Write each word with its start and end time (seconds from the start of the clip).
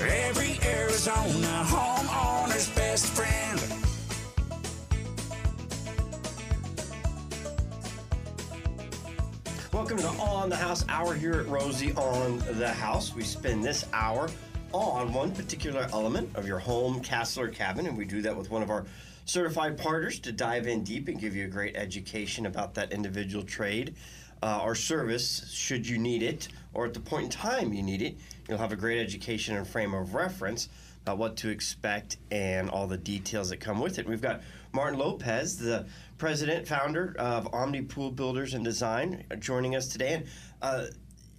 Every 0.00 0.60
Arizona 0.62 1.64
homeowner's 1.66 2.68
best 2.68 3.06
friend. 3.06 3.58
Welcome 9.72 9.98
to 9.98 10.06
All 10.20 10.36
On 10.36 10.48
the 10.48 10.54
House 10.54 10.84
Hour 10.88 11.14
here 11.14 11.34
at 11.40 11.48
Rosie 11.48 11.92
on 11.94 12.38
the 12.58 12.68
House. 12.68 13.12
We 13.12 13.24
spend 13.24 13.64
this 13.64 13.86
hour 13.92 14.30
on 14.70 15.12
one 15.12 15.32
particular 15.32 15.88
element 15.92 16.30
of 16.36 16.46
your 16.46 16.60
home, 16.60 17.00
castle, 17.00 17.42
or 17.42 17.48
cabin, 17.48 17.88
and 17.88 17.98
we 17.98 18.04
do 18.04 18.22
that 18.22 18.36
with 18.36 18.52
one 18.52 18.62
of 18.62 18.70
our 18.70 18.84
certified 19.24 19.76
partners 19.76 20.20
to 20.20 20.30
dive 20.30 20.68
in 20.68 20.84
deep 20.84 21.08
and 21.08 21.20
give 21.20 21.34
you 21.34 21.46
a 21.46 21.48
great 21.48 21.74
education 21.74 22.46
about 22.46 22.72
that 22.74 22.92
individual 22.92 23.44
trade 23.44 23.96
uh, 24.42 24.60
or 24.62 24.74
service 24.74 25.50
should 25.52 25.88
you 25.88 25.98
need 25.98 26.22
it, 26.22 26.48
or 26.74 26.86
at 26.86 26.94
the 26.94 27.00
point 27.00 27.24
in 27.24 27.30
time 27.30 27.72
you 27.72 27.82
need 27.82 28.02
it. 28.02 28.16
You'll 28.48 28.58
have 28.58 28.72
a 28.72 28.76
great 28.76 28.98
education 28.98 29.56
and 29.56 29.68
frame 29.68 29.92
of 29.92 30.14
reference 30.14 30.70
about 31.02 31.18
what 31.18 31.36
to 31.36 31.50
expect 31.50 32.16
and 32.30 32.70
all 32.70 32.86
the 32.86 32.96
details 32.96 33.50
that 33.50 33.58
come 33.58 33.78
with 33.78 33.98
it. 33.98 34.08
We've 34.08 34.22
got 34.22 34.40
Martin 34.72 34.98
Lopez, 34.98 35.58
the 35.58 35.86
president, 36.16 36.66
founder 36.66 37.14
of 37.18 37.52
Omni 37.52 37.82
Pool 37.82 38.10
Builders 38.10 38.54
and 38.54 38.64
Design, 38.64 39.24
joining 39.38 39.76
us 39.76 39.88
today. 39.88 40.14
And 40.14 40.26
uh, 40.62 40.86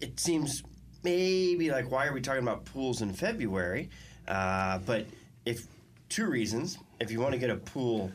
it 0.02 0.20
seems 0.20 0.62
maybe 1.04 1.72
like, 1.72 1.90
why 1.90 2.06
are 2.06 2.14
we 2.14 2.22
talking 2.22 2.44
about 2.44 2.66
pools 2.66 3.02
in 3.02 3.12
February? 3.12 3.90
Uh, 4.28 4.78
but 4.80 5.08
if 5.46 5.66
two 6.10 6.28
reasons, 6.28 6.78
if 7.00 7.10
you 7.10 7.20
want 7.20 7.34
to 7.34 7.40
get 7.40 7.50
a 7.50 7.56
pool 7.56 8.12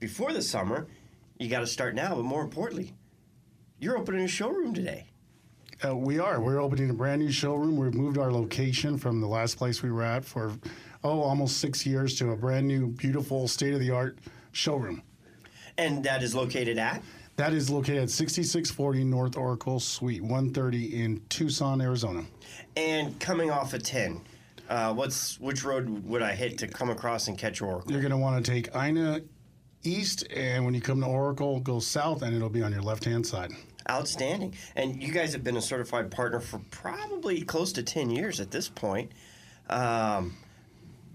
before 0.00 0.32
the 0.32 0.42
summer, 0.42 0.88
you 1.38 1.48
got 1.48 1.60
to 1.60 1.66
start 1.68 1.94
now. 1.94 2.16
But 2.16 2.24
more 2.24 2.42
importantly, 2.42 2.94
you're 3.78 3.96
opening 3.96 4.24
a 4.24 4.28
showroom 4.28 4.74
today. 4.74 5.06
Uh, 5.82 5.96
we 5.96 6.18
are. 6.18 6.40
We're 6.40 6.60
opening 6.60 6.90
a 6.90 6.94
brand 6.94 7.22
new 7.22 7.32
showroom. 7.32 7.76
We've 7.76 7.94
moved 7.94 8.18
our 8.18 8.30
location 8.30 8.98
from 8.98 9.20
the 9.20 9.26
last 9.26 9.56
place 9.56 9.82
we 9.82 9.90
were 9.90 10.02
at 10.02 10.24
for, 10.24 10.52
oh, 11.02 11.20
almost 11.20 11.58
six 11.58 11.84
years 11.84 12.16
to 12.18 12.30
a 12.30 12.36
brand 12.36 12.68
new, 12.68 12.88
beautiful, 12.88 13.48
state 13.48 13.74
of 13.74 13.80
the 13.80 13.90
art 13.90 14.18
showroom. 14.52 15.02
And 15.76 16.04
that 16.04 16.22
is 16.22 16.34
located 16.34 16.78
at? 16.78 17.02
That 17.36 17.52
is 17.52 17.68
located 17.68 18.04
at 18.04 18.10
6640 18.10 19.04
North 19.04 19.36
Oracle 19.36 19.80
Suite 19.80 20.22
130 20.22 21.02
in 21.02 21.20
Tucson, 21.28 21.80
Arizona. 21.80 22.24
And 22.76 23.18
coming 23.18 23.50
off 23.50 23.74
of 23.74 23.82
10, 23.82 24.20
uh, 24.68 24.94
what's 24.94 25.40
which 25.40 25.64
road 25.64 26.04
would 26.04 26.22
I 26.22 26.34
hit 26.34 26.58
to 26.58 26.68
come 26.68 26.90
across 26.90 27.26
and 27.26 27.36
catch 27.36 27.60
Oracle? 27.60 27.90
You're 27.90 28.00
going 28.00 28.12
to 28.12 28.16
want 28.16 28.44
to 28.44 28.50
take 28.50 28.74
Ina 28.76 29.22
east, 29.82 30.24
and 30.32 30.64
when 30.64 30.74
you 30.74 30.80
come 30.80 31.00
to 31.00 31.06
Oracle, 31.06 31.58
go 31.60 31.80
south, 31.80 32.22
and 32.22 32.34
it'll 32.34 32.48
be 32.48 32.62
on 32.62 32.72
your 32.72 32.82
left 32.82 33.04
hand 33.04 33.26
side. 33.26 33.50
Outstanding. 33.90 34.54
And 34.76 35.02
you 35.02 35.12
guys 35.12 35.32
have 35.32 35.44
been 35.44 35.56
a 35.56 35.62
certified 35.62 36.10
partner 36.10 36.40
for 36.40 36.60
probably 36.70 37.42
close 37.42 37.72
to 37.72 37.82
10 37.82 38.10
years 38.10 38.40
at 38.40 38.50
this 38.50 38.68
point. 38.68 39.12
Um, 39.68 40.36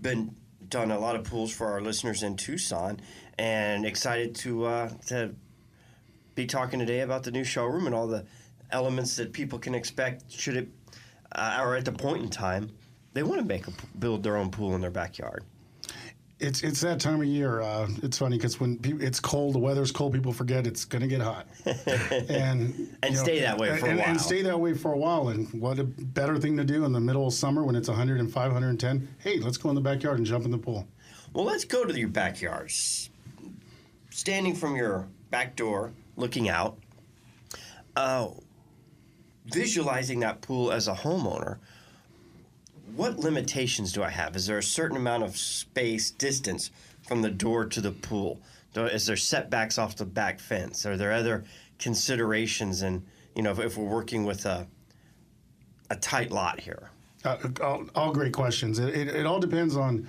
been 0.02 0.36
done 0.70 0.92
a 0.92 1.00
lot 1.00 1.16
of 1.16 1.24
pools 1.24 1.52
for 1.52 1.68
our 1.68 1.82
listeners 1.82 2.24
in 2.24 2.36
Tucson, 2.36 3.00
and 3.38 3.86
excited 3.86 4.36
to 4.36 4.66
uh, 4.66 4.90
to 5.08 5.34
be 6.36 6.46
talking 6.46 6.80
today 6.80 7.02
about 7.02 7.24
the 7.24 7.32
new 7.32 7.44
showroom 7.44 7.86
and 7.86 7.96
all 7.96 8.08
the 8.08 8.26
elements 8.72 9.16
that 9.18 9.34
people 9.34 9.60
can 9.60 9.74
expect 9.74 10.32
should 10.32 10.56
it 10.56 10.70
uh, 11.34 11.60
or 11.62 11.76
at 11.76 11.86
the 11.86 11.92
point 11.92 12.24
in 12.24 12.30
time 12.30 12.70
they 13.14 13.24
want 13.24 13.40
to 13.42 13.46
make 13.46 13.68
a, 13.68 13.72
build 13.98 14.24
their 14.24 14.38
own 14.38 14.52
pool 14.52 14.76
in 14.76 14.82
their 14.82 14.92
backyard. 14.92 15.44
It's 16.40 16.64
it's 16.64 16.80
that 16.82 17.02
time 17.02 17.20
of 17.22 17.28
year. 17.28 17.62
Uh, 17.62 17.90
it's 18.02 18.18
funny 18.18 18.38
because 18.38 18.62
when 18.62 18.78
pe- 18.78 18.94
it's 18.94 19.20
cold, 19.20 19.56
the 19.56 19.60
weather's 19.60 19.92
cold. 19.92 20.14
People 20.14 20.32
forget 20.32 20.66
it's 20.66 20.86
going 20.86 21.02
to 21.02 21.08
get 21.08 21.20
hot, 21.20 21.48
and 22.30 22.96
and 23.04 23.18
stay 23.18 23.42
that 23.42 23.58
way 23.58 23.76
for 23.78 23.88
and, 23.88 24.00
a 24.00 24.02
while. 24.02 24.10
And 24.10 24.22
stay 24.22 24.42
that 24.44 24.58
way 24.58 24.74
for 24.74 24.94
a 24.94 24.98
while. 24.98 25.30
And 25.30 25.52
what 25.60 25.80
a 25.80 25.84
better 25.84 26.38
thing 26.38 26.56
to 26.56 26.64
do 26.64 26.86
in 26.86 26.94
the 26.94 27.00
middle 27.00 27.28
of 27.28 27.34
summer 27.34 27.64
when 27.64 27.76
it's 27.76 27.90
105, 27.90 28.34
110. 28.34 29.16
Hey, 29.18 29.40
let's 29.40 29.58
go 29.58 29.68
in 29.68 29.76
the 29.76 29.82
backyard 29.82 30.18
and 30.18 30.26
jump 30.26 30.46
in 30.46 30.52
the 30.52 30.58
pool. 30.58 30.88
Well, 31.34 31.46
let's 31.46 31.66
go 31.66 31.84
to 31.84 31.98
your 31.98 32.08
backyards. 32.08 33.10
Standing 34.10 34.56
from 34.56 34.78
your 34.78 35.08
back 35.32 35.58
door, 35.58 35.92
looking 36.16 36.48
out, 36.48 36.78
uh, 37.96 38.30
visualizing 39.46 40.22
that 40.22 40.42
pool 40.42 40.72
as 40.72 40.88
a 40.88 40.94
homeowner, 40.94 41.58
what 43.00 43.18
limitations 43.18 43.94
do 43.94 44.04
I 44.04 44.10
have? 44.10 44.36
Is 44.36 44.46
there 44.46 44.58
a 44.58 44.64
certain 44.64 44.98
amount 44.98 45.24
of 45.24 45.38
space, 45.38 46.12
distance 46.12 46.70
from 47.08 47.22
the 47.22 47.30
door 47.30 47.64
to 47.66 47.80
the 47.80 47.92
pool? 47.92 48.42
Is 48.76 49.06
there 49.06 49.16
setbacks 49.16 49.78
off 49.78 49.96
the 49.96 50.06
back 50.06 50.40
fence? 50.40 50.86
Are 50.86 50.98
there 50.98 51.14
other 51.14 51.46
considerations? 51.80 52.82
And 52.82 53.06
you 53.36 53.42
know, 53.42 53.52
if, 53.52 53.60
if 53.60 53.78
we're 53.78 53.86
working 53.86 54.26
with 54.26 54.46
a 54.46 54.68
a 55.90 55.96
tight 55.96 56.32
lot 56.32 56.60
here, 56.60 56.92
Uh, 57.26 57.38
all, 57.64 57.86
all 57.96 58.14
great 58.14 58.34
questions. 58.34 58.80
It, 58.80 58.90
it, 58.96 59.08
it 59.08 59.26
all 59.26 59.40
depends 59.40 59.76
on 59.76 60.08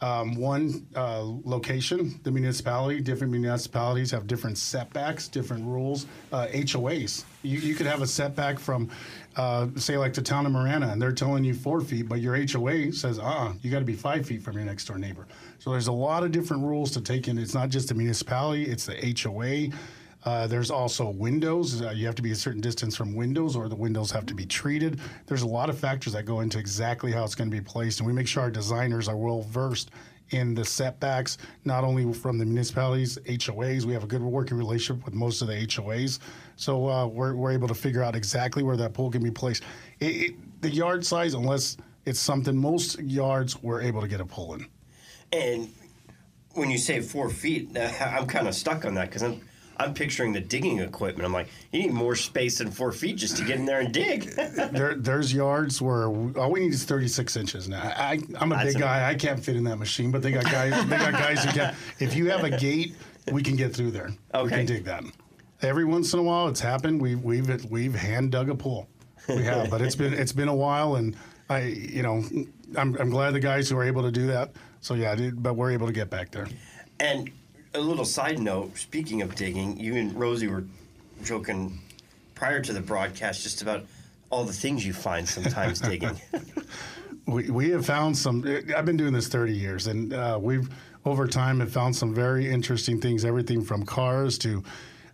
um, 0.00 0.34
one 0.34 0.86
uh, 0.96 1.22
location, 1.44 2.18
the 2.24 2.30
municipality. 2.30 3.00
Different 3.00 3.32
municipalities 3.32 4.10
have 4.10 4.26
different 4.26 4.58
setbacks, 4.58 5.28
different 5.28 5.64
rules. 5.64 6.06
Uh, 6.32 6.48
HOAs. 6.48 7.24
You, 7.42 7.58
you 7.58 7.74
could 7.74 7.86
have 7.86 8.02
a 8.02 8.06
setback 8.06 8.58
from, 8.58 8.90
uh, 9.36 9.68
say, 9.76 9.96
like 9.96 10.14
the 10.14 10.22
town 10.22 10.46
of 10.46 10.52
Marana, 10.52 10.88
and 10.88 11.00
they're 11.00 11.12
telling 11.12 11.44
you 11.44 11.54
four 11.54 11.80
feet, 11.80 12.08
but 12.08 12.20
your 12.20 12.36
HOA 12.36 12.92
says, 12.92 13.18
uh 13.18 13.52
you 13.62 13.70
got 13.70 13.78
to 13.78 13.84
be 13.84 13.94
five 13.94 14.26
feet 14.26 14.42
from 14.42 14.56
your 14.56 14.64
next 14.64 14.86
door 14.86 14.98
neighbor. 14.98 15.26
So 15.58 15.70
there's 15.70 15.86
a 15.86 15.92
lot 15.92 16.22
of 16.22 16.32
different 16.32 16.62
rules 16.64 16.90
to 16.92 17.00
take 17.00 17.28
in. 17.28 17.38
It's 17.38 17.54
not 17.54 17.68
just 17.68 17.88
the 17.88 17.94
municipality; 17.94 18.64
it's 18.64 18.86
the 18.86 19.16
HOA. 19.22 19.76
Uh, 20.24 20.46
there's 20.46 20.70
also 20.70 21.08
windows. 21.08 21.82
Uh, 21.82 21.90
you 21.90 22.06
have 22.06 22.14
to 22.14 22.22
be 22.22 22.30
a 22.30 22.34
certain 22.36 22.60
distance 22.60 22.96
from 22.96 23.14
windows, 23.14 23.56
or 23.56 23.68
the 23.68 23.74
windows 23.74 24.10
have 24.10 24.24
to 24.26 24.34
be 24.34 24.46
treated. 24.46 25.00
There's 25.26 25.42
a 25.42 25.46
lot 25.48 25.68
of 25.68 25.78
factors 25.78 26.12
that 26.12 26.26
go 26.26 26.40
into 26.40 26.58
exactly 26.58 27.10
how 27.10 27.24
it's 27.24 27.34
going 27.34 27.50
to 27.50 27.56
be 27.56 27.62
placed, 27.62 27.98
and 28.00 28.06
we 28.06 28.12
make 28.12 28.28
sure 28.28 28.42
our 28.42 28.50
designers 28.50 29.08
are 29.08 29.16
well 29.16 29.42
versed 29.42 29.90
in 30.32 30.54
the 30.54 30.64
setbacks, 30.64 31.38
not 31.64 31.84
only 31.84 32.12
from 32.12 32.38
the 32.38 32.44
municipalities, 32.44 33.18
HOAs. 33.26 33.84
We 33.84 33.92
have 33.92 34.04
a 34.04 34.06
good 34.06 34.22
working 34.22 34.56
relationship 34.56 35.04
with 35.04 35.14
most 35.14 35.42
of 35.42 35.48
the 35.48 35.54
HOAs, 35.54 36.18
so 36.56 36.88
uh, 36.88 37.06
we're, 37.06 37.34
we're 37.34 37.52
able 37.52 37.68
to 37.68 37.74
figure 37.74 38.02
out 38.02 38.16
exactly 38.16 38.62
where 38.62 38.76
that 38.76 38.94
pool 38.94 39.10
can 39.10 39.22
be 39.22 39.30
placed. 39.30 39.62
It, 40.00 40.06
it, 40.06 40.62
the 40.62 40.70
yard 40.70 41.04
size, 41.04 41.34
unless 41.34 41.76
it's 42.06 42.20
something, 42.20 42.56
most 42.56 42.98
yards 43.00 43.62
we're 43.62 43.82
able 43.82 44.00
to 44.00 44.08
get 44.08 44.20
a 44.20 44.26
pool 44.26 44.54
in. 44.54 44.66
And 45.32 45.72
when 46.54 46.70
you 46.70 46.78
say 46.78 47.00
four 47.00 47.30
feet, 47.30 47.76
I'm 48.00 48.26
kind 48.26 48.48
of 48.48 48.54
stuck 48.54 48.84
on 48.84 48.94
that 48.94 49.08
because 49.08 49.22
I'm 49.22 49.40
I'm 49.78 49.94
picturing 49.94 50.32
the 50.32 50.40
digging 50.40 50.78
equipment. 50.78 51.24
I'm 51.24 51.32
like, 51.32 51.48
you 51.72 51.82
need 51.82 51.92
more 51.92 52.14
space 52.16 52.58
than 52.58 52.70
four 52.70 52.92
feet 52.92 53.16
just 53.16 53.36
to 53.38 53.44
get 53.44 53.58
in 53.58 53.66
there 53.66 53.80
and 53.80 53.92
dig. 53.92 54.22
there, 54.72 54.94
there's 54.94 55.32
yards 55.32 55.80
where 55.80 56.10
we, 56.10 56.38
all 56.40 56.50
we 56.50 56.60
need 56.60 56.72
is 56.72 56.84
36 56.84 57.36
inches. 57.36 57.68
Now, 57.68 57.82
I, 57.82 58.20
I'm 58.38 58.52
a 58.52 58.56
That's 58.56 58.74
big 58.74 58.82
guy. 58.82 59.08
I 59.08 59.14
can't 59.14 59.42
fit 59.42 59.56
in 59.56 59.64
that 59.64 59.76
machine, 59.76 60.10
but 60.10 60.22
they 60.22 60.32
got 60.32 60.44
guys. 60.44 60.72
they 60.88 60.96
got 60.96 61.12
guys 61.12 61.44
who 61.44 61.52
can. 61.52 61.74
If 61.98 62.14
you 62.14 62.30
have 62.30 62.44
a 62.44 62.56
gate, 62.56 62.94
we 63.32 63.42
can 63.42 63.56
get 63.56 63.74
through 63.74 63.92
there. 63.92 64.10
Okay. 64.34 64.44
We 64.44 64.50
can 64.50 64.66
dig 64.66 64.84
that. 64.84 65.04
Every 65.62 65.84
once 65.84 66.12
in 66.12 66.18
a 66.18 66.22
while, 66.22 66.48
it's 66.48 66.60
happened. 66.60 67.00
We've 67.00 67.22
we've 67.22 67.70
we've 67.70 67.94
hand 67.94 68.32
dug 68.32 68.48
a 68.48 68.54
pool. 68.54 68.88
We 69.28 69.44
have, 69.44 69.70
but 69.70 69.80
it's 69.80 69.94
been 69.94 70.12
it's 70.12 70.32
been 70.32 70.48
a 70.48 70.54
while, 70.54 70.96
and 70.96 71.16
I 71.48 71.62
you 71.62 72.02
know 72.02 72.24
I'm 72.76 72.96
I'm 72.96 73.10
glad 73.10 73.32
the 73.32 73.40
guys 73.40 73.68
who 73.68 73.76
are 73.78 73.84
able 73.84 74.02
to 74.02 74.10
do 74.10 74.26
that. 74.26 74.50
So 74.80 74.94
yeah, 74.94 75.14
but 75.34 75.54
we're 75.54 75.70
able 75.70 75.86
to 75.86 75.92
get 75.92 76.10
back 76.10 76.32
there. 76.32 76.48
and 76.98 77.30
a 77.74 77.80
little 77.80 78.04
side 78.04 78.38
note, 78.38 78.76
speaking 78.76 79.22
of 79.22 79.34
digging, 79.34 79.78
you 79.78 79.96
and 79.96 80.14
Rosie 80.14 80.48
were 80.48 80.64
joking 81.22 81.78
prior 82.34 82.60
to 82.60 82.72
the 82.72 82.80
broadcast 82.80 83.42
just 83.42 83.62
about 83.62 83.84
all 84.30 84.44
the 84.44 84.52
things 84.52 84.84
you 84.84 84.92
find 84.92 85.28
sometimes 85.28 85.80
digging. 85.88 86.20
we, 87.26 87.50
we 87.50 87.70
have 87.70 87.86
found 87.86 88.16
some 88.16 88.44
i've 88.76 88.84
been 88.84 88.96
doing 88.96 89.12
this 89.12 89.28
30 89.28 89.52
years 89.52 89.86
and 89.86 90.12
uh, 90.12 90.36
we've 90.40 90.68
over 91.04 91.26
time 91.26 91.60
have 91.60 91.72
found 91.72 91.94
some 91.94 92.12
very 92.12 92.50
interesting 92.50 93.00
things 93.00 93.24
everything 93.24 93.62
from 93.62 93.84
cars 93.84 94.38
to 94.38 94.62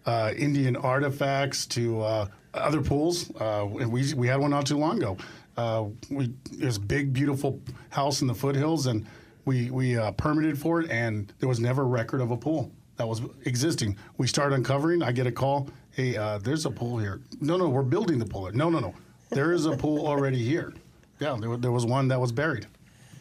uh, 0.06 0.32
indian 0.38 0.74
artifacts 0.76 1.66
to 1.66 2.00
uh, 2.00 2.26
other 2.54 2.80
pools 2.80 3.30
uh, 3.40 3.66
and 3.78 3.92
we, 3.92 4.14
we 4.14 4.26
had 4.26 4.40
one 4.40 4.50
not 4.50 4.64
too 4.64 4.78
long 4.78 4.96
ago 4.96 5.16
uh, 5.58 5.84
we 6.10 6.32
there's 6.52 6.78
a 6.78 6.80
big 6.80 7.12
beautiful 7.12 7.60
house 7.90 8.22
in 8.22 8.26
the 8.26 8.34
foothills 8.34 8.86
and 8.86 9.06
we, 9.48 9.70
we 9.70 9.96
uh, 9.96 10.12
permitted 10.12 10.58
for 10.58 10.80
it 10.80 10.90
and 10.90 11.32
there 11.38 11.48
was 11.48 11.58
never 11.58 11.82
a 11.82 11.86
record 11.86 12.20
of 12.20 12.30
a 12.30 12.36
pool 12.36 12.70
that 12.96 13.08
was 13.08 13.22
existing 13.44 13.96
we 14.18 14.26
start 14.26 14.52
uncovering 14.52 15.02
i 15.02 15.10
get 15.10 15.26
a 15.26 15.32
call 15.32 15.68
hey 15.90 16.16
uh, 16.16 16.38
there's 16.38 16.66
a 16.66 16.70
pool 16.70 16.98
here 16.98 17.20
no 17.40 17.56
no 17.56 17.68
we're 17.68 17.82
building 17.82 18.18
the 18.18 18.26
pool 18.26 18.50
no 18.52 18.68
no 18.68 18.78
no 18.78 18.94
there 19.30 19.52
is 19.52 19.66
a 19.66 19.76
pool 19.76 20.06
already 20.06 20.42
here 20.44 20.72
yeah, 21.20 21.36
there, 21.40 21.56
there 21.56 21.72
was 21.72 21.84
one 21.84 22.08
that 22.08 22.20
was 22.20 22.32
buried. 22.32 22.66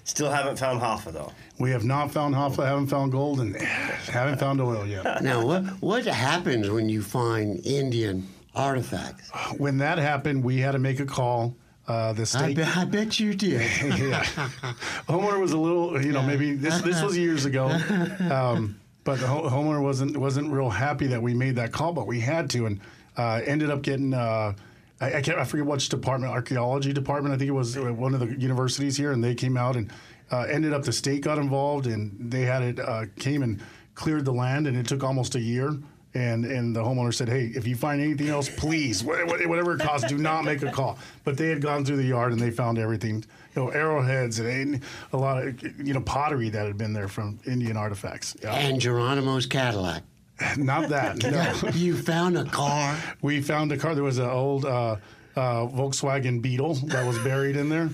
Still 0.03 0.31
haven't 0.31 0.57
found 0.57 0.81
Hoffa 0.81 1.11
though. 1.11 1.33
We 1.59 1.71
have 1.71 1.83
not 1.83 2.11
found 2.11 2.33
Hoffa, 2.33 2.65
haven't 2.65 2.87
found 2.87 3.11
gold, 3.11 3.41
and 3.41 3.55
haven't 3.61 4.39
found 4.39 4.61
oil 4.61 4.85
yet. 4.87 5.21
Now, 5.21 5.45
what 5.45 5.63
what 5.81 6.05
happens 6.05 6.69
when 6.69 6.87
you 6.87 7.01
find 7.01 7.59
Indian 7.65 8.25
artifacts? 8.55 9.29
When 9.57 9.77
that 9.79 9.97
happened, 9.97 10.43
we 10.43 10.59
had 10.59 10.71
to 10.71 10.79
make 10.79 10.99
a 11.01 11.05
call. 11.05 11.55
Uh, 11.87 12.11
the 12.11 12.29
I, 12.37 12.53
be, 12.53 12.63
I 12.63 12.83
bet 12.83 13.17
you 13.19 13.33
did. 13.33 13.61
yeah. 13.81 14.23
Homeowner 15.07 15.39
was 15.39 15.53
a 15.53 15.57
little, 15.57 16.03
you 16.03 16.11
know, 16.11 16.21
maybe 16.21 16.53
this 16.53 16.81
this 16.81 17.01
was 17.01 17.17
years 17.17 17.45
ago, 17.45 17.67
um, 18.29 18.77
but 19.05 19.19
the 19.19 19.27
ho- 19.27 19.49
homeowner 19.49 19.81
wasn't 19.81 20.17
wasn't 20.17 20.51
real 20.51 20.69
happy 20.69 21.07
that 21.07 21.21
we 21.21 21.33
made 21.33 21.55
that 21.55 21.71
call, 21.71 21.93
but 21.93 22.05
we 22.05 22.19
had 22.19 22.49
to, 22.49 22.65
and 22.65 22.81
uh, 23.15 23.39
ended 23.45 23.69
up 23.69 23.83
getting 23.83 24.13
uh, 24.13 24.53
I, 24.99 25.13
I 25.15 25.21
can't 25.21 25.37
I 25.37 25.45
forget 25.45 25.65
which 25.65 25.87
department, 25.87 26.33
archaeology 26.33 26.91
department. 26.91 27.33
I 27.33 27.37
think 27.37 27.47
it 27.47 27.53
was 27.53 27.77
uh, 27.77 27.93
one 27.93 28.13
of 28.13 28.19
the 28.19 28.35
universities 28.37 28.97
here, 28.97 29.13
and 29.13 29.23
they 29.23 29.35
came 29.35 29.55
out 29.55 29.77
and 29.77 29.91
uh, 30.29 30.41
ended 30.41 30.73
up 30.73 30.83
the 30.83 30.91
state 30.93 31.21
got 31.21 31.37
involved, 31.37 31.87
and 31.87 32.31
they 32.31 32.41
had 32.41 32.63
it 32.63 32.79
uh, 32.79 33.05
came 33.17 33.43
and 33.43 33.61
cleared 33.95 34.25
the 34.25 34.33
land, 34.33 34.67
and 34.67 34.75
it 34.77 34.87
took 34.87 35.03
almost 35.03 35.35
a 35.35 35.39
year. 35.39 35.77
And 36.13 36.45
and 36.45 36.75
the 36.75 36.81
homeowner 36.83 37.13
said, 37.13 37.27
"Hey, 37.29 37.51
if 37.53 37.67
you 37.67 37.75
find 37.75 38.01
anything 38.01 38.29
else, 38.29 38.49
please, 38.49 39.03
wha- 39.03 39.25
wha- 39.25 39.47
whatever 39.47 39.75
it 39.75 39.81
costs, 39.81 40.07
do 40.07 40.17
not 40.29 40.45
make 40.45 40.63
a 40.63 40.71
call." 40.71 40.97
But 41.23 41.37
they 41.37 41.47
had 41.49 41.61
gone 41.61 41.85
through 41.85 41.97
the 41.97 42.05
yard 42.05 42.31
and 42.31 42.41
they 42.41 42.49
found 42.49 42.77
everything, 42.79 43.23
you 43.55 43.61
know, 43.61 43.69
arrowheads 43.69 44.39
and, 44.39 44.47
and 44.47 44.83
a 45.13 45.17
lot 45.17 45.45
of 45.45 45.61
you 45.85 45.93
know 45.93 46.01
pottery 46.01 46.49
that 46.49 46.65
had 46.65 46.77
been 46.77 46.93
there 46.93 47.07
from 47.07 47.39
Indian 47.45 47.77
artifacts. 47.77 48.35
Yeah. 48.41 48.53
And 48.55 48.79
Geronimo's 48.81 49.45
Cadillac. 49.45 50.03
Not 50.57 50.89
that. 50.89 51.23
No. 51.63 51.69
You 51.71 51.95
found 51.97 52.37
a 52.37 52.45
car. 52.45 52.95
we 53.21 53.41
found 53.41 53.71
a 53.71 53.77
car. 53.77 53.93
There 53.93 54.03
was 54.03 54.17
an 54.19 54.29
old 54.29 54.65
uh, 54.65 54.95
uh, 55.35 55.67
Volkswagen 55.67 56.41
Beetle 56.41 56.75
that 56.85 57.05
was 57.05 57.19
buried 57.19 57.55
in 57.57 57.69
there. 57.69 57.89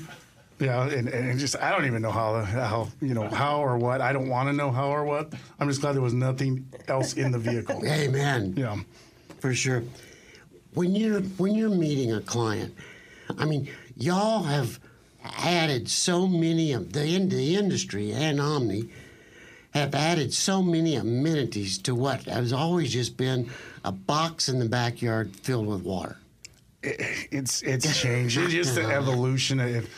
Yeah, 0.60 0.88
and, 0.88 1.10
and 1.10 1.40
just 1.40 1.58
I 1.58 1.72
don't 1.72 1.86
even 1.86 2.02
know 2.02 2.12
how 2.12 2.42
how 2.42 2.90
you 3.02 3.14
know 3.14 3.28
how 3.28 3.62
or 3.62 3.78
what. 3.78 4.02
I 4.02 4.14
don't 4.14 4.30
want 4.30 4.50
to 4.50 4.54
know 4.54 4.72
how 4.72 4.90
or 4.90 5.04
what. 5.04 5.34
I'm 5.60 5.68
just 5.68 5.82
glad 5.82 5.94
there 5.94 6.02
was 6.02 6.14
nothing 6.14 6.68
else 6.88 7.14
in 7.14 7.32
the 7.32 7.40
vehicle. 7.40 7.82
Amen. 7.86 8.54
Yeah. 8.56 8.78
For 9.40 9.54
sure. 9.54 9.84
When 10.74 10.96
you're 10.96 11.22
when 11.22 11.56
you're 11.56 11.70
meeting 11.70 12.14
a 12.14 12.22
client, 12.22 12.76
I 13.38 13.46
mean, 13.46 13.70
y'all 13.96 14.44
have 14.44 14.80
added 15.24 15.90
so 15.90 16.28
many 16.28 16.74
of 16.74 16.94
the 16.94 17.16
in 17.16 17.30
the 17.30 17.56
industry 17.56 18.12
and 18.14 18.40
Omni 18.40 18.90
have 19.74 19.96
added 19.96 20.34
so 20.34 20.62
many 20.62 20.96
amenities 20.96 21.80
to 21.80 21.96
what 21.96 22.24
has 22.24 22.54
always 22.54 22.94
just 22.94 23.18
been 23.18 23.50
a 23.84 23.92
box 23.92 24.48
in 24.48 24.60
the 24.60 24.70
backyard 24.70 25.36
filled 25.36 25.66
with 25.66 25.82
water. 25.82 26.18
it's 26.84 27.62
it's 27.64 28.00
changed. 28.00 28.38
It's 28.38 28.54
just 28.54 28.76
the 28.76 28.84
uh-huh. 28.84 28.92
evolution 28.92 29.60
of 29.60 29.90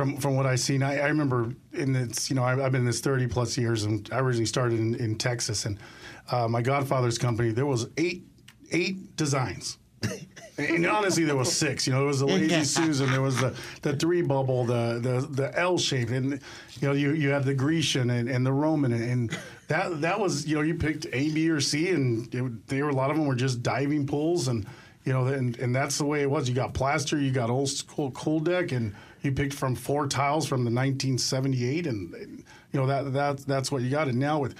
from 0.00 0.16
from 0.16 0.34
what 0.34 0.46
I've 0.46 0.60
seen. 0.60 0.82
I, 0.82 0.98
I 0.98 1.08
remember 1.08 1.54
in 1.74 1.92
this, 1.92 2.30
you 2.30 2.36
know, 2.36 2.42
I, 2.42 2.52
I've 2.52 2.72
been 2.72 2.80
in 2.82 2.86
this 2.86 3.00
thirty 3.00 3.26
plus 3.26 3.58
years, 3.58 3.84
and 3.84 4.08
I 4.10 4.20
originally 4.20 4.46
started 4.46 4.80
in, 4.80 4.94
in 4.94 5.18
Texas, 5.18 5.66
and 5.66 5.78
uh, 6.30 6.48
my 6.48 6.62
godfather's 6.62 7.18
company. 7.18 7.50
There 7.50 7.66
was 7.66 7.86
eight 7.98 8.24
eight 8.72 9.16
designs. 9.16 9.78
And 10.58 10.84
honestly, 10.84 11.24
there 11.24 11.36
was 11.36 11.50
six. 11.50 11.86
You 11.86 11.94
know, 11.94 12.00
there 12.00 12.08
was 12.08 12.20
the 12.20 12.26
lazy 12.26 12.64
Susan, 12.64 13.10
there 13.10 13.22
was 13.22 13.40
the, 13.40 13.56
the 13.80 13.96
three 13.96 14.20
bubble, 14.20 14.66
the 14.66 15.00
the, 15.00 15.26
the 15.30 15.58
L 15.58 15.78
shape, 15.78 16.10
and 16.10 16.32
you 16.32 16.88
know, 16.88 16.92
you, 16.92 17.12
you 17.12 17.30
had 17.30 17.44
the 17.44 17.54
Grecian 17.54 18.10
and, 18.10 18.28
and 18.28 18.44
the 18.44 18.52
Roman, 18.52 18.92
and, 18.92 19.02
and 19.02 19.38
that 19.68 20.02
that 20.02 20.20
was 20.20 20.46
you 20.46 20.56
know, 20.56 20.60
you 20.60 20.74
picked 20.74 21.06
A, 21.14 21.30
B, 21.30 21.48
or 21.48 21.60
C, 21.60 21.88
and 21.88 22.34
it, 22.34 22.66
they 22.66 22.82
were 22.82 22.90
a 22.90 22.94
lot 22.94 23.10
of 23.10 23.16
them 23.16 23.24
were 23.24 23.34
just 23.34 23.62
diving 23.62 24.06
pools, 24.06 24.48
and 24.48 24.66
you 25.06 25.14
know, 25.14 25.28
and, 25.28 25.58
and 25.58 25.74
that's 25.74 25.96
the 25.96 26.04
way 26.04 26.20
it 26.20 26.30
was. 26.30 26.46
You 26.46 26.54
got 26.54 26.74
plaster, 26.74 27.18
you 27.18 27.30
got 27.30 27.48
old 27.48 27.70
school 27.70 28.10
cool 28.10 28.40
deck, 28.40 28.72
and 28.72 28.94
you 29.22 29.32
picked 29.32 29.54
from 29.54 29.74
four 29.74 30.06
tiles 30.06 30.46
from 30.46 30.60
the 30.60 30.70
1978, 30.70 31.86
and, 31.86 32.44
you 32.72 32.80
know 32.80 32.86
that 32.86 33.12
that 33.12 33.38
that's 33.46 33.72
what 33.72 33.82
you 33.82 33.90
got. 33.90 34.08
And 34.08 34.18
now 34.18 34.38
with 34.38 34.54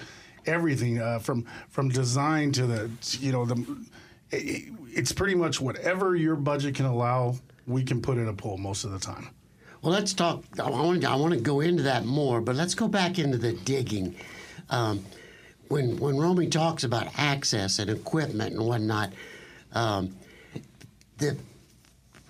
everything 0.47 1.01
uh, 1.01 1.19
from 1.19 1.47
from 1.69 1.89
design 1.89 2.53
to 2.53 2.67
the 2.67 2.91
you 3.21 3.33
know 3.33 3.45
the 3.45 3.65
it, 4.31 4.73
it's 4.89 5.13
pretty 5.13 5.35
much 5.35 5.61
whatever 5.61 6.17
your 6.17 6.37
budget 6.37 6.75
can 6.75 6.87
allow. 6.87 7.37
We 7.67 7.85
can 7.85 8.03
put 8.03 8.19
in 8.19 8.27
a 8.29 8.33
pool 8.33 8.59
most 8.59 8.85
of 8.85 8.91
the 8.91 8.99
time. 8.99 9.31
Well, 9.83 9.93
let's 9.93 10.13
talk. 10.13 10.45
I 10.59 10.69
want 10.69 11.01
to, 11.03 11.11
I 11.11 11.15
want 11.15 11.33
to 11.35 11.41
go 11.41 11.61
into 11.61 11.85
that 11.85 12.05
more, 12.05 12.41
but 12.41 12.55
let's 12.57 12.75
go 12.75 12.89
back 12.89 13.19
into 13.19 13.39
the 13.39 13.53
digging. 13.53 14.15
Um, 14.69 15.05
when 15.69 15.97
when 15.99 16.19
Romy 16.19 16.49
talks 16.49 16.85
about 16.85 17.09
access 17.17 17.79
and 17.79 17.89
equipment 17.89 18.55
and 18.55 18.67
whatnot, 18.67 19.13
um, 19.73 20.17
the 21.19 21.37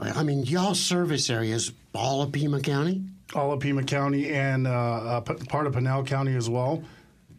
I 0.00 0.22
mean, 0.22 0.44
y'all 0.44 0.74
service 0.74 1.28
areas 1.30 1.72
all 1.94 2.22
of 2.22 2.32
Pima 2.32 2.60
County. 2.60 3.02
All 3.34 3.52
of 3.52 3.60
Pima 3.60 3.82
County 3.84 4.30
and 4.30 4.66
uh, 4.66 4.70
uh, 4.70 5.20
p- 5.20 5.34
part 5.46 5.66
of 5.66 5.74
Pinal 5.74 6.04
County 6.04 6.34
as 6.34 6.48
well, 6.48 6.82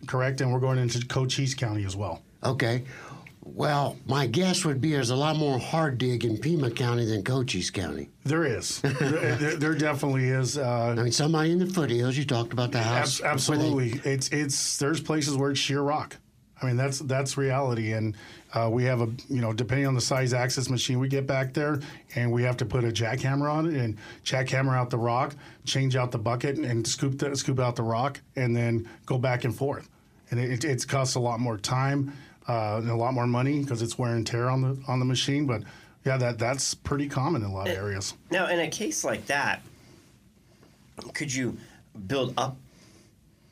correct? 0.07 0.39
And 0.41 0.53
we're 0.53 0.59
going 0.59 0.77
into 0.77 1.05
Cochise 1.05 1.53
County 1.55 1.83
as 1.85 1.95
well. 1.95 2.21
Okay. 2.43 2.83
Well, 3.43 3.97
my 4.05 4.27
guess 4.27 4.63
would 4.63 4.79
be 4.79 4.91
there's 4.91 5.09
a 5.09 5.15
lot 5.15 5.35
more 5.35 5.57
hard 5.59 5.97
dig 5.97 6.23
in 6.23 6.37
Pima 6.37 6.69
County 6.69 7.05
than 7.05 7.23
Cochise 7.23 7.71
County. 7.71 8.09
There 8.23 8.45
is, 8.45 8.79
there, 8.81 8.93
there, 9.35 9.55
there 9.55 9.75
definitely 9.75 10.29
is. 10.29 10.57
Uh, 10.57 10.95
I 10.97 11.01
mean, 11.01 11.11
somebody 11.11 11.51
in 11.51 11.59
the 11.59 11.65
foothills. 11.65 12.15
You 12.15 12.23
talked 12.25 12.53
about 12.53 12.71
the 12.71 12.83
house. 12.83 13.19
Ab- 13.19 13.33
absolutely, 13.33 13.99
it's 14.09 14.29
it's 14.29 14.77
there's 14.77 15.01
places 15.01 15.35
where 15.35 15.51
it's 15.51 15.59
sheer 15.59 15.81
rock. 15.81 16.17
I 16.61 16.67
mean 16.67 16.77
that's 16.77 16.99
that's 16.99 17.35
reality, 17.37 17.93
and 17.93 18.15
uh, 18.53 18.69
we 18.71 18.83
have 18.83 19.01
a 19.01 19.09
you 19.29 19.41
know 19.41 19.53
depending 19.53 19.87
on 19.87 19.95
the 19.95 20.01
size 20.01 20.33
access 20.33 20.69
machine 20.69 20.99
we 20.99 21.07
get 21.07 21.25
back 21.25 21.53
there, 21.53 21.79
and 22.15 22.31
we 22.31 22.43
have 22.43 22.57
to 22.57 22.65
put 22.65 22.83
a 22.83 22.87
jackhammer 22.87 23.51
on 23.51 23.67
it 23.67 23.75
and 23.75 23.97
jackhammer 24.23 24.75
out 24.77 24.89
the 24.89 24.97
rock, 24.97 25.35
change 25.65 25.95
out 25.95 26.11
the 26.11 26.17
bucket, 26.17 26.57
and 26.57 26.85
scoop 26.85 27.17
the, 27.17 27.35
scoop 27.35 27.59
out 27.59 27.75
the 27.75 27.83
rock, 27.83 28.19
and 28.35 28.55
then 28.55 28.87
go 29.05 29.17
back 29.17 29.43
and 29.43 29.55
forth, 29.55 29.89
and 30.29 30.39
it, 30.39 30.63
it 30.63 30.87
costs 30.87 31.15
a 31.15 31.19
lot 31.19 31.39
more 31.39 31.57
time 31.57 32.13
uh, 32.47 32.77
and 32.77 32.89
a 32.89 32.95
lot 32.95 33.13
more 33.13 33.27
money 33.27 33.61
because 33.61 33.81
it's 33.81 33.97
wear 33.97 34.15
and 34.15 34.27
tear 34.27 34.49
on 34.49 34.61
the 34.61 34.77
on 34.87 34.99
the 34.99 35.05
machine, 35.05 35.45
but. 35.45 35.63
Yeah, 36.03 36.17
that 36.17 36.39
that's 36.39 36.73
pretty 36.73 37.07
common 37.07 37.43
in 37.43 37.51
a 37.51 37.53
lot 37.53 37.69
of 37.69 37.77
areas. 37.77 38.15
Now, 38.31 38.47
in 38.47 38.59
a 38.59 38.67
case 38.67 39.03
like 39.03 39.27
that, 39.27 39.61
could 41.13 41.31
you 41.31 41.57
build 42.07 42.33
up 42.37 42.57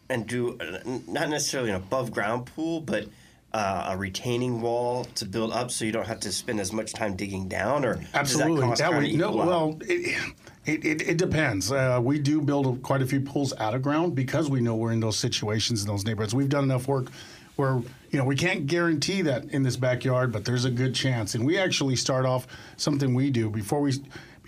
and 0.10 0.26
do 0.26 0.58
uh, 0.60 0.80
not 1.08 1.30
necessarily 1.30 1.70
an 1.70 1.76
above 1.76 2.12
ground 2.12 2.48
pool, 2.48 2.82
but 2.82 3.08
uh, 3.54 3.88
a 3.90 3.98
retaining 3.98 4.62
wall 4.62 5.06
to 5.16 5.26
build 5.26 5.52
up 5.52 5.72
so 5.72 5.84
you 5.86 5.92
don't 5.92 6.06
have 6.08 6.20
to 6.22 6.32
spend 6.32 6.60
as 6.60 6.72
much 6.72 6.94
time 6.94 7.16
digging 7.16 7.48
down? 7.48 7.84
Or 7.86 8.00
Absolutely. 8.14 8.62
does 8.62 8.62
that 8.62 8.68
cost 8.68 8.82
That 8.82 9.02
would- 9.02 9.14
no, 9.16 9.32
well, 9.32 9.78
it, 9.82 10.18
it, 10.66 10.86
it, 10.86 11.02
it 11.10 11.18
depends. 11.18 11.72
Uh, 11.72 12.00
we 12.02 12.20
do 12.20 12.42
build 12.42 12.82
quite 12.84 13.02
a 13.02 13.06
few 13.08 13.22
pools 13.22 13.54
out 13.58 13.74
of 13.74 13.82
ground 13.82 14.14
because 14.16 14.50
we 14.50 14.62
know 14.62 14.76
we're 14.76 14.92
in 14.92 15.00
those 15.00 15.18
situations 15.18 15.82
in 15.82 15.88
those 15.88 16.06
neighborhoods. 16.06 16.36
We've 16.36 16.50
done 16.50 16.64
enough 16.66 16.88
work 16.88 17.08
where 17.56 17.82
you 18.12 18.18
know 18.18 18.24
we 18.24 18.36
can't 18.36 18.68
guarantee 18.68 19.22
that 19.24 19.46
in 19.46 19.64
this 19.64 19.76
backyard, 19.76 20.32
but 20.32 20.46
there's 20.46 20.66
a 20.66 20.72
good 20.72 20.94
chance. 20.96 21.36
And 21.36 21.46
we 21.46 21.58
actually 21.58 21.96
start 21.96 22.26
off 22.26 22.48
something 22.78 23.14
we 23.14 23.32
do 23.32 23.50
before 23.50 23.82
we 23.82 23.94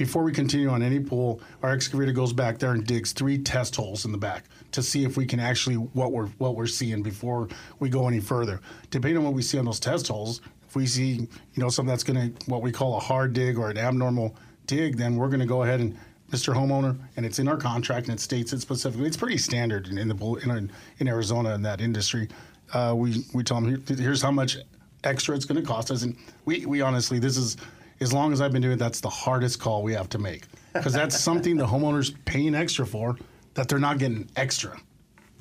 before 0.02 0.24
we 0.24 0.32
continue 0.32 0.68
on 0.68 0.82
any 0.82 1.00
pool. 1.00 1.40
Our 1.62 1.72
excavator 1.74 2.12
goes 2.12 2.34
back 2.34 2.58
there 2.58 2.72
and 2.72 2.84
digs 2.84 3.14
three 3.14 3.38
test 3.38 3.76
holes 3.76 4.04
in 4.04 4.12
the 4.12 4.18
back 4.18 4.46
to 4.72 4.82
see 4.82 5.04
if 5.04 5.16
we 5.16 5.28
can 5.28 5.40
actually 5.40 5.76
what 5.76 6.12
we're 6.12 6.26
what 6.40 6.56
we're 6.56 6.66
seeing 6.66 7.04
before 7.04 7.48
we 7.78 7.88
go 7.88 8.08
any 8.08 8.20
further. 8.20 8.62
Depending 8.90 9.20
on 9.20 9.26
what 9.26 9.34
we 9.34 9.44
see 9.44 9.60
on 9.60 9.66
those 9.66 9.80
test 9.80 10.08
holes, 10.08 10.42
if 10.68 10.76
we 10.76 10.88
see 10.88 11.12
you 11.12 11.28
know 11.56 11.70
something 11.70 11.92
that's 11.92 12.04
going 12.04 12.34
to 12.34 12.50
what 12.50 12.64
we 12.64 12.72
call 12.72 12.98
a 12.98 13.00
hard 13.00 13.34
dig 13.34 13.60
or 13.60 13.70
an 13.70 13.78
abnormal 13.78 14.36
dig, 14.66 14.98
then 14.98 15.18
we're 15.18 15.28
going 15.28 15.40
to 15.40 15.46
go 15.46 15.62
ahead 15.62 15.80
and 15.80 15.96
Mr. 16.32 16.56
Homeowner, 16.56 16.98
and 17.16 17.24
it's 17.24 17.38
in 17.38 17.48
our 17.48 17.58
contract 17.58 18.08
and 18.08 18.18
it 18.18 18.22
states 18.22 18.54
it 18.54 18.62
specifically. 18.62 19.06
It's 19.06 19.18
pretty 19.18 19.38
standard 19.38 19.88
in, 19.88 20.00
in 20.00 20.08
the 20.08 20.16
in, 20.44 20.72
in 20.98 21.08
Arizona 21.08 21.54
in 21.54 21.62
that 21.62 21.80
industry. 21.80 22.28
Uh, 22.74 22.96
we 22.98 23.24
we 23.36 23.44
tell 23.44 23.62
them 23.62 23.70
Here, 23.70 23.98
here's 23.98 24.24
how 24.24 24.32
much 24.32 24.58
extra 25.04 25.36
it's 25.36 25.46
going 25.46 25.62
to 25.62 25.68
cost 25.68 25.92
us, 25.92 26.02
and 26.02 26.18
we 26.46 26.66
we 26.66 26.82
honestly 26.82 27.20
this 27.20 27.38
is 27.38 27.56
as 28.02 28.12
long 28.12 28.34
as 28.34 28.42
I've 28.42 28.52
been 28.52 28.62
doing 28.62 28.74
it, 28.74 28.80
that's 28.80 29.00
the 29.00 29.10
hardest 29.10 29.60
call 29.60 29.84
we 29.84 29.94
have 29.94 30.10
to 30.10 30.18
make 30.18 30.44
because 30.74 30.94
that's 30.94 31.18
something 31.18 31.56
the 31.56 31.66
homeowner's 31.66 32.12
paying 32.26 32.56
extra 32.56 32.86
for 32.86 33.18
that 33.54 33.68
they're 33.68 33.80
not 33.80 34.00
getting 34.00 34.30
extra. 34.36 34.78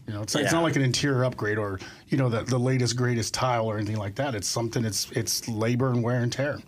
You 0.07 0.15
know, 0.15 0.23
it's, 0.23 0.35
it's 0.35 0.53
not 0.53 0.63
like 0.63 0.77
an 0.77 0.83
interior 0.83 1.25
upgrade 1.25 1.57
or 1.57 1.79
you 2.09 2.19
know 2.19 2.29
the, 2.29 2.43
the 2.43 2.59
latest 2.59 2.97
greatest 2.97 3.33
tile 3.33 3.67
or 3.67 3.77
anything 3.77 3.97
like 3.97 4.17
that. 4.17 4.35
It's 4.35 4.49
something. 4.49 4.85
It's 4.85 5.11
it's 5.13 5.49
labor 5.49 5.91
and 5.91 6.03
wear 6.03 6.21
and 6.21 6.33
tear. 6.33 6.61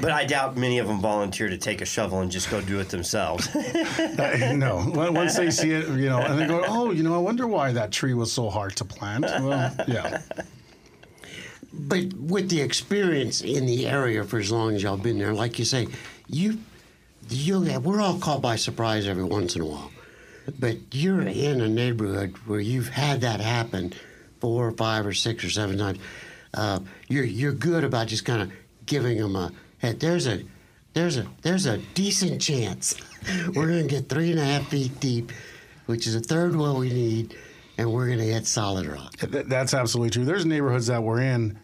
But 0.00 0.10
I 0.12 0.26
doubt 0.26 0.56
many 0.56 0.78
of 0.78 0.86
them 0.86 1.00
volunteer 1.00 1.48
to 1.48 1.58
take 1.58 1.80
a 1.80 1.84
shovel 1.84 2.20
and 2.20 2.30
just 2.30 2.50
go 2.50 2.60
do 2.60 2.78
it 2.80 2.88
themselves. 2.88 3.48
Uh, 4.18 4.52
no, 4.54 4.90
once 4.94 5.36
they 5.36 5.50
see 5.50 5.70
it, 5.70 5.88
you 5.90 6.08
know, 6.08 6.18
and 6.18 6.38
they 6.38 6.46
go, 6.46 6.64
"Oh, 6.66 6.90
you 6.90 7.02
know, 7.04 7.14
I 7.14 7.18
wonder 7.18 7.46
why 7.46 7.72
that 7.72 7.92
tree 7.92 8.14
was 8.14 8.32
so 8.32 8.50
hard 8.50 8.74
to 8.76 8.84
plant." 8.84 9.22
Well, 9.22 9.72
yeah, 9.86 10.22
But 11.78 12.12
with 12.14 12.48
the 12.50 12.60
experience 12.60 13.40
in 13.40 13.66
the 13.66 13.86
area 13.86 14.24
for 14.24 14.38
as 14.38 14.50
long 14.50 14.74
as 14.74 14.82
y'all 14.82 14.96
been 14.96 15.18
there, 15.18 15.32
like 15.32 15.58
you 15.58 15.64
say, 15.64 15.86
you, 16.28 16.58
you, 17.28 17.78
we're 17.80 18.00
all 18.00 18.18
caught 18.18 18.42
by 18.42 18.56
surprise 18.56 19.06
every 19.06 19.24
once 19.24 19.54
in 19.54 19.62
a 19.62 19.66
while. 19.66 19.90
But 20.58 20.76
you're 20.92 21.20
in 21.20 21.60
a 21.60 21.68
neighborhood 21.68 22.36
where 22.46 22.60
you've 22.60 22.88
had 22.88 23.20
that 23.20 23.40
happen 23.40 23.92
four 24.40 24.68
or 24.68 24.72
five 24.72 25.06
or 25.06 25.12
six 25.12 25.44
or 25.44 25.50
seven 25.50 25.78
times. 25.78 25.98
Uh, 26.54 26.80
you're 27.08 27.24
you're 27.24 27.52
good 27.52 27.84
about 27.84 28.06
just 28.06 28.24
kind 28.24 28.42
of 28.42 28.52
giving 28.86 29.18
them 29.18 29.36
a. 29.36 29.52
Hey, 29.78 29.92
there's 29.92 30.26
a, 30.26 30.42
there's 30.94 31.18
a 31.18 31.26
there's 31.42 31.66
a 31.66 31.78
decent 31.94 32.40
chance 32.40 32.96
we're 33.54 33.66
gonna 33.66 33.84
get 33.84 34.08
three 34.08 34.30
and 34.30 34.40
a 34.40 34.44
half 34.44 34.68
feet 34.68 34.98
deep, 35.00 35.32
which 35.86 36.06
is 36.06 36.14
a 36.14 36.20
third 36.20 36.56
what 36.56 36.76
we 36.76 36.88
need, 36.88 37.36
and 37.76 37.92
we're 37.92 38.08
gonna 38.08 38.22
hit 38.22 38.46
solid 38.46 38.86
rock. 38.86 39.16
That's 39.18 39.74
absolutely 39.74 40.10
true. 40.10 40.24
There's 40.24 40.46
neighborhoods 40.46 40.86
that 40.86 41.02
we're 41.02 41.20
in. 41.20 41.58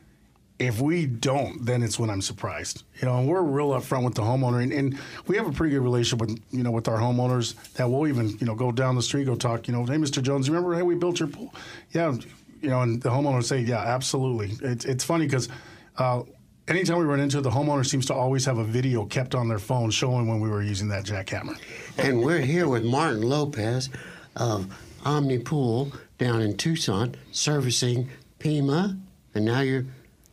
If 0.67 0.81
we 0.81 1.07
don't, 1.07 1.65
then 1.65 1.83
it's 1.83 1.99
when 1.99 2.09
I'm 2.09 2.23
surprised. 2.23 2.85
You 3.01 3.07
know, 3.07 3.19
and 3.19 3.29
we're 3.29 3.43
real 3.43 3.71
upfront 3.71 4.05
with 4.05 4.15
the 4.15 4.23
homeowner, 4.23 4.63
and, 4.63 4.73
and 4.73 4.99
we 5.27 5.37
have 5.37 5.47
a 5.47 5.53
pretty 5.53 5.75
good 5.75 5.83
relationship 5.83 6.27
with 6.27 6.41
you 6.51 6.63
know 6.63 6.71
with 6.71 6.89
our 6.89 6.99
homeowners. 6.99 7.55
That 7.75 7.91
we'll 7.91 8.09
even 8.09 8.31
you 8.39 8.47
know 8.47 8.55
go 8.55 8.73
down 8.73 8.95
the 8.95 9.03
street, 9.03 9.25
go 9.25 9.35
talk. 9.35 9.69
You 9.69 9.75
know, 9.75 9.85
hey, 9.85 9.97
Mr. 9.97 10.23
Jones, 10.23 10.47
you 10.47 10.55
remember? 10.55 10.75
Hey, 10.75 10.83
we 10.83 10.95
built 10.95 11.21
your 11.21 11.29
pool. 11.29 11.55
Yeah, 11.93 12.17
you 12.63 12.71
know, 12.71 12.81
and 12.81 13.03
the 13.03 13.11
homeowner 13.11 13.35
will 13.35 13.43
say, 13.43 13.61
yeah, 13.61 13.81
absolutely. 13.81 14.57
It's 14.67 14.85
it's 14.85 15.05
funny 15.05 15.27
because. 15.27 15.49
Uh, 15.97 16.23
anytime 16.67 16.99
we 16.99 17.05
run 17.05 17.21
into 17.21 17.39
it, 17.39 17.43
the 17.43 17.51
homeowner 17.51 17.87
seems 17.87 18.07
to 18.07 18.15
always 18.15 18.45
have 18.47 18.59
a 18.59 18.65
video 18.65 19.05
kept 19.05 19.35
on 19.37 19.47
their 19.47 19.61
phone 19.61 19.91
showing 19.91 20.27
when 20.27 20.41
we 20.41 20.49
were 20.49 20.63
using 20.63 20.89
that 20.89 21.05
jackhammer. 21.05 21.57
And 21.99 22.21
we're 22.21 22.41
here 22.41 22.67
with 22.67 22.85
Martin 22.85 23.23
Lopez 23.23 23.91
of 24.35 24.67
Omni 25.05 25.39
Pool 25.41 25.93
down 26.19 26.41
in 26.41 26.57
Tucson, 26.57 27.15
servicing 27.31 28.09
Pima, 28.41 28.97
and 29.35 29.45
now 29.45 29.61
you're 29.61 29.85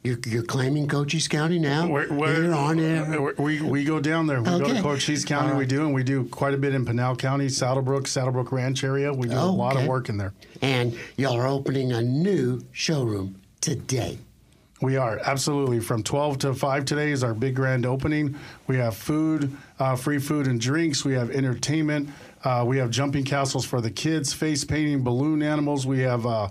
you're, 0.03 0.17
you're 0.25 0.43
claiming 0.43 0.87
Cochise 0.87 1.27
County 1.27 1.59
now. 1.59 1.87
We're, 1.87 2.11
we're- 2.11 2.37
You're 2.45 2.53
on 2.55 2.79
it. 2.79 3.07
we're- 3.21 3.35
We, 3.37 3.61
we 3.61 3.83
go 3.83 3.99
down 3.99 4.25
there. 4.27 4.39
We 4.41 4.49
go 4.49 4.73
to 4.73 4.81
Cochise 4.81 5.23
County. 5.25 5.55
We 5.55 5.65
do, 5.65 5.81
and 5.85 5.93
we 5.93 6.03
do 6.03 6.25
quite 6.25 6.53
a 6.53 6.57
bit 6.57 6.73
in 6.73 6.85
Pinal 6.85 7.15
County, 7.15 7.47
Saddlebrook, 7.47 8.03
Saddlebrook 8.07 8.51
Ranch 8.51 8.83
area. 8.83 9.13
We 9.13 9.27
do 9.27 9.35
a 9.35 9.41
Oh, 9.43 9.51
lot 9.53 9.73
okay. 9.73 9.83
of 9.83 9.87
work 9.87 10.09
in 10.09 10.17
there. 10.17 10.33
And 10.61 10.97
y'all 11.17 11.37
are 11.37 11.47
opening 11.47 11.91
a 11.91 12.01
new 12.01 12.61
showroom 12.71 13.39
today. 13.61 14.17
We 14.81 14.97
are 14.97 15.19
absolutely 15.23 15.79
from 15.79 16.01
12 16.01 16.39
to 16.39 16.53
5 16.55 16.85
today 16.85 17.11
is 17.11 17.23
our 17.23 17.35
big 17.35 17.55
grand 17.55 17.85
opening. 17.85 18.35
We 18.65 18.77
have 18.77 18.95
food, 18.97 19.55
uh, 19.77 19.95
free 19.95 20.17
food 20.17 20.47
and 20.47 20.59
drinks. 20.59 21.05
We 21.05 21.13
have 21.13 21.29
entertainment. 21.29 22.09
Uh, 22.43 22.63
we 22.65 22.77
have 22.79 22.89
jumping 22.89 23.23
castles 23.23 23.63
for 23.63 23.79
the 23.81 23.91
kids, 23.91 24.33
face 24.33 24.63
painting, 24.63 25.03
balloon 25.03 25.43
animals. 25.43 25.85
We 25.85 25.99
have. 25.99 26.25
Uh, 26.25 26.47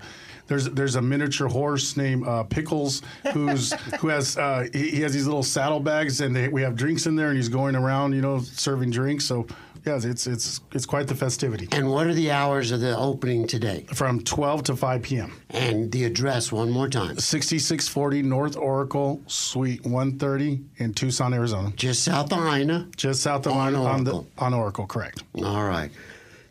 there's, 0.50 0.66
there's 0.70 0.96
a 0.96 1.00
miniature 1.02 1.48
horse 1.48 1.96
named 1.96 2.26
uh, 2.26 2.42
Pickles 2.42 3.00
who's 3.32 3.72
who 4.00 4.08
has 4.08 4.36
uh, 4.36 4.66
he, 4.74 4.90
he 4.90 5.00
has 5.00 5.12
these 5.14 5.26
little 5.26 5.42
saddlebags 5.42 6.20
and 6.20 6.34
they, 6.36 6.48
we 6.48 6.60
have 6.60 6.76
drinks 6.76 7.06
in 7.06 7.16
there 7.16 7.28
and 7.28 7.36
he's 7.36 7.48
going 7.48 7.74
around 7.76 8.12
you 8.12 8.20
know 8.20 8.40
serving 8.40 8.90
drinks 8.90 9.24
so 9.24 9.46
yeah 9.86 9.98
it's 10.02 10.26
it's 10.26 10.60
it's 10.72 10.84
quite 10.84 11.06
the 11.06 11.14
festivity 11.14 11.66
And 11.72 11.88
what 11.90 12.06
are 12.06 12.12
the 12.14 12.30
hours 12.32 12.70
of 12.72 12.80
the 12.80 12.94
opening 12.98 13.46
today? 13.46 13.86
from 13.94 14.20
12 14.24 14.64
to 14.64 14.76
5 14.76 15.02
p.m. 15.02 15.40
And 15.50 15.90
the 15.92 16.04
address 16.04 16.52
one 16.52 16.70
more 16.70 16.88
time. 16.88 17.16
6640 17.18 18.22
North 18.22 18.56
Oracle 18.56 19.20
Suite 19.26 19.82
130 19.84 20.60
in 20.78 20.92
Tucson, 20.94 21.32
Arizona. 21.32 21.72
Just 21.76 22.02
south 22.04 22.32
of 22.32 22.40
Ina. 22.40 22.88
Just 22.96 23.22
south 23.22 23.46
of 23.46 23.52
On 23.52 23.74
on, 23.74 23.86
on 23.86 24.04
the 24.04 24.24
on 24.36 24.52
Oracle, 24.52 24.86
correct. 24.86 25.22
All 25.42 25.64
right. 25.64 25.90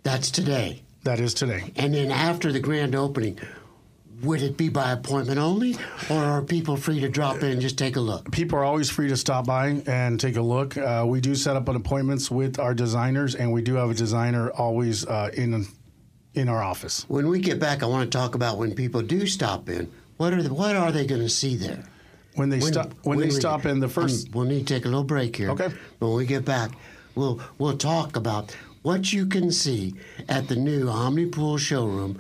That's 0.04 0.32
today. 0.32 0.82
That 1.04 1.20
is 1.20 1.34
today. 1.34 1.72
And 1.76 1.94
then 1.94 2.10
after 2.12 2.52
the 2.52 2.60
grand 2.60 2.96
opening, 2.96 3.38
would 4.24 4.42
it 4.42 4.58
be 4.58 4.70
by 4.70 4.92
appointment 4.92 5.40
only, 5.40 5.76
or 6.10 6.18
are 6.18 6.42
people 6.42 6.76
free 6.78 7.00
to 7.00 7.10
drop 7.10 7.38
in 7.38 7.52
and 7.52 7.62
just 7.62 7.78
take 7.78 7.96
a 7.96 8.00
look? 8.00 8.32
People 8.32 8.58
are 8.60 8.64
always 8.64 8.90
free 8.90 9.08
to 9.10 9.18
stop 9.18 9.46
by 9.46 9.82
and 9.88 10.20
take 10.20 10.36
a 10.36 10.42
look. 10.42 10.78
Uh, 10.78 11.06
we 11.08 11.22
do 11.22 11.36
set 11.36 11.56
up 11.56 11.68
an 11.70 11.76
appointments 11.76 12.30
with 12.30 12.60
our 12.60 12.74
designers, 12.74 13.36
and 13.36 13.52
we 13.52 13.62
do 13.62 13.76
have 13.76 13.90
a 13.90 13.94
designer 13.94 14.50
always 14.52 15.06
uh, 15.06 15.30
in 15.34 15.66
in 16.34 16.48
our 16.50 16.62
office. 16.62 17.06
When 17.08 17.28
we 17.28 17.40
get 17.40 17.60
back, 17.60 17.82
I 17.84 17.86
want 17.88 18.12
to 18.12 18.18
talk 18.18 18.36
about 18.36 18.58
when 18.58 18.76
people 18.76 19.02
do 19.02 19.26
stop 19.26 19.68
in. 19.70 19.92
What 20.18 20.34
are 20.34 20.44
the, 20.44 20.54
what 20.54 20.76
are 20.76 20.92
they 20.92 21.06
going 21.06 21.22
to 21.22 21.30
see 21.30 21.56
there? 21.56 21.84
When 22.36 22.50
they 22.50 22.60
stop 22.60 22.94
when, 23.04 23.18
they 23.20 23.26
we- 23.26 23.32
stop 23.32 23.66
in 23.66 23.80
the 23.80 23.90
first 23.90 24.28
Um, 24.28 24.32
we'll 24.34 24.46
need 24.46 24.68
to 24.68 24.74
take 24.74 24.86
a 24.86 24.88
little 24.88 25.04
break 25.04 25.36
here. 25.36 25.50
Okay. 25.52 25.70
When 26.00 26.14
we 26.14 26.26
get 26.26 26.46
back, 26.46 26.72
we'll 27.16 27.42
we'll 27.58 27.78
talk 27.78 28.16
about 28.16 28.56
what 28.82 29.12
you 29.12 29.26
can 29.26 29.52
see 29.52 29.96
at 30.28 30.48
the 30.48 30.56
new 30.56 30.86
Omnipool 30.86 31.60
showroom 31.60 32.20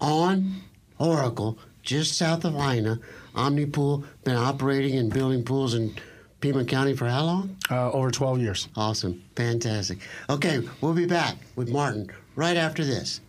on 0.00 0.62
Oracle, 0.98 1.58
just 1.82 2.16
south 2.16 2.44
of 2.44 2.54
Ina. 2.56 2.98
Omnipool 3.34 4.04
been 4.24 4.36
operating 4.36 4.98
and 4.98 5.12
building 5.12 5.44
pools 5.44 5.74
in 5.74 5.94
Pima 6.40 6.64
County 6.64 6.94
for 6.94 7.08
how 7.08 7.24
long? 7.24 7.56
uh, 7.70 7.90
over 7.92 8.10
12 8.10 8.40
years. 8.40 8.68
Awesome, 8.76 9.22
fantastic. 9.36 9.98
Okay, 10.30 10.60
we'll 10.80 10.94
be 10.94 11.06
back 11.06 11.36
with 11.56 11.68
Martin 11.70 12.10
right 12.36 12.56
after 12.56 12.84
this. 12.84 13.20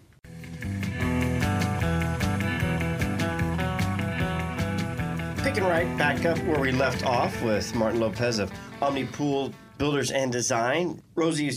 Picking 5.43 5.63
right 5.63 5.97
back 5.97 6.25
up 6.25 6.37
where 6.39 6.59
we 6.59 6.71
left 6.71 7.05
off 7.05 7.41
with 7.41 7.73
Martin 7.73 7.99
Lopez 7.99 8.39
of 8.39 8.51
Omnipool 8.81 9.53
Builders 9.77 10.11
and 10.11 10.31
Design. 10.31 11.01
Rosie 11.15 11.51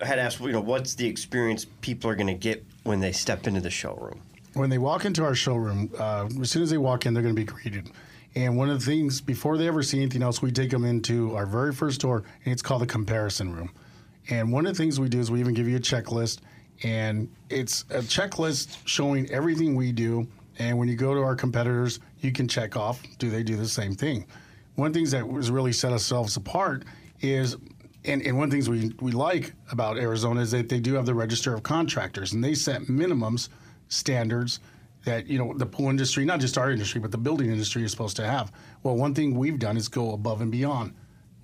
had 0.00 0.18
asked, 0.18 0.40
you 0.40 0.52
know, 0.52 0.60
what's 0.60 0.94
the 0.94 1.06
experience 1.06 1.66
people 1.82 2.10
are 2.10 2.16
going 2.16 2.26
to 2.26 2.34
get 2.34 2.64
when 2.84 2.98
they 3.00 3.12
step 3.12 3.46
into 3.46 3.60
the 3.60 3.70
showroom? 3.70 4.20
When 4.56 4.70
they 4.70 4.78
walk 4.78 5.04
into 5.04 5.22
our 5.24 5.34
showroom, 5.34 5.90
uh, 5.98 6.28
as 6.40 6.50
soon 6.50 6.62
as 6.62 6.70
they 6.70 6.78
walk 6.78 7.06
in, 7.06 7.12
they're 7.12 7.22
going 7.22 7.34
to 7.34 7.40
be 7.40 7.44
greeted. 7.44 7.90
And 8.34 8.56
one 8.56 8.70
of 8.70 8.78
the 8.78 8.84
things, 8.84 9.20
before 9.20 9.56
they 9.56 9.68
ever 9.68 9.82
see 9.82 9.98
anything 9.98 10.22
else, 10.22 10.42
we 10.42 10.50
take 10.50 10.70
them 10.70 10.84
into 10.84 11.34
our 11.34 11.46
very 11.46 11.72
first 11.72 12.00
door, 12.00 12.24
and 12.44 12.52
it's 12.52 12.62
called 12.62 12.82
the 12.82 12.86
comparison 12.86 13.52
room. 13.52 13.70
And 14.30 14.52
one 14.52 14.66
of 14.66 14.76
the 14.76 14.82
things 14.82 14.98
we 14.98 15.08
do 15.08 15.20
is 15.20 15.30
we 15.30 15.40
even 15.40 15.54
give 15.54 15.68
you 15.68 15.76
a 15.76 15.80
checklist, 15.80 16.40
and 16.82 17.28
it's 17.48 17.82
a 17.90 18.00
checklist 18.00 18.78
showing 18.84 19.30
everything 19.30 19.74
we 19.74 19.92
do. 19.92 20.26
And 20.58 20.78
when 20.78 20.88
you 20.88 20.96
go 20.96 21.14
to 21.14 21.20
our 21.20 21.36
competitors, 21.36 22.00
you 22.20 22.32
can 22.32 22.48
check 22.48 22.76
off 22.76 23.02
do 23.18 23.30
they 23.30 23.42
do 23.42 23.56
the 23.56 23.68
same 23.68 23.94
thing. 23.94 24.26
One 24.74 24.88
of 24.88 24.92
the 24.92 24.98
things 24.98 25.10
that 25.12 25.26
has 25.26 25.50
really 25.50 25.72
set 25.72 25.92
ourselves 25.92 26.36
apart 26.36 26.84
is 27.20 27.56
and, 28.04 28.22
and 28.22 28.36
one 28.36 28.44
of 28.44 28.50
the 28.50 28.56
things 28.56 28.68
we, 28.68 28.94
we 29.00 29.10
like 29.10 29.52
about 29.72 29.98
Arizona 29.98 30.40
is 30.40 30.52
that 30.52 30.68
they 30.68 30.78
do 30.78 30.94
have 30.94 31.06
the 31.06 31.14
register 31.14 31.54
of 31.54 31.62
contractors 31.62 32.32
and 32.32 32.42
they 32.42 32.54
set 32.54 32.82
minimums 32.82 33.48
standards 33.88 34.60
that 35.04 35.26
you 35.26 35.38
know 35.38 35.54
the 35.56 35.66
pool 35.66 35.88
industry, 35.88 36.24
not 36.24 36.40
just 36.40 36.58
our 36.58 36.70
industry, 36.70 37.00
but 37.00 37.10
the 37.10 37.18
building 37.18 37.50
industry 37.50 37.84
is 37.84 37.90
supposed 37.90 38.16
to 38.16 38.26
have. 38.26 38.52
Well, 38.82 38.96
one 38.96 39.14
thing 39.14 39.36
we've 39.36 39.58
done 39.58 39.76
is 39.76 39.88
go 39.88 40.12
above 40.12 40.40
and 40.40 40.50
beyond 40.50 40.94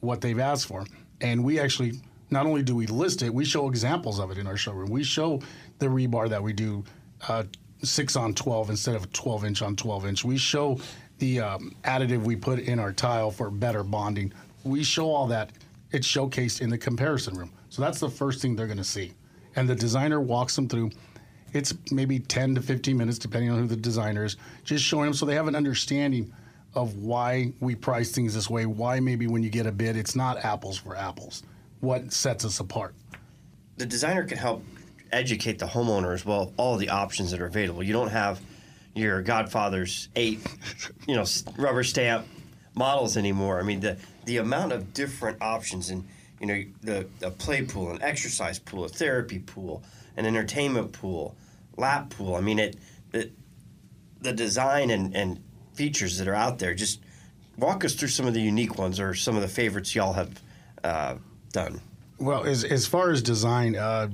what 0.01 0.21
they've 0.21 0.39
asked 0.39 0.67
for, 0.67 0.85
and 1.21 1.43
we 1.43 1.61
actually 1.61 2.01
not 2.31 2.47
only 2.47 2.63
do 2.63 2.75
we 2.75 2.87
list 2.87 3.23
it, 3.23 3.33
we 3.33 3.45
show 3.45 3.69
examples 3.69 4.19
of 4.19 4.31
it 4.31 4.39
in 4.39 4.47
our 4.47 4.57
showroom. 4.57 4.91
We 4.91 5.05
show 5.05 5.41
the 5.79 5.87
rebar 5.87 6.29
that 6.29 6.43
we 6.43 6.53
do 6.53 6.85
uh, 7.29 7.45
six 7.83 8.17
on 8.17 8.35
twelve 8.35 8.69
instead 8.69 8.97
of 8.97 9.11
twelve 9.13 9.45
inch 9.45 9.63
on 9.63 9.77
twelve 9.77 10.07
inch. 10.07 10.25
We 10.25 10.37
show 10.37 10.81
the 11.19 11.41
um, 11.41 11.77
additive 11.85 12.23
we 12.23 12.35
put 12.35 12.59
in 12.59 12.81
our 12.81 12.93
tile 12.93 13.31
for 13.31 13.49
better 13.49 13.85
bonding. 13.85 14.33
We 14.65 14.83
show 14.83 15.09
all 15.09 15.29
that. 15.29 15.51
It's 15.93 16.09
showcased 16.09 16.63
in 16.63 16.71
the 16.71 16.79
comparison 16.79 17.35
room. 17.35 17.53
So 17.69 17.83
that's 17.83 18.01
the 18.01 18.11
first 18.11 18.43
thing 18.43 18.57
they're 18.57 18.67
going 18.67 18.79
to 18.79 18.85
see, 18.85 19.13
and 19.55 19.69
the 19.69 19.75
designer 19.77 20.21
walks 20.21 20.57
them 20.57 20.69
through 20.69 20.91
it's 21.53 21.75
maybe 21.91 22.19
10 22.19 22.55
to 22.57 22.63
15 22.63 22.97
minutes 22.97 23.19
depending 23.19 23.51
on 23.51 23.59
who 23.59 23.67
the 23.67 23.77
designer 23.77 24.25
is 24.25 24.37
just 24.65 24.85
showing 24.85 25.07
them 25.07 25.15
so 25.15 25.27
they 25.27 25.35
have 25.35 25.49
an 25.49 25.57
understanding 25.57 26.33
of 26.75 26.97
why 26.97 27.53
we 27.61 27.75
price 27.75 28.13
things 28.13 28.35
this 28.35 28.49
way 28.49 28.67
why 28.67 29.01
maybe 29.01 29.27
when 29.27 29.43
you 29.43 29.51
get 29.51 29.67
a 29.67 29.73
bid 29.73 29.97
it's 29.97 30.17
not 30.17 30.45
apples 30.45 30.79
for 30.79 30.97
apples 30.97 31.43
what 31.81 32.13
sets 32.13 32.45
us 32.45 32.61
apart 32.61 32.95
The 33.77 33.87
designer 33.87 34.25
can 34.25 34.39
help 34.39 34.65
educate 35.13 35.59
the 35.59 35.67
homeowner 35.67 36.15
as 36.15 36.25
well 36.25 36.43
of 36.43 36.53
all 36.57 36.77
the 36.77 36.89
options 36.89 37.31
that 37.31 37.41
are 37.41 37.47
available. 37.47 37.83
You 37.83 37.93
don't 37.93 38.09
have 38.11 38.41
your 38.95 39.23
Godfather's 39.23 40.09
eight, 40.17 40.41
you 41.07 41.15
know, 41.15 41.25
rubber 41.57 41.85
stamp 41.85 42.27
models 42.75 43.17
anymore. 43.17 43.61
I 43.61 43.63
mean, 43.63 43.81
the 43.81 43.99
the 44.25 44.39
amount 44.39 44.73
of 44.73 44.95
different 44.95 45.43
options 45.43 45.91
and 45.91 46.05
you 46.41 46.47
know 46.47 46.65
the 46.83 47.07
a 47.23 47.31
play 47.31 47.63
pool, 47.63 47.91
an 47.91 48.03
exercise 48.03 48.59
pool, 48.59 48.85
a 48.85 48.89
therapy 48.89 49.39
pool, 49.39 49.83
an 50.17 50.27
entertainment 50.27 50.93
pool, 50.93 51.37
lap 51.77 52.11
pool. 52.11 52.35
I 52.35 52.41
mean, 52.41 52.59
it 52.59 52.77
the 54.23 54.33
design 54.33 54.91
and 54.91 55.15
and 55.15 55.43
features 55.75 56.19
that 56.19 56.29
are 56.29 56.35
out 56.35 56.59
there. 56.59 56.75
Just 56.75 57.01
walk 57.57 57.85
us 57.85 57.95
through 57.95 58.09
some 58.09 58.27
of 58.27 58.35
the 58.35 58.41
unique 58.41 58.79
ones 58.79 59.01
or 59.01 59.15
some 59.15 59.37
of 59.37 59.43
the 59.43 59.49
favorites 59.49 59.95
y'all 59.95 60.13
have 60.13 60.43
uh, 60.85 61.17
done. 61.53 61.81
Well, 62.19 62.45
as, 62.45 62.63
as 62.63 62.87
far 62.87 63.11
as 63.11 63.21
design, 63.21 63.75
uh, 63.75 64.09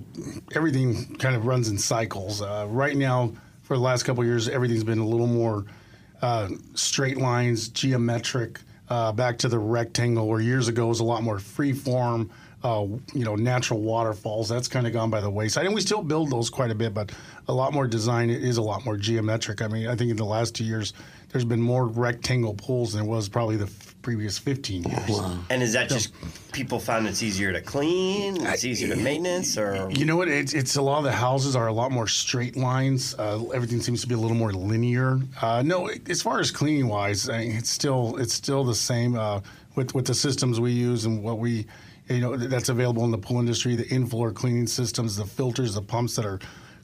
everything 0.54 1.16
kind 1.16 1.36
of 1.36 1.46
runs 1.46 1.68
in 1.68 1.76
cycles. 1.76 2.40
Uh, 2.40 2.66
right 2.68 2.96
now, 2.96 3.32
for 3.62 3.76
the 3.76 3.82
last 3.82 4.04
couple 4.04 4.24
years, 4.24 4.48
everything's 4.48 4.84
been 4.84 4.98
a 4.98 5.06
little 5.06 5.26
more 5.26 5.66
uh, 6.22 6.48
straight 6.74 7.18
lines, 7.18 7.68
geometric, 7.68 8.60
uh, 8.88 9.12
back 9.12 9.36
to 9.38 9.48
the 9.48 9.58
rectangle, 9.58 10.26
where 10.26 10.40
years 10.40 10.68
ago 10.68 10.86
was 10.86 11.00
a 11.00 11.04
lot 11.04 11.22
more 11.22 11.38
free 11.38 11.74
form, 11.74 12.30
uh, 12.64 12.86
you 13.14 13.24
know, 13.24 13.36
natural 13.36 13.80
waterfalls. 13.80 14.48
That's 14.48 14.68
kind 14.68 14.86
of 14.86 14.92
gone 14.92 15.10
by 15.10 15.20
the 15.20 15.30
wayside. 15.30 15.66
And 15.66 15.74
we 15.74 15.80
still 15.80 16.02
build 16.02 16.30
those 16.30 16.50
quite 16.50 16.70
a 16.70 16.74
bit, 16.74 16.92
but 16.92 17.12
a 17.46 17.52
lot 17.52 17.72
more 17.72 17.86
design 17.86 18.30
is 18.30 18.56
a 18.56 18.62
lot 18.62 18.84
more 18.84 18.96
geometric. 18.96 19.62
I 19.62 19.68
mean, 19.68 19.86
I 19.86 19.94
think 19.94 20.10
in 20.10 20.16
the 20.16 20.24
last 20.24 20.54
two 20.54 20.64
years, 20.64 20.92
there's 21.30 21.44
been 21.44 21.60
more 21.60 21.86
rectangle 21.86 22.54
pools 22.54 22.94
than 22.94 23.06
was 23.06 23.28
probably 23.28 23.56
the 23.56 23.66
f- 23.66 23.94
previous 24.02 24.38
15 24.38 24.82
years. 24.84 25.20
And 25.50 25.62
is 25.62 25.74
that 25.74 25.88
just 25.88 26.12
people 26.52 26.80
found 26.80 27.06
it's 27.06 27.22
easier 27.22 27.52
to 27.52 27.60
clean, 27.60 28.44
it's 28.46 28.64
easier 28.64 28.88
to 28.88 28.96
maintenance, 28.96 29.56
or 29.58 29.88
You 29.90 30.04
know 30.06 30.16
what? 30.16 30.28
It's, 30.28 30.54
it's 30.54 30.76
a 30.76 30.82
lot 30.82 30.98
of 30.98 31.04
the 31.04 31.12
houses 31.12 31.54
are 31.54 31.66
a 31.66 31.72
lot 31.72 31.92
more 31.92 32.08
straight 32.08 32.56
lines. 32.56 33.14
Uh, 33.18 33.44
everything 33.54 33.80
seems 33.80 34.00
to 34.00 34.06
be 34.08 34.14
a 34.14 34.18
little 34.18 34.36
more 34.36 34.52
linear. 34.52 35.20
Uh, 35.40 35.62
no, 35.64 35.90
as 36.08 36.22
far 36.22 36.40
as 36.40 36.50
cleaning 36.50 36.88
wise, 36.88 37.28
I 37.28 37.38
mean, 37.40 37.56
it's 37.56 37.70
still 37.70 38.16
it's 38.16 38.34
still 38.34 38.64
the 38.64 38.74
same 38.74 39.14
uh, 39.14 39.40
with 39.76 39.94
with 39.94 40.06
the 40.06 40.14
systems 40.14 40.58
we 40.58 40.72
use 40.72 41.04
and 41.04 41.22
what 41.22 41.38
we 41.38 41.66
you 42.08 42.20
know 42.20 42.36
that's 42.36 42.68
available 42.68 43.04
in 43.04 43.10
the 43.10 43.18
pool 43.18 43.38
industry. 43.40 43.76
The 43.76 43.92
in-floor 43.92 44.32
cleaning 44.32 44.66
systems, 44.66 45.16
the 45.16 45.24
filters, 45.26 45.74
the 45.74 45.82
pumps 45.82 46.16
that 46.16 46.24
are 46.24 46.38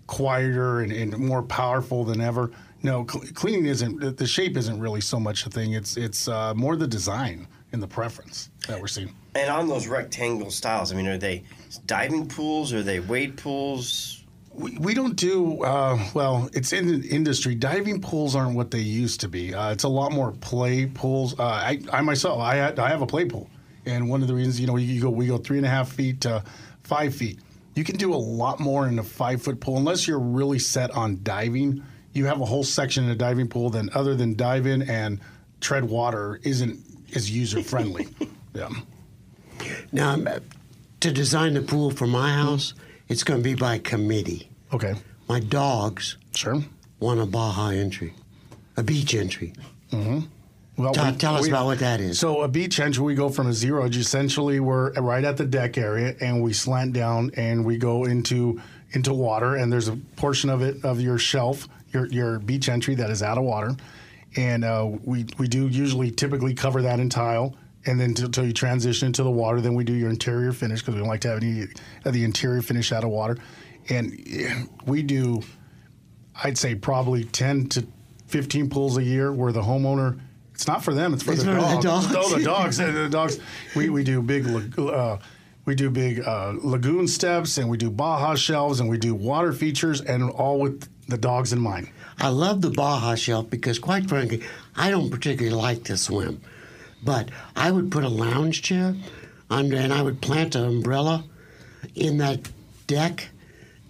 quieter 0.07 0.81
and, 0.81 0.93
and 0.93 1.17
more 1.19 1.43
powerful 1.43 2.05
than 2.05 2.21
ever. 2.21 2.51
No, 2.83 3.07
cl- 3.11 3.25
cleaning 3.35 3.67
isn't 3.67 4.17
the- 4.19 4.27
shape 4.27 4.57
isn't 4.57 4.79
really 4.79 5.01
so 5.01 5.19
much 5.19 5.47
a 5.47 5.51
thing. 5.51 5.73
It's 5.73 5.97
it's 5.97 6.29
uh, 6.29 6.53
more 6.55 6.77
the 6.77 6.87
design 6.87 7.49
and 7.73 7.83
the 7.83 7.89
preference 7.89 8.51
that 8.69 8.81
we're 8.81 8.87
seeing. 8.87 9.13
and 9.35 9.51
on 9.51 9.67
those 9.69 9.89
rectangle 9.89 10.51
styles? 10.51 10.93
I 10.93 10.97
mean, 10.97 11.09
are 11.09 11.19
they 11.19 11.43
diving 11.87 12.29
pools? 12.29 12.73
Are 12.73 12.83
they 12.83 13.01
wade 13.01 13.37
pools? 13.37 14.21
We, 14.53 14.79
we 14.79 14.95
don't 14.95 15.17
do 15.17 15.65
uh, 15.65 15.99
well. 16.15 16.49
It's 16.53 16.73
in 16.73 17.01
the 17.01 17.09
industry. 17.09 17.57
Diving 17.57 18.01
pools 18.01 18.37
aren't 18.37 18.55
what 18.55 18.71
they 18.71 18.79
used 18.79 19.21
to 19.23 19.29
be. 19.29 19.53
Uh, 19.53 19.73
it's 19.73 19.83
a 19.83 19.89
lot 19.89 20.13
more 20.13 20.31
play 20.31 20.87
pools. 20.87 21.37
Uh, 21.37 21.43
I, 21.45 21.81
I 21.93 22.03
myself, 22.03 22.39
I, 22.41 22.73
I 22.79 22.89
have 22.89 23.03
a 23.03 23.07
play 23.07 23.25
pool, 23.25 23.51
and 23.87 24.09
one 24.09 24.23
of 24.23 24.29
the 24.29 24.35
reasons, 24.35 24.61
you 24.61 24.67
know, 24.67 24.77
you 24.77 25.01
go 25.01 25.11
we 25.11 25.27
go 25.27 25.39
three 25.39 25.57
and 25.59 25.67
a 25.67 25.71
half 25.71 25.91
feet 25.93 26.21
to 26.23 26.43
five 26.83 27.15
feet. 27.15 27.39
You 27.75 27.85
can 27.85 27.97
do 27.97 28.15
a 28.15 28.17
lot 28.17 28.61
more 28.61 28.87
in 28.87 28.99
a 28.99 29.03
five 29.03 29.43
foot 29.43 29.61
pool 29.61 29.77
unless 29.79 30.07
you're 30.07 30.19
really 30.21 30.59
set 30.59 30.91
on 30.93 31.21
diving. 31.23 31.83
You 32.13 32.27
have 32.27 32.41
a 32.41 32.45
whole 32.45 32.63
section 32.63 33.05
in 33.05 33.11
a 33.11 33.17
diving 33.17 33.49
pool. 33.49 33.71
Then 33.71 33.91
other 33.95 34.15
than 34.15 34.35
dive 34.35 34.67
in 34.67 34.83
and 34.83 35.21
tread 35.61 35.85
water 35.85 36.41
isn't 36.45 36.79
is 37.11 37.31
user 37.31 37.63
friendly. 37.63 38.07
yeah. 38.55 38.69
Now, 39.93 40.11
um, 40.13 40.29
to 41.01 41.13
design 41.13 41.55
the 41.55 41.63
pool 41.63 41.91
for 41.91 42.07
my 42.07 42.33
house, 42.33 42.75
it's 43.09 43.23
going 43.25 43.41
to 43.41 43.45
be 43.45 43.55
by 43.55 43.79
committee. 43.79 44.49
Okay. 44.73 44.95
My 45.29 45.41
dogs 45.41 46.17
Sure. 46.35 46.63
want 47.01 47.21
a 47.21 47.27
Baja 47.27 47.69
entry, 47.69 48.15
a 48.77 48.83
beach 48.83 49.15
entry. 49.15 49.53
Well, 50.77 50.93
Tell, 50.93 51.13
we- 51.13 51.19
tell 51.19 51.37
us 51.37 51.43
we- 51.43 51.49
about 51.51 51.67
what 51.67 51.79
that 51.79 52.01
is. 52.01 52.19
So 52.19 52.43
a 52.43 52.49
beach 52.49 52.81
entry, 52.81 53.05
we 53.05 53.15
go 53.15 53.29
from 53.29 53.47
a 53.47 53.53
zero 53.53 53.85
edge. 53.85 53.97
Essentially, 53.97 54.59
we're 54.61 54.93
right 54.95 55.25
at 55.25 55.37
the 55.37 55.47
deck 55.47 55.79
area, 55.79 56.17
and 56.21 56.43
we 56.43 56.53
slant 56.53 56.93
down, 56.93 57.31
and 57.37 57.65
we 57.65 57.77
go 57.79 58.05
into 58.05 58.61
into 58.93 59.13
water. 59.13 59.57
And 59.57 59.73
there's 59.73 59.89
a 59.89 59.97
portion 60.17 60.51
of 60.51 60.63
it 60.63 60.85
of 60.85 61.01
your 61.01 61.19
shelf, 61.19 61.69
your 61.93 62.07
your 62.07 62.39
beach 62.41 62.69
entry 62.69 62.95
that 62.97 63.11
is 63.11 63.23
out 63.23 63.39
of 63.39 63.45
water, 63.45 63.77
and 64.37 64.65
uh, 64.65 64.89
we 65.05 65.27
we 65.39 65.47
do 65.47 65.69
usually 65.69 66.11
typically 66.11 66.55
cover 66.55 66.83
that 66.83 66.99
in 67.01 67.09
tile. 67.09 67.55
And 67.87 68.01
then 68.01 68.15
until 68.19 68.47
you 68.47 68.55
transition 68.55 69.07
into 69.09 69.23
the 69.23 69.31
water, 69.31 69.61
then 69.61 69.75
we 69.75 69.85
do 69.85 69.93
your 69.93 70.09
interior 70.09 70.53
finish 70.53 70.81
because 70.81 70.95
we 70.95 71.01
don't 71.01 71.09
like 71.09 71.21
to 71.21 71.29
have 71.29 71.43
any 71.43 71.67
of 72.07 72.15
the 72.15 72.25
interior 72.25 72.63
finish 72.63 72.93
out 72.93 73.05
of 73.05 73.11
water. 73.11 73.37
And 73.91 74.69
we 74.87 75.03
do 75.03 75.43
I'd 76.43 76.57
say 76.59 76.75
probably 76.75 77.25
10 77.25 77.69
to 77.69 77.87
15 78.27 78.71
pools 78.71 78.97
a 78.97 79.03
year 79.05 79.33
where 79.33 79.53
the 79.53 79.61
homeowner, 79.63 80.19
it's 80.55 80.69
not 80.69 80.85
for 80.85 80.95
them, 80.95 81.13
it's 81.13 81.23
for 81.23 81.33
It's 81.33 81.43
the 81.43 81.53
for 81.53 81.61
the 81.61 81.81
dogs. 81.83 82.13
No, 82.13 82.29
the 82.29 82.45
dogs. 82.45 82.77
the 82.79 83.09
dogs. 83.11 83.41
We, 83.75 83.89
we 83.91 84.05
do 84.05 84.23
big, 84.23 84.47
uh, 84.79 85.19
we 85.65 85.75
do 85.75 85.91
big 85.91 86.21
uh, 86.21 86.55
lagoon 86.63 87.09
steps 87.09 87.59
and 87.59 87.69
we 87.69 87.77
do 87.77 87.91
Baja 87.91 88.37
shelves 88.37 88.79
and 88.79 88.89
we 88.89 88.97
do 88.97 89.15
water 89.15 89.53
features 89.53 90.01
and 90.01 90.31
all 90.31 90.61
with 90.61 90.89
the 91.09 91.19
dogs 91.19 91.53
in 91.53 91.59
mind. 91.61 91.91
I 92.19 92.29
love 92.29 92.63
the 92.63 92.71
Baja 92.71 93.17
shelf 93.17 93.51
because, 93.51 93.81
quite 93.81 94.09
frankly, 94.09 94.43
I 94.77 94.91
don't 94.91 95.11
particularly 95.11 95.57
like 95.57 95.85
to 95.85 95.97
swim. 95.97 96.41
But 97.03 97.31
I 97.57 97.71
would 97.71 97.91
put 97.91 98.05
a 98.05 98.09
lounge 98.09 98.63
chair 98.63 98.95
under, 99.51 99.77
and 99.77 99.93
I 99.93 100.03
would 100.03 100.21
plant 100.23 100.55
an 100.55 100.65
umbrella 100.65 101.25
in 101.95 102.19
that 102.19 102.49
deck, 102.87 103.29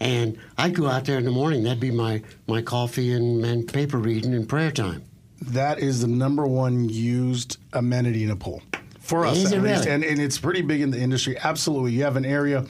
and 0.00 0.38
I'd 0.58 0.74
go 0.74 0.88
out 0.88 1.04
there 1.04 1.18
in 1.18 1.24
the 1.24 1.30
morning. 1.30 1.62
That'd 1.62 1.78
be 1.78 1.90
my, 1.90 2.22
my 2.48 2.62
coffee 2.62 3.12
and, 3.12 3.44
and 3.44 3.70
paper 3.70 3.98
reading 3.98 4.34
and 4.34 4.48
prayer 4.48 4.72
time. 4.72 5.04
That 5.42 5.78
is 5.78 6.00
the 6.00 6.06
number 6.08 6.46
one 6.46 6.88
used 6.88 7.58
amenity 7.72 8.24
in 8.24 8.30
a 8.30 8.36
pool 8.36 8.62
for 9.00 9.26
us, 9.26 9.36
Is 9.38 9.52
at 9.52 9.58
it 9.58 9.62
least. 9.62 9.84
really? 9.84 9.90
And, 9.94 10.04
and 10.04 10.20
it's 10.20 10.38
pretty 10.38 10.62
big 10.62 10.80
in 10.80 10.90
the 10.90 10.98
industry. 10.98 11.36
Absolutely. 11.38 11.92
You 11.92 12.04
have 12.04 12.16
an 12.16 12.24
area 12.24 12.64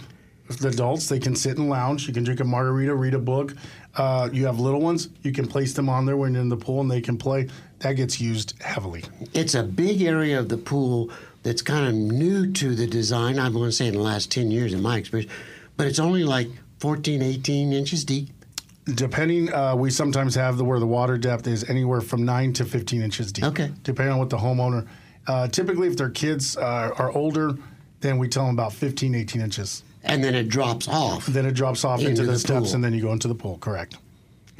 the 0.49 0.69
adults, 0.69 1.09
they 1.09 1.19
can 1.19 1.35
sit 1.35 1.57
and 1.59 1.69
lounge. 1.69 2.07
You 2.07 2.13
can 2.13 2.23
drink 2.25 2.41
a 2.41 2.45
margarita, 2.45 2.95
read 2.95 3.15
a 3.15 3.19
book. 3.19 3.55
Uh, 3.97 4.29
you 4.33 4.47
have 4.47 4.59
little 4.61 4.81
ones, 4.81 5.09
you 5.23 5.33
can 5.33 5.47
place 5.47 5.73
them 5.73 5.89
on 5.89 6.05
there 6.05 6.17
when 6.17 6.35
you're 6.35 6.43
in 6.43 6.49
the 6.49 6.57
pool 6.57 6.81
and 6.81 6.91
they 6.91 7.01
can 7.01 7.17
play. 7.17 7.49
That 7.79 7.95
gets 7.95 8.21
used 8.21 8.61
heavily. 8.61 9.05
It's 9.33 9.55
a 9.55 9.63
big 9.63 10.03
area 10.03 10.39
of 10.39 10.49
the 10.49 10.59
pool 10.59 11.11
that's 11.43 11.63
kind 11.63 11.87
of 11.87 11.95
new 11.95 12.53
to 12.53 12.75
the 12.75 12.87
design. 12.87 13.39
I'm 13.39 13.53
going 13.53 13.69
to 13.69 13.73
say 13.73 13.87
in 13.87 13.95
the 13.95 14.01
last 14.01 14.31
10 14.33 14.51
years, 14.51 14.73
in 14.75 14.83
my 14.83 14.99
experience, 14.99 15.33
but 15.77 15.87
it's 15.87 15.99
only 15.99 16.25
like 16.25 16.49
14, 16.81 17.23
18 17.23 17.73
inches 17.73 18.05
deep. 18.05 18.29
Depending, 18.87 19.53
uh, 19.53 19.75
we 19.75 19.91
sometimes 19.91 20.35
have 20.35 20.59
the 20.59 20.65
where 20.65 20.79
the 20.79 20.87
water 20.87 21.17
depth 21.17 21.47
is 21.47 21.69
anywhere 21.71 22.03
from 22.03 22.25
nine 22.25 22.53
to 22.55 22.65
15 22.65 23.01
inches 23.01 23.33
deep. 23.33 23.45
Okay. 23.45 23.73
Depending 23.83 24.13
on 24.13 24.19
what 24.19 24.29
the 24.31 24.37
homeowner. 24.37 24.87
Uh, 25.27 25.49
typically, 25.49 25.89
if 25.89 25.97
their 25.97 26.11
kids 26.11 26.57
uh, 26.59 26.91
are 26.99 27.11
older, 27.13 27.57
then 28.01 28.19
we 28.19 28.29
tell 28.29 28.45
them 28.45 28.55
about 28.55 28.75
15, 28.75 29.15
18 29.15 29.41
inches. 29.41 29.83
And 30.03 30.23
then 30.23 30.35
it 30.35 30.49
drops 30.49 30.87
off. 30.87 31.25
Then 31.25 31.47
it 31.47 31.53
drops 31.53 31.83
off 31.83 32.01
into, 32.01 32.11
Into 32.11 32.23
the, 32.25 32.33
the 32.33 32.39
steps, 32.39 32.75
and 32.75 32.85
then 32.85 32.93
you 32.93 33.01
go 33.01 33.13
into 33.13 33.27
the 33.27 33.35
pool. 33.35 33.57
Correct. 33.57 33.97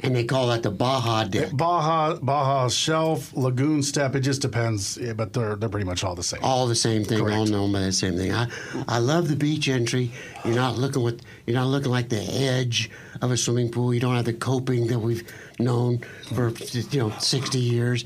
And 0.01 0.15
they 0.15 0.25
call 0.25 0.47
that 0.47 0.61
the 0.61 0.71
Baja 0.71 1.23
deck. 1.23 1.51
Baja, 1.53 2.15
Baja 2.15 2.67
shelf, 2.67 3.33
lagoon 3.33 3.81
step. 3.81 4.13
It 4.13 4.19
just 4.21 4.41
depends, 4.41 4.97
yeah, 4.97 5.13
but 5.13 5.31
they're 5.31 5.55
they're 5.55 5.69
pretty 5.69 5.85
much 5.85 6.03
all 6.03 6.15
the 6.15 6.23
same. 6.23 6.41
all 6.43 6.67
the 6.67 6.75
same 6.75 7.05
thing, 7.05 7.21
all 7.21 7.45
known 7.45 7.71
by 7.71 7.79
the 7.79 7.91
same 7.93 8.17
thing. 8.17 8.33
I, 8.33 8.47
I 8.87 8.99
love 8.99 9.29
the 9.29 9.37
beach 9.37 9.69
entry. 9.69 10.11
You're 10.43 10.55
not 10.55 10.77
looking 10.77 11.01
with 11.01 11.21
you're 11.45 11.55
not 11.55 11.67
looking 11.67 11.91
like 11.91 12.09
the 12.09 12.21
edge 12.21 12.91
of 13.21 13.31
a 13.31 13.37
swimming 13.37 13.71
pool. 13.71 13.93
You 13.93 14.01
don't 14.01 14.15
have 14.15 14.25
the 14.25 14.33
coping 14.33 14.87
that 14.87 14.99
we've 14.99 15.23
known 15.59 15.99
for 16.33 16.49
you 16.49 16.99
know 16.99 17.11
60 17.17 17.57
years. 17.57 18.03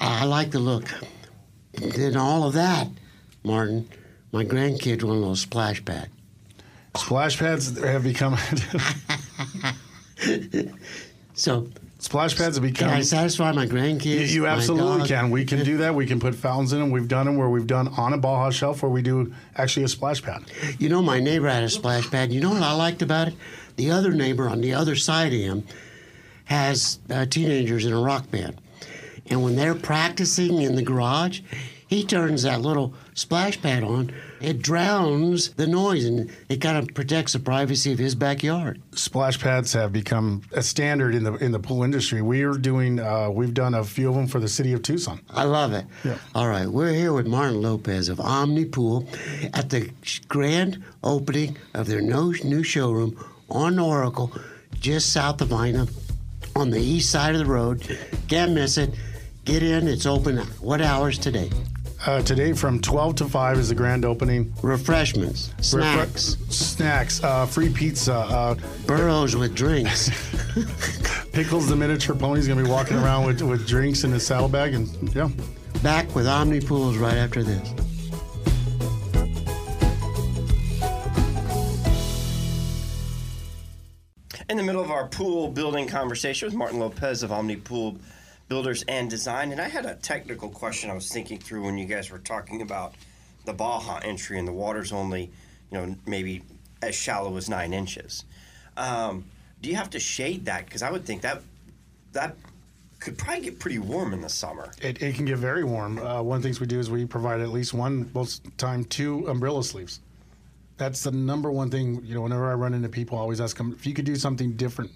I 0.00 0.24
like 0.24 0.50
the 0.50 0.58
look. 0.58 0.88
Then 1.74 2.16
all 2.16 2.44
of 2.44 2.54
that, 2.54 2.88
Martin, 3.44 3.88
my 4.32 4.44
grandkids 4.44 5.02
want 5.02 5.16
a 5.16 5.20
little 5.20 5.36
splash 5.36 5.84
pad. 5.84 6.08
Splash 6.96 7.38
pads 7.38 7.78
have 7.78 8.02
become 8.04 8.38
So 11.36 11.68
splash 11.98 12.36
pads 12.36 12.56
have 12.56 12.64
can 12.64 12.72
become. 12.72 12.90
I 12.90 13.02
satisfy 13.02 13.52
my 13.52 13.66
grandkids? 13.66 14.04
You, 14.04 14.20
you 14.20 14.46
absolutely 14.46 15.06
can. 15.06 15.30
We 15.30 15.44
can 15.44 15.62
do 15.64 15.76
that. 15.76 15.94
We 15.94 16.06
can 16.06 16.18
put 16.18 16.34
fountains 16.34 16.72
in 16.72 16.80
them. 16.80 16.90
We've 16.90 17.06
done 17.06 17.26
them 17.26 17.36
where 17.36 17.48
we've 17.48 17.66
done 17.66 17.88
on 17.88 18.14
a 18.14 18.18
Baja 18.18 18.50
shelf 18.50 18.82
where 18.82 18.90
we 18.90 19.02
do 19.02 19.32
actually 19.54 19.84
a 19.84 19.88
splash 19.88 20.22
pad. 20.22 20.42
You 20.78 20.88
know, 20.88 21.02
my 21.02 21.20
neighbor 21.20 21.48
had 21.48 21.62
a 21.62 21.68
splash 21.68 22.10
pad. 22.10 22.32
You 22.32 22.40
know 22.40 22.50
what 22.50 22.62
I 22.62 22.72
liked 22.72 23.02
about 23.02 23.28
it? 23.28 23.34
The 23.76 23.90
other 23.90 24.12
neighbor 24.12 24.48
on 24.48 24.62
the 24.62 24.72
other 24.72 24.96
side 24.96 25.32
of 25.32 25.38
him 25.38 25.66
has 26.46 26.98
uh, 27.10 27.26
teenagers 27.26 27.84
in 27.84 27.92
a 27.92 28.00
rock 28.00 28.30
band. 28.30 28.58
And 29.26 29.42
when 29.42 29.56
they're 29.56 29.74
practicing 29.74 30.62
in 30.62 30.74
the 30.74 30.82
garage, 30.82 31.40
he 31.88 32.04
turns 32.04 32.42
that 32.42 32.60
little 32.60 32.94
splash 33.14 33.60
pad 33.62 33.84
on. 33.84 34.12
It 34.40 34.60
drowns 34.60 35.50
the 35.50 35.66
noise 35.66 36.04
and 36.04 36.30
it 36.48 36.60
kind 36.60 36.76
of 36.76 36.94
protects 36.94 37.32
the 37.32 37.38
privacy 37.38 37.92
of 37.92 37.98
his 37.98 38.14
backyard. 38.14 38.82
Splash 38.92 39.40
pads 39.40 39.72
have 39.72 39.92
become 39.92 40.42
a 40.52 40.62
standard 40.62 41.14
in 41.14 41.22
the 41.22 41.34
in 41.34 41.52
the 41.52 41.60
pool 41.60 41.84
industry. 41.84 42.22
We 42.22 42.42
are 42.42 42.54
doing. 42.54 42.98
Uh, 42.98 43.30
we've 43.30 43.54
done 43.54 43.74
a 43.74 43.84
few 43.84 44.08
of 44.08 44.16
them 44.16 44.26
for 44.26 44.40
the 44.40 44.48
city 44.48 44.72
of 44.72 44.82
Tucson. 44.82 45.20
I 45.30 45.44
love 45.44 45.72
it. 45.72 45.86
Yeah. 46.04 46.18
All 46.34 46.48
right, 46.48 46.66
we're 46.66 46.92
here 46.92 47.12
with 47.12 47.26
Martin 47.26 47.62
Lopez 47.62 48.08
of 48.08 48.20
Omni 48.20 48.64
Pool 48.66 49.08
at 49.54 49.70
the 49.70 49.90
grand 50.28 50.82
opening 51.04 51.56
of 51.74 51.86
their 51.86 52.00
no, 52.00 52.32
new 52.44 52.62
showroom 52.62 53.16
on 53.48 53.78
Oracle, 53.78 54.32
just 54.80 55.12
south 55.12 55.40
of 55.40 55.52
Ina, 55.52 55.86
on 56.56 56.70
the 56.70 56.80
east 56.80 57.10
side 57.10 57.34
of 57.34 57.38
the 57.38 57.46
road. 57.46 57.98
Can't 58.28 58.52
miss 58.52 58.76
it. 58.76 58.92
Get 59.44 59.62
in. 59.62 59.86
It's 59.86 60.06
open. 60.06 60.38
What 60.60 60.80
hours 60.80 61.18
today? 61.18 61.50
Uh, 62.06 62.22
today 62.22 62.52
from 62.52 62.80
12 62.80 63.16
to 63.16 63.24
5 63.24 63.58
is 63.58 63.68
the 63.70 63.74
grand 63.74 64.04
opening. 64.04 64.54
Refreshments, 64.62 65.52
snacks, 65.60 66.36
Snacks, 66.50 67.20
uh, 67.24 67.46
free 67.46 67.68
pizza, 67.68 68.14
uh, 68.14 68.54
burros 68.86 69.34
with 69.34 69.56
drinks. 69.56 70.08
Pickles, 71.32 71.66
the 71.66 71.74
miniature 71.74 72.14
pony's 72.14 72.46
gonna 72.46 72.62
be 72.62 72.70
walking 72.70 72.96
around 72.96 73.26
with, 73.26 73.42
with 73.42 73.66
drinks 73.66 74.04
in 74.04 74.12
his 74.12 74.24
saddlebag, 74.24 74.74
and 74.74 75.16
yeah. 75.16 75.28
Back 75.82 76.14
with 76.14 76.28
Omni 76.28 76.60
Pools 76.60 76.96
right 76.96 77.16
after 77.16 77.42
this. 77.42 77.74
In 84.48 84.56
the 84.56 84.62
middle 84.62 84.80
of 84.80 84.92
our 84.92 85.08
pool 85.08 85.48
building 85.48 85.88
conversation 85.88 86.46
with 86.46 86.54
Martin 86.54 86.78
Lopez 86.78 87.24
of 87.24 87.32
Omni 87.32 87.56
Pool 87.56 87.98
Builders 88.48 88.84
and 88.86 89.10
Design, 89.10 89.52
and 89.52 89.60
I 89.60 89.68
had 89.68 89.86
a 89.86 89.94
technical 89.94 90.48
question 90.48 90.90
I 90.90 90.94
was 90.94 91.10
thinking 91.10 91.38
through 91.38 91.64
when 91.64 91.78
you 91.78 91.86
guys 91.86 92.10
were 92.10 92.18
talking 92.18 92.62
about 92.62 92.94
the 93.44 93.52
Baja 93.52 94.00
entry 94.02 94.38
and 94.38 94.46
the 94.46 94.52
water's 94.52 94.92
only, 94.92 95.30
you 95.70 95.78
know, 95.78 95.96
maybe 96.06 96.42
as 96.82 96.94
shallow 96.94 97.36
as 97.36 97.48
nine 97.48 97.72
inches. 97.72 98.24
Um, 98.76 99.24
do 99.62 99.68
you 99.68 99.76
have 99.76 99.90
to 99.90 99.98
shade 99.98 100.44
that? 100.44 100.66
Because 100.66 100.82
I 100.82 100.90
would 100.90 101.04
think 101.04 101.22
that 101.22 101.42
that 102.12 102.36
could 103.00 103.18
probably 103.18 103.44
get 103.44 103.58
pretty 103.58 103.78
warm 103.78 104.12
in 104.12 104.20
the 104.20 104.28
summer. 104.28 104.70
It, 104.80 105.02
it 105.02 105.14
can 105.16 105.24
get 105.24 105.38
very 105.38 105.64
warm. 105.64 105.98
Uh, 105.98 106.22
one 106.22 106.36
of 106.36 106.42
the 106.42 106.48
things 106.48 106.60
we 106.60 106.66
do 106.66 106.78
is 106.78 106.90
we 106.90 107.04
provide 107.04 107.40
at 107.40 107.50
least 107.50 107.74
one, 107.74 108.10
most 108.14 108.46
time 108.58 108.84
two 108.84 109.26
umbrella 109.28 109.64
sleeves. 109.64 110.00
That's 110.76 111.02
the 111.02 111.10
number 111.10 111.50
one 111.50 111.70
thing. 111.70 112.02
You 112.04 112.14
know, 112.14 112.22
whenever 112.22 112.50
I 112.50 112.54
run 112.54 112.74
into 112.74 112.88
people, 112.88 113.18
I 113.18 113.22
always 113.22 113.40
ask 113.40 113.56
them 113.56 113.74
if 113.78 113.86
you 113.86 113.94
could 113.94 114.04
do 114.04 114.16
something 114.16 114.52
different 114.52 114.90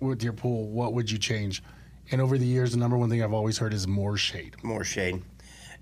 with 0.00 0.22
your 0.22 0.32
pool, 0.32 0.68
what 0.68 0.92
would 0.92 1.10
you 1.10 1.18
change? 1.18 1.62
And 2.10 2.20
over 2.20 2.38
the 2.38 2.46
years, 2.46 2.72
the 2.72 2.78
number 2.78 2.96
one 2.96 3.10
thing 3.10 3.22
I've 3.22 3.32
always 3.32 3.58
heard 3.58 3.72
is 3.74 3.86
more 3.86 4.16
shade. 4.16 4.56
more 4.62 4.84
shade. 4.84 5.22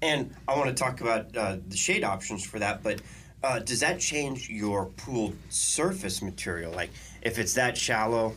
And 0.02 0.34
I 0.48 0.56
want 0.56 0.68
to 0.68 0.74
talk 0.74 1.00
about 1.00 1.37
uh, 1.37 1.56
the 1.68 1.76
shade 1.76 2.04
options 2.04 2.44
for 2.44 2.58
that, 2.58 2.82
but 2.82 3.00
uh, 3.42 3.58
does 3.60 3.80
that 3.80 4.00
change 4.00 4.48
your 4.48 4.87
pool 4.87 5.32
surface 5.50 6.22
material? 6.22 6.72
Like, 6.72 6.90
if 7.22 7.38
it's 7.38 7.54
that 7.54 7.76
shallow, 7.76 8.34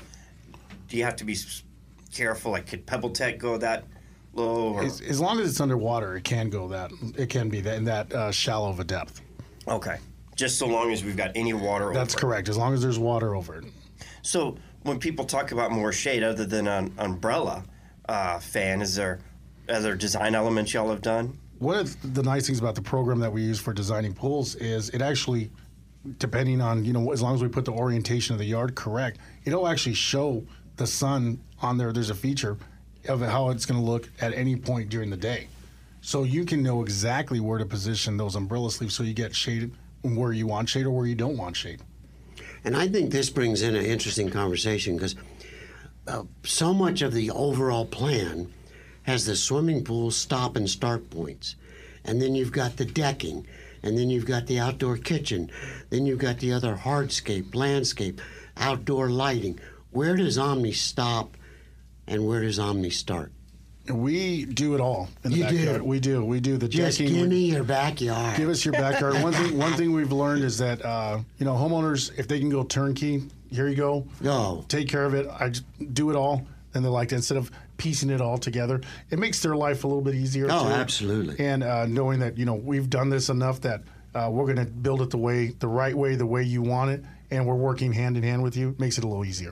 do 0.87 0.97
you 0.97 1.03
have 1.03 1.15
to 1.17 1.23
be 1.25 1.35
careful? 2.13 2.51
Like, 2.51 2.67
could 2.67 2.85
PebbleTec 2.85 3.37
go 3.37 3.57
that 3.57 3.85
low? 4.33 4.73
Or? 4.73 4.83
As, 4.83 5.01
as 5.01 5.19
long 5.19 5.39
as 5.39 5.49
it's 5.49 5.59
underwater, 5.61 6.17
it 6.17 6.23
can 6.23 6.49
go 6.49 6.67
that. 6.69 6.91
It 7.17 7.29
can 7.29 7.49
be 7.49 7.61
that 7.61 7.75
in 7.75 7.85
that 7.85 8.13
uh, 8.13 8.31
shallow 8.31 8.69
of 8.69 8.79
a 8.79 8.83
depth. 8.83 9.21
okay. 9.67 9.97
Just 10.35 10.59
so 10.59 10.67
long 10.67 10.91
as 10.91 11.03
we've 11.03 11.17
got 11.17 11.31
any 11.33 11.53
water 11.53 11.91
That's 11.93 12.13
over 12.13 12.19
it. 12.19 12.21
correct. 12.21 12.49
As 12.49 12.57
long 12.57 12.71
as 12.71 12.79
there's 12.83 12.99
water 12.99 13.35
over 13.35 13.55
it. 13.55 13.65
So 14.21 14.55
when 14.83 14.99
people 14.99 15.25
talk 15.25 15.51
about 15.51 15.71
more 15.71 15.91
shade, 15.91 16.21
other 16.21 16.45
than 16.45 16.67
an 16.67 16.93
umbrella 16.99 17.63
uh, 18.07 18.39
fan, 18.39 18.81
is 18.81 18.95
there 18.95 19.19
other 19.69 19.95
design 19.95 20.35
elements 20.35 20.73
y'all 20.73 20.89
have 20.89 21.01
done? 21.01 21.37
One 21.59 21.77
of 21.77 22.13
the 22.13 22.23
nice 22.23 22.47
things 22.47 22.59
about 22.59 22.75
the 22.75 22.81
program 22.81 23.19
that 23.19 23.31
we 23.31 23.41
use 23.41 23.59
for 23.59 23.73
designing 23.73 24.13
pools 24.13 24.55
is 24.55 24.89
it 24.89 25.01
actually, 25.01 25.49
depending 26.19 26.61
on 26.61 26.85
you 26.85 26.93
know, 26.93 27.11
as 27.11 27.21
long 27.21 27.33
as 27.33 27.41
we 27.41 27.47
put 27.47 27.65
the 27.65 27.71
orientation 27.71 28.33
of 28.33 28.39
the 28.39 28.45
yard 28.45 28.75
correct, 28.75 29.17
it'll 29.45 29.67
actually 29.67 29.95
show 29.95 30.43
the 30.75 30.87
sun 30.87 31.41
on 31.61 31.77
there. 31.77 31.91
There's 31.91 32.11
a 32.11 32.15
feature 32.15 32.57
of 33.09 33.21
how 33.21 33.49
it's 33.49 33.65
going 33.65 33.79
to 33.79 33.85
look 33.85 34.09
at 34.21 34.33
any 34.33 34.55
point 34.55 34.89
during 34.89 35.09
the 35.09 35.17
day, 35.17 35.47
so 36.01 36.23
you 36.23 36.45
can 36.45 36.61
know 36.61 36.83
exactly 36.83 37.39
where 37.39 37.57
to 37.57 37.65
position 37.65 38.17
those 38.17 38.35
umbrella 38.35 38.69
sleeves 38.69 38.95
so 38.95 39.03
you 39.03 39.13
get 39.13 39.35
shade 39.35 39.71
where 40.03 40.31
you 40.31 40.47
want 40.47 40.69
shade 40.69 40.85
or 40.85 40.91
where 40.91 41.05
you 41.05 41.15
don't 41.15 41.37
want 41.37 41.55
shade. 41.55 41.81
And 42.63 42.75
I 42.75 42.87
think 42.87 43.11
this 43.11 43.29
brings 43.29 43.61
in 43.61 43.75
an 43.75 43.85
interesting 43.85 44.29
conversation 44.29 44.95
because 44.95 45.15
uh, 46.07 46.23
so 46.43 46.73
much 46.73 47.01
of 47.01 47.13
the 47.13 47.29
overall 47.31 47.85
plan 47.85 48.51
has 49.03 49.25
the 49.25 49.35
swimming 49.35 49.83
pool 49.83 50.11
stop 50.11 50.55
and 50.55 50.69
start 50.69 51.09
points. 51.09 51.55
And 52.05 52.21
then 52.21 52.35
you've 52.35 52.51
got 52.51 52.77
the 52.77 52.85
decking. 52.85 53.45
And 53.83 53.97
then 53.97 54.09
you've 54.09 54.25
got 54.25 54.47
the 54.47 54.59
outdoor 54.59 54.97
kitchen. 54.97 55.51
Then 55.89 56.05
you've 56.05 56.19
got 56.19 56.39
the 56.39 56.51
other 56.51 56.75
hardscape, 56.75 57.55
landscape, 57.55 58.19
outdoor 58.57 59.09
lighting. 59.09 59.59
Where 59.91 60.15
does 60.17 60.37
Omni 60.37 60.73
stop 60.73 61.37
and 62.07 62.27
where 62.27 62.41
does 62.41 62.59
Omni 62.59 62.89
start? 62.89 63.31
We 63.89 64.43
do 64.43 64.75
it 64.75 64.81
all 64.81 65.07
in 65.23 65.31
the 65.31 65.37
You 65.37 65.47
do? 65.47 65.83
We 65.83 65.99
do. 66.01 66.25
We 66.25 66.41
do 66.41 66.57
the 66.57 66.67
Just 66.67 66.97
decking. 66.97 67.13
give 67.13 67.21
we- 67.23 67.29
me 67.29 67.51
your 67.51 67.63
backyard. 67.63 68.35
Give 68.35 68.49
us 68.49 68.65
your 68.65 68.73
backyard. 68.73 69.21
one 69.23 69.31
thing, 69.31 69.57
one 69.57 69.73
thing 69.73 69.93
we've 69.93 70.11
learned 70.11 70.43
is 70.43 70.57
that 70.57 70.83
uh, 70.83 71.19
you 71.37 71.45
know 71.45 71.53
homeowners, 71.53 72.11
if 72.19 72.27
they 72.27 72.39
can 72.39 72.49
go 72.49 72.63
turnkey, 72.63 73.23
here 73.51 73.67
you 73.67 73.75
go, 73.75 74.05
Go. 74.21 74.65
take 74.67 74.87
care 74.87 75.05
of 75.05 75.13
it. 75.13 75.27
I 75.39 75.49
just 75.49 75.63
do 75.93 76.09
it 76.09 76.15
all, 76.15 76.45
and 76.73 76.83
they 76.83 76.89
like 76.89 77.09
to 77.09 77.15
instead 77.15 77.37
of 77.37 77.51
piecing 77.77 78.09
it 78.09 78.21
all 78.21 78.37
together. 78.37 78.81
It 79.11 79.19
makes 79.19 79.41
their 79.41 79.55
life 79.55 79.83
a 79.83 79.87
little 79.87 80.01
bit 80.01 80.15
easier. 80.15 80.47
Oh, 80.49 80.63
too. 80.63 80.69
absolutely. 80.69 81.43
And 81.45 81.63
uh, 81.63 81.85
knowing 81.85 82.19
that 82.19 82.37
you 82.37 82.45
know 82.45 82.55
we've 82.55 82.89
done 82.89 83.09
this 83.09 83.29
enough 83.29 83.61
that 83.61 83.81
uh, 84.15 84.29
we're 84.31 84.45
going 84.45 84.57
to 84.57 84.65
build 84.65 85.01
it 85.01 85.09
the 85.09 85.17
way, 85.17 85.47
the 85.59 85.67
right 85.67 85.95
way, 85.95 86.15
the 86.15 86.25
way 86.25 86.43
you 86.43 86.61
want 86.61 86.91
it, 86.91 87.03
and 87.31 87.45
we're 87.45 87.55
working 87.55 87.93
hand 87.93 88.17
in 88.17 88.23
hand 88.23 88.41
with 88.41 88.57
you, 88.57 88.75
makes 88.79 88.97
it 88.97 89.03
a 89.03 89.07
little 89.07 89.25
easier. 89.25 89.51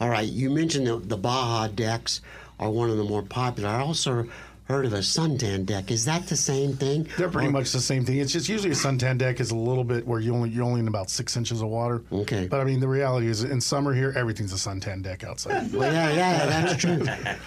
All 0.00 0.08
right, 0.08 0.28
you 0.28 0.50
mentioned 0.50 0.86
the, 0.86 0.96
the 0.98 1.16
Baja 1.16 1.66
decks 1.68 2.20
are 2.60 2.70
one 2.70 2.90
of 2.90 2.96
the 2.96 3.04
more 3.04 3.22
popular. 3.22 3.68
I 3.68 3.80
also 3.80 4.26
heard 4.68 4.84
of 4.84 4.92
a 4.92 4.98
suntan 4.98 5.64
deck. 5.64 5.90
Is 5.90 6.04
that 6.04 6.26
the 6.26 6.36
same 6.36 6.74
thing? 6.74 7.08
They're 7.16 7.30
pretty 7.30 7.48
Or- 7.48 7.52
much 7.52 7.72
the 7.72 7.80
same 7.80 8.04
thing. 8.04 8.18
It's 8.18 8.32
just 8.32 8.50
usually 8.50 8.70
a 8.70 8.74
suntan 8.76 9.16
deck 9.16 9.40
is 9.40 9.50
a 9.50 9.56
little 9.56 9.82
bit 9.82 10.06
where 10.06 10.20
you 10.20 10.34
only 10.34 10.50
you're 10.50 10.64
only 10.64 10.80
in 10.80 10.88
about 10.88 11.08
six 11.08 11.36
inches 11.38 11.62
of 11.62 11.68
water. 11.68 12.02
Okay. 12.12 12.46
But 12.48 12.60
I 12.60 12.64
mean, 12.64 12.78
the 12.78 12.88
reality 12.88 13.28
is, 13.28 13.44
in 13.44 13.62
summer 13.62 13.94
here, 13.94 14.12
everything's 14.14 14.52
a 14.52 14.56
suntan 14.56 15.02
deck 15.02 15.24
outside. 15.24 15.72
Well, 15.78 15.92
yeah, 15.92 16.10
yeah, 16.12 16.46
that's 16.46 16.76
true. 16.76 16.98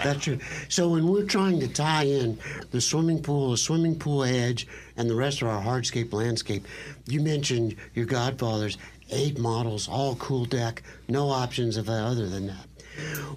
That's 0.03 0.23
true. 0.23 0.39
So 0.67 0.89
when 0.89 1.07
we're 1.07 1.25
trying 1.25 1.59
to 1.59 1.67
tie 1.67 2.03
in 2.05 2.37
the 2.71 2.81
swimming 2.81 3.21
pool, 3.21 3.51
the 3.51 3.57
swimming 3.57 3.97
pool 3.99 4.23
edge, 4.23 4.67
and 4.97 5.07
the 5.09 5.15
rest 5.15 5.41
of 5.43 5.47
our 5.47 5.61
hardscape 5.61 6.13
landscape, 6.13 6.65
you 7.07 7.21
mentioned 7.21 7.75
your 7.93 8.05
godfathers, 8.05 8.77
eight 9.11 9.37
models, 9.37 9.87
all 9.87 10.15
cool 10.15 10.45
deck, 10.45 10.81
no 11.07 11.29
options 11.29 11.77
of 11.77 11.87
uh, 11.89 11.93
other 11.93 12.27
than 12.27 12.47
that. 12.47 12.65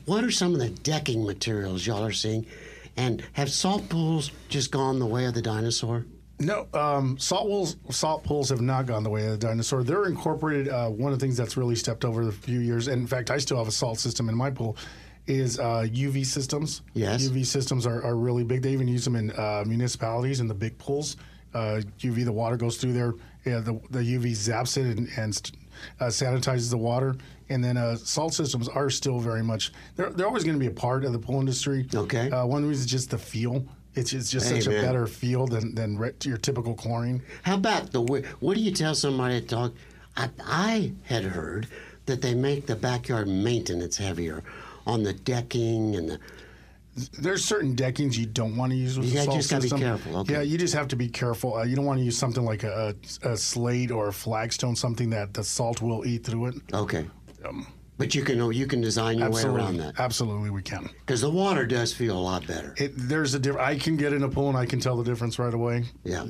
What 0.07 0.25
are 0.25 0.31
some 0.31 0.55
of 0.55 0.61
the 0.61 0.71
decking 0.71 1.25
materials 1.25 1.87
y'all 1.87 2.05
are 2.05 2.13
seeing? 2.13 2.47
And 2.97 3.25
have 3.33 3.51
salt 3.51 3.89
pools 3.89 4.31
just 4.49 4.71
gone 4.71 4.99
the 4.99 5.07
way 5.07 5.25
of 5.25 5.35
the 5.35 5.43
dinosaur? 5.43 6.07
No, 6.41 6.67
um, 6.75 7.17
salt 7.19 7.47
pools, 7.47 7.77
salt 7.91 8.25
pools 8.25 8.49
have 8.51 8.61
not 8.61 8.87
gone 8.87 9.03
the 9.05 9.11
way 9.11 9.25
of 9.25 9.33
the 9.33 9.47
dinosaur. 9.47 9.83
They're 9.85 10.07
incorporated. 10.07 10.69
Uh, 10.69 10.89
one 10.89 11.13
of 11.13 11.19
the 11.19 11.25
things 11.25 11.37
that's 11.37 11.57
really 11.57 11.77
stepped 11.77 12.05
over 12.05 12.25
the 12.25 12.33
few 12.33 12.59
years, 12.59 12.89
and 12.89 13.01
in 13.01 13.07
fact, 13.07 13.31
I 13.31 13.39
still 13.39 13.57
have 13.59 13.69
a 13.69 13.73
salt 13.73 13.99
system 13.99 14.29
in 14.29 14.35
my 14.35 14.51
pool, 14.51 14.77
is 15.27 15.59
uh, 15.59 15.87
UV 15.89 16.27
systems. 16.27 16.83
Yes. 16.93 17.29
UV 17.29 17.47
systems 17.47 17.87
are, 17.87 18.05
are 18.05 18.17
really 18.17 18.45
big. 18.45 18.63
They 18.63 18.73
even 18.73 18.89
use 18.89 19.05
them 19.05 19.17
in 19.17 19.31
uh, 19.33 19.65
municipalities 19.67 20.41
in 20.41 20.49
the 20.49 20.55
big 20.55 20.77
pools. 20.77 21.17
Uh, 21.55 21.81
UV, 22.01 22.25
the 22.25 22.33
water 22.33 22.57
goes 22.57 22.79
through 22.79 22.93
there. 22.93 23.15
Yeah, 23.45 23.61
the, 23.61 23.81
the 23.91 24.01
UV 24.01 24.33
zaps 24.33 24.77
it 24.77 24.99
and, 24.99 25.09
and 25.17 25.53
uh, 26.01 26.07
sanitizes 26.07 26.71
the 26.71 26.79
water. 26.79 27.17
And 27.49 27.63
then 27.63 27.77
uh, 27.77 27.97
salt 27.97 28.33
systems 28.35 28.69
are 28.69 28.89
still 28.91 29.19
very 29.21 29.43
much, 29.43 29.73
they're, 29.97 30.11
they're 30.11 30.27
always 30.27 30.45
going 30.45 30.55
to 30.55 30.61
be 30.61 30.67
a 30.67 30.71
part 30.71 31.05
of 31.05 31.13
the 31.13 31.19
pool 31.19 31.41
industry. 31.41 31.87
Okay. 31.95 32.31
Uh, 32.31 32.47
one 32.47 32.65
reason 32.65 32.85
is 32.85 32.91
just 32.91 33.11
the 33.11 33.19
feel. 33.19 33.67
It's, 33.95 34.13
it's 34.13 34.31
just 34.31 34.51
Hey, 34.51 34.61
such 34.61 34.73
man. 34.73 34.83
a 34.83 34.87
better 34.87 35.07
feel 35.07 35.47
than, 35.47 35.75
than 35.75 35.99
re- 35.99 36.13
your 36.25 36.39
typical 36.39 36.75
chlorine. 36.75 37.23
How 37.43 37.55
about 37.55 37.93
the 37.93 38.01
way? 38.01 38.23
What 38.41 38.57
do 38.57 38.63
you 38.63 38.73
tell 38.73 38.95
somebody 38.95 39.41
to 39.41 39.47
talk? 39.47 39.73
I, 40.17 40.31
I 40.43 40.93
had 41.05 41.25
heard 41.25 41.69
that 42.07 42.23
they 42.23 42.35
make 42.35 42.67
the 42.67 42.77
backyard 42.77 43.29
maintenance 43.29 43.97
heavier 43.99 44.43
on 44.87 45.03
the 45.03 45.13
decking 45.13 45.97
and 45.97 46.09
the. 46.09 46.19
There's 47.19 47.45
certain 47.45 47.75
deckings 47.75 48.17
you 48.19 48.27
don't 48.27 48.57
want 48.57 48.71
to 48.73 48.79
use 48.79 48.99
with 48.99 49.09
You 49.09 49.19
the 49.19 49.25
salt 49.25 49.37
just 49.37 49.51
gotta 49.51 49.63
be 49.63 49.83
careful, 49.83 50.19
okay. 50.19 50.35
Yeah, 50.35 50.43
you 50.43 50.57
just 50.57 50.75
have 50.75 50.89
to 50.89 50.97
be 50.97 51.09
careful. 51.09 51.57
Uh, 51.57 51.65
you 51.65 51.75
don't 51.75 51.85
want 51.85 51.99
to 51.99 52.05
use 52.05 52.17
something 52.17 52.45
like 52.45 52.63
a, 52.63 52.95
a, 53.23 53.37
slate 53.37 53.91
or 53.91 54.09
a 54.09 54.13
flagstone, 54.13 54.77
something 54.77 55.11
that 55.11 55.35
the 55.35 55.43
salt 55.43 55.83
will 55.83 56.07
eat 56.07 56.25
through 56.25 56.47
it. 56.47 56.55
Okay. 56.73 57.07
but 57.99 58.15
you 58.15 58.23
can 58.23 58.53
you 58.53 58.67
can 58.67 58.81
design 58.81 59.19
your 59.19 59.31
way 59.31 59.43
around 59.43 59.77
that 59.79 59.99
absolutely, 59.99 60.51
we 60.51 60.63
can. 60.63 60.89
because 61.01 61.21
the 61.21 61.31
water 61.31 61.67
does 61.67 61.93
feel 61.93 62.17
a 62.17 62.21
lot 62.21 62.47
better. 62.47 62.75
It, 62.77 62.93
there's 62.97 63.35
a 63.35 63.39
difference. 63.41 63.67
I 63.67 63.77
can 63.77 63.97
get 63.97 64.13
in 64.13 64.23
a 64.23 64.29
pool 64.29 64.49
and 64.49 64.57
I 64.57 64.67
can 64.67 64.79
tell 64.79 64.97
the 64.97 65.05
difference 65.05 65.39
right 65.39 65.55
away. 65.55 65.85
Yeah. 66.05 66.25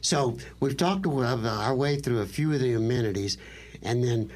So 0.00 0.36
we've 0.60 0.76
talked 0.76 1.06
our 1.06 1.74
way 1.74 1.96
through 1.96 2.20
a 2.20 2.26
few 2.26 2.52
of 2.52 2.60
the 2.60 2.74
amenities, 2.74 3.38
and 3.82 4.04
then 4.04 4.30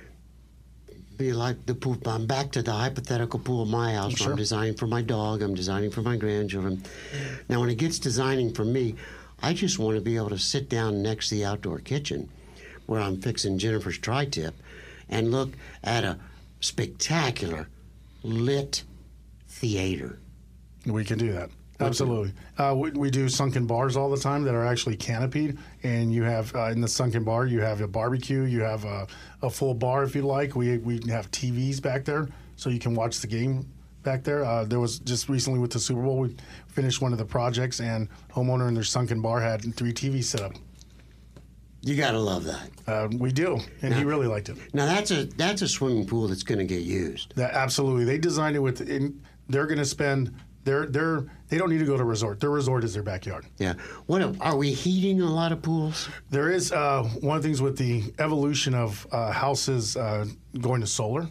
be 1.18 1.32
like 1.32 1.66
the 1.66 1.74
pool. 1.74 1.98
I'm 2.06 2.26
back 2.26 2.52
to 2.52 2.62
the 2.62 2.72
hypothetical 2.72 3.40
pool 3.40 3.62
of 3.62 3.68
my 3.68 3.94
house. 3.94 4.12
where 4.12 4.18
Sure. 4.18 4.30
I'm 4.30 4.36
designing 4.36 4.74
for 4.74 4.86
my 4.86 5.02
dog. 5.02 5.42
I'm 5.42 5.54
designing 5.54 5.90
for 5.90 6.00
my 6.00 6.16
grandchildren. 6.16 6.84
Now, 7.48 7.60
when 7.60 7.68
it 7.68 7.74
gets 7.74 7.98
designing 7.98 8.54
for 8.54 8.64
me, 8.64 8.94
I 9.42 9.52
just 9.52 9.78
want 9.78 9.96
to 9.96 10.00
be 10.00 10.16
able 10.16 10.30
to 10.30 10.38
sit 10.38 10.68
down 10.68 11.02
next 11.02 11.28
to 11.28 11.34
the 11.34 11.44
outdoor 11.44 11.80
kitchen, 11.80 12.30
where 12.86 13.00
I'm 13.00 13.20
fixing 13.20 13.58
Jennifer's 13.58 13.98
tri-tip, 13.98 14.54
and 15.08 15.32
look 15.32 15.50
at 15.82 16.04
a 16.04 16.18
spectacular 16.60 17.68
lit 18.22 18.84
theater. 19.48 20.18
We 20.86 21.04
can 21.04 21.18
do 21.18 21.32
that. 21.32 21.50
Absolutely. 21.80 22.32
Uh, 22.56 22.74
we, 22.76 22.90
we 22.90 23.10
do 23.10 23.28
sunken 23.28 23.66
bars 23.66 23.96
all 23.96 24.10
the 24.10 24.16
time 24.16 24.42
that 24.42 24.54
are 24.54 24.66
actually 24.66 24.96
canopied, 24.96 25.58
and 25.84 26.12
you 26.12 26.24
have 26.24 26.54
uh, 26.54 26.66
in 26.66 26.80
the 26.80 26.88
sunken 26.88 27.22
bar 27.22 27.46
you 27.46 27.60
have 27.60 27.80
a 27.80 27.86
barbecue, 27.86 28.42
you 28.42 28.60
have 28.60 28.84
a, 28.84 29.06
a 29.42 29.50
full 29.50 29.74
bar 29.74 30.02
if 30.02 30.14
you 30.14 30.22
like. 30.22 30.56
We 30.56 30.78
we 30.78 31.00
have 31.08 31.30
TVs 31.30 31.80
back 31.80 32.04
there, 32.04 32.28
so 32.56 32.68
you 32.70 32.80
can 32.80 32.94
watch 32.94 33.20
the 33.20 33.28
game 33.28 33.70
back 34.02 34.24
there. 34.24 34.44
Uh, 34.44 34.64
there 34.64 34.80
was 34.80 34.98
just 35.00 35.28
recently 35.28 35.60
with 35.60 35.70
the 35.70 35.78
Super 35.78 36.02
Bowl, 36.02 36.18
we 36.18 36.36
finished 36.66 37.00
one 37.00 37.12
of 37.12 37.18
the 37.18 37.24
projects, 37.24 37.80
and 37.80 38.08
homeowner 38.32 38.66
in 38.68 38.74
their 38.74 38.84
sunken 38.84 39.20
bar 39.20 39.40
had 39.40 39.74
three 39.74 39.92
TVs 39.92 40.24
set 40.24 40.40
up. 40.40 40.54
You 41.82 41.96
gotta 41.96 42.18
love 42.18 42.44
that. 42.44 42.70
Uh, 42.88 43.08
we 43.18 43.30
do, 43.30 43.60
and 43.82 43.94
he 43.94 44.02
really 44.02 44.26
liked 44.26 44.48
it. 44.48 44.58
Now 44.74 44.86
that's 44.86 45.12
a 45.12 45.24
that's 45.24 45.62
a 45.62 45.68
swimming 45.68 46.06
pool 46.06 46.26
that's 46.26 46.42
going 46.42 46.58
to 46.58 46.64
get 46.64 46.82
used. 46.82 47.34
That 47.36 47.54
absolutely. 47.54 48.04
They 48.04 48.18
designed 48.18 48.56
it 48.56 48.58
with. 48.58 48.80
In, 48.80 49.22
they're 49.48 49.66
going 49.66 49.78
to 49.78 49.84
spend. 49.84 50.34
They're 50.64 50.86
they're 50.86 51.26
they 51.48 51.58
don't 51.58 51.70
need 51.70 51.78
to 51.78 51.84
go 51.86 51.96
to 51.96 52.02
a 52.02 52.06
resort. 52.06 52.40
Their 52.40 52.50
resort 52.50 52.84
is 52.84 52.94
their 52.94 53.02
backyard. 53.02 53.46
Yeah. 53.58 53.74
What 54.06 54.22
are 54.40 54.56
we 54.56 54.72
heating 54.72 55.20
a 55.22 55.30
lot 55.32 55.52
of 55.52 55.62
pools? 55.62 56.08
There 56.30 56.50
is 56.50 56.72
uh, 56.72 57.04
one 57.20 57.36
of 57.36 57.42
the 57.42 57.48
things 57.48 57.62
with 57.62 57.76
the 57.78 58.04
evolution 58.18 58.74
of 58.74 59.06
uh, 59.12 59.30
houses 59.32 59.96
uh, 59.96 60.26
going 60.60 60.80
to 60.80 60.86
solar. 60.86 61.26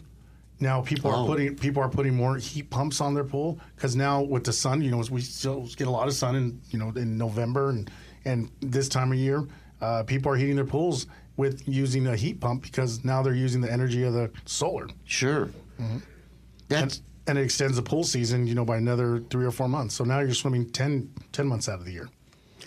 Now 0.60 0.80
people 0.82 1.12
Oh. 1.12 1.22
are 1.22 1.26
putting 1.26 1.54
people 1.56 1.82
are 1.82 1.88
putting 1.88 2.14
more 2.16 2.36
heat 2.36 2.68
pumps 2.68 3.00
on 3.00 3.14
their 3.14 3.22
pool 3.24 3.60
because 3.76 3.94
now 3.94 4.22
with 4.22 4.42
the 4.42 4.52
sun, 4.52 4.82
you 4.82 4.90
know, 4.90 5.02
we 5.10 5.20
still 5.20 5.68
get 5.76 5.86
a 5.86 5.90
lot 5.90 6.08
of 6.08 6.14
sun 6.14 6.34
in 6.34 6.60
you 6.70 6.78
know 6.80 6.88
in 6.96 7.16
November 7.16 7.70
and 7.70 7.88
and 8.24 8.50
this 8.60 8.88
time 8.88 9.12
of 9.12 9.18
year, 9.18 9.46
uh, 9.80 10.02
people 10.02 10.32
are 10.32 10.36
heating 10.36 10.56
their 10.56 10.64
pools 10.64 11.06
with 11.36 11.62
using 11.68 12.08
a 12.08 12.16
heat 12.16 12.40
pump 12.40 12.62
because 12.64 13.04
now 13.04 13.22
they're 13.22 13.34
using 13.36 13.60
the 13.60 13.70
energy 13.72 14.02
of 14.02 14.12
the 14.14 14.28
solar. 14.46 14.88
Sure. 15.04 15.48
That's 16.68 17.02
And, 17.28 17.38
it 17.38 17.42
extends 17.42 17.76
the 17.76 17.82
pool 17.82 18.04
season, 18.04 18.46
you 18.46 18.54
know, 18.54 18.64
by 18.64 18.76
another 18.78 19.20
three 19.30 19.44
or 19.44 19.50
four 19.50 19.68
months. 19.68 19.94
So 19.94 20.04
now 20.04 20.20
you're 20.20 20.34
swimming 20.34 20.70
10, 20.70 21.12
10 21.32 21.46
months 21.46 21.68
out 21.68 21.78
of 21.78 21.84
the 21.84 21.92
year. 21.92 22.08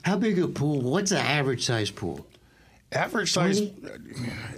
how 0.03 0.17
big 0.17 0.39
a 0.39 0.47
pool? 0.47 0.81
What's 0.81 1.11
the 1.11 1.19
average 1.19 1.65
size 1.65 1.89
pool? 1.91 2.25
Average 2.93 3.31
size 3.31 3.61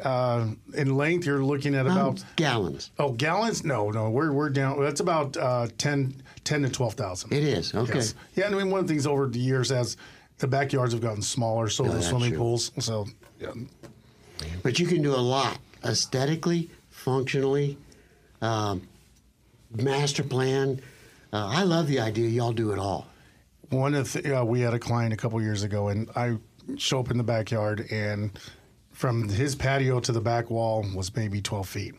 uh, 0.04 0.48
in 0.74 0.96
length, 0.98 1.26
you're 1.26 1.44
looking 1.44 1.76
at 1.76 1.86
How 1.86 2.10
about 2.10 2.24
gallons? 2.36 2.90
oh 2.98 3.12
gallons. 3.12 3.64
No, 3.64 3.92
no, 3.92 4.10
we're 4.10 4.32
we're 4.32 4.50
down. 4.50 4.82
That's 4.82 5.02
about 5.02 5.38
uh, 5.38 5.68
10, 5.78 6.22
10 6.44 6.62
to 6.64 6.70
twelve 6.70 6.96
thousand. 6.96 7.32
It 7.32 7.44
is 7.44 7.76
okay. 7.76 7.96
Yes. 7.96 8.16
Yeah, 8.36 8.48
and 8.48 8.56
I 8.56 8.58
mean 8.58 8.72
one 8.72 8.80
of 8.80 8.88
the 8.88 8.94
things 8.94 9.06
over 9.06 9.28
the 9.28 9.38
years 9.40 9.72
as 9.72 9.98
the 10.40 10.48
backyards 10.48 10.94
have 10.94 11.02
gotten 11.02 11.22
smaller, 11.22 11.70
so 11.70 11.84
have 11.84 11.94
the 11.94 12.02
swimming 12.02 12.30
true. 12.32 12.40
pools. 12.40 12.72
So 12.80 13.06
yeah, 13.40 13.52
But 14.64 14.80
you 14.80 14.88
can 14.88 15.04
do 15.04 15.14
a 15.14 15.18
lot 15.18 15.60
aesthetically, 15.86 16.72
functionally, 16.90 17.78
um, 18.42 18.88
master 19.76 20.24
plan. 20.24 20.82
Uh, 21.32 21.48
I 21.48 21.64
love 21.64 21.88
the 21.88 22.00
idea. 22.00 22.30
Y'all 22.30 22.54
do 22.54 22.72
it 22.72 22.80
all. 22.80 23.08
One 23.70 23.96
of 23.96 24.12
the, 24.14 24.40
uh, 24.40 24.44
we 24.44 24.62
had 24.62 24.74
a 24.74 24.80
client 24.80 25.14
a 25.14 25.18
couple 25.18 25.42
years 25.42 25.64
ago, 25.64 25.88
and 25.88 26.10
I 26.16 26.38
show 26.78 27.00
up 27.00 27.10
in 27.10 27.18
the 27.18 27.24
backyard, 27.24 27.88
and 27.92 28.38
from 28.92 29.28
his 29.28 29.56
patio 29.56 30.00
to 30.02 30.12
the 30.12 30.22
back 30.22 30.50
wall 30.50 30.86
was 30.96 31.16
maybe 31.16 31.42
twelve 31.42 31.68
feet. 31.68 31.96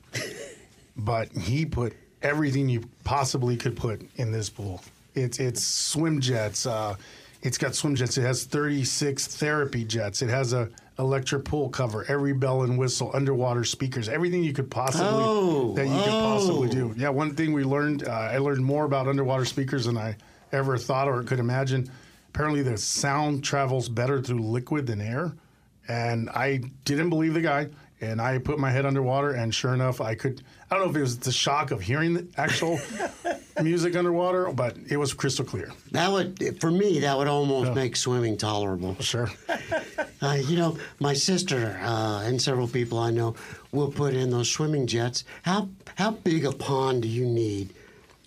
but 0.97 1.33
he 1.33 1.67
put 1.67 1.95
everything 2.23 2.69
you 2.69 2.83
possibly 3.03 3.57
could 3.57 3.77
put 3.77 4.03
in 4.17 4.31
this 4.31 4.49
pool. 4.49 4.83
It's 5.15 5.39
it's 5.41 5.65
swim 5.65 6.21
jets. 6.21 6.67
Uh, 6.67 6.97
it's 7.43 7.59
got 7.59 7.75
swim 7.75 7.95
jets. 7.95 8.17
It 8.17 8.23
has 8.23 8.45
36 8.45 9.27
therapy 9.37 9.85
jets. 9.85 10.23
It 10.23 10.31
has 10.31 10.55
a 10.55 10.71
electric 10.99 11.45
pool 11.45 11.69
cover, 11.69 12.05
every 12.09 12.33
bell 12.33 12.63
and 12.63 12.79
whistle, 12.79 13.11
underwater 13.15 13.65
speakers, 13.65 14.09
everything 14.09 14.45
you 14.45 14.53
could 14.53 14.71
possibly 14.71 15.09
Oh, 15.11 15.75
that 15.75 15.87
you 15.87 15.95
could 15.95 16.11
possibly 16.11 16.69
oh. 16.69 16.73
do. 16.73 16.95
Yeah, 16.97 17.09
one 17.09 17.35
thing 17.35 17.53
we 17.53 17.65
learned, 17.65 18.07
uh, 18.07 18.13
I 18.13 18.39
learned 18.39 18.65
more 18.65 18.85
about 18.85 19.09
underwater 19.09 19.45
speakers 19.45 19.87
than 19.87 19.99
I 19.99 20.17
ever 20.53 20.79
thought 20.79 21.09
or 21.09 21.23
could 21.23 21.41
imagine. 21.41 21.91
Apparently, 22.29 22.63
the 22.63 22.77
sound 22.79 23.45
travels 23.45 23.89
better 23.89 24.21
through 24.21 24.41
liquid 24.41 24.87
than 24.87 25.01
air, 25.01 25.33
and 25.89 26.31
I 26.31 26.61
didn't 26.85 27.11
believe 27.11 27.35
the 27.35 27.41
guy. 27.41 27.69
And 28.01 28.21
I 28.21 28.39
put 28.39 28.59
my 28.59 28.71
head 28.71 28.85
underwater, 28.85 29.31
and 29.31 29.55
sure 29.55 29.73
enough, 29.73 30.01
I 30.01 30.15
could. 30.15 30.43
I 30.75 30.79
don't 30.79 30.87
know 30.87 30.91
if 30.91 30.97
it 30.97 31.03
was 31.03 31.19
the 31.21 31.31
shock 31.31 31.71
of 31.71 31.81
hearing 31.81 32.15
the 32.15 32.27
actual 32.37 32.81
music 33.63 33.95
underwater, 33.95 34.51
but 34.51 34.77
it 34.91 34.97
was 34.97 35.15
crystal 35.15 35.45
clear. 35.45 35.71
That 35.93 36.11
would, 36.11 36.61
for 36.61 36.69
me, 36.69 36.99
that 36.99 37.17
would 37.17 37.29
almost 37.29 37.75
make 37.75 37.95
swimming 37.95 38.37
tolerable. 38.37 38.97
Sure. 39.01 39.31
Uh, 40.23 40.37
you 40.37 40.57
know, 40.57 40.79
my 41.01 41.13
sister 41.13 41.79
uh, 41.83 42.23
and 42.23 42.41
several 42.41 42.67
people 42.67 42.99
I 42.99 43.11
know 43.11 43.35
will 43.73 43.91
put 43.91 44.15
in 44.15 44.31
those 44.31 44.51
swimming 44.51 44.87
jets. 44.87 45.23
How 45.43 45.69
how 45.97 46.13
big 46.13 46.47
a 46.47 46.53
pond 46.53 47.03
do 47.03 47.09
you 47.09 47.27
need 47.27 47.75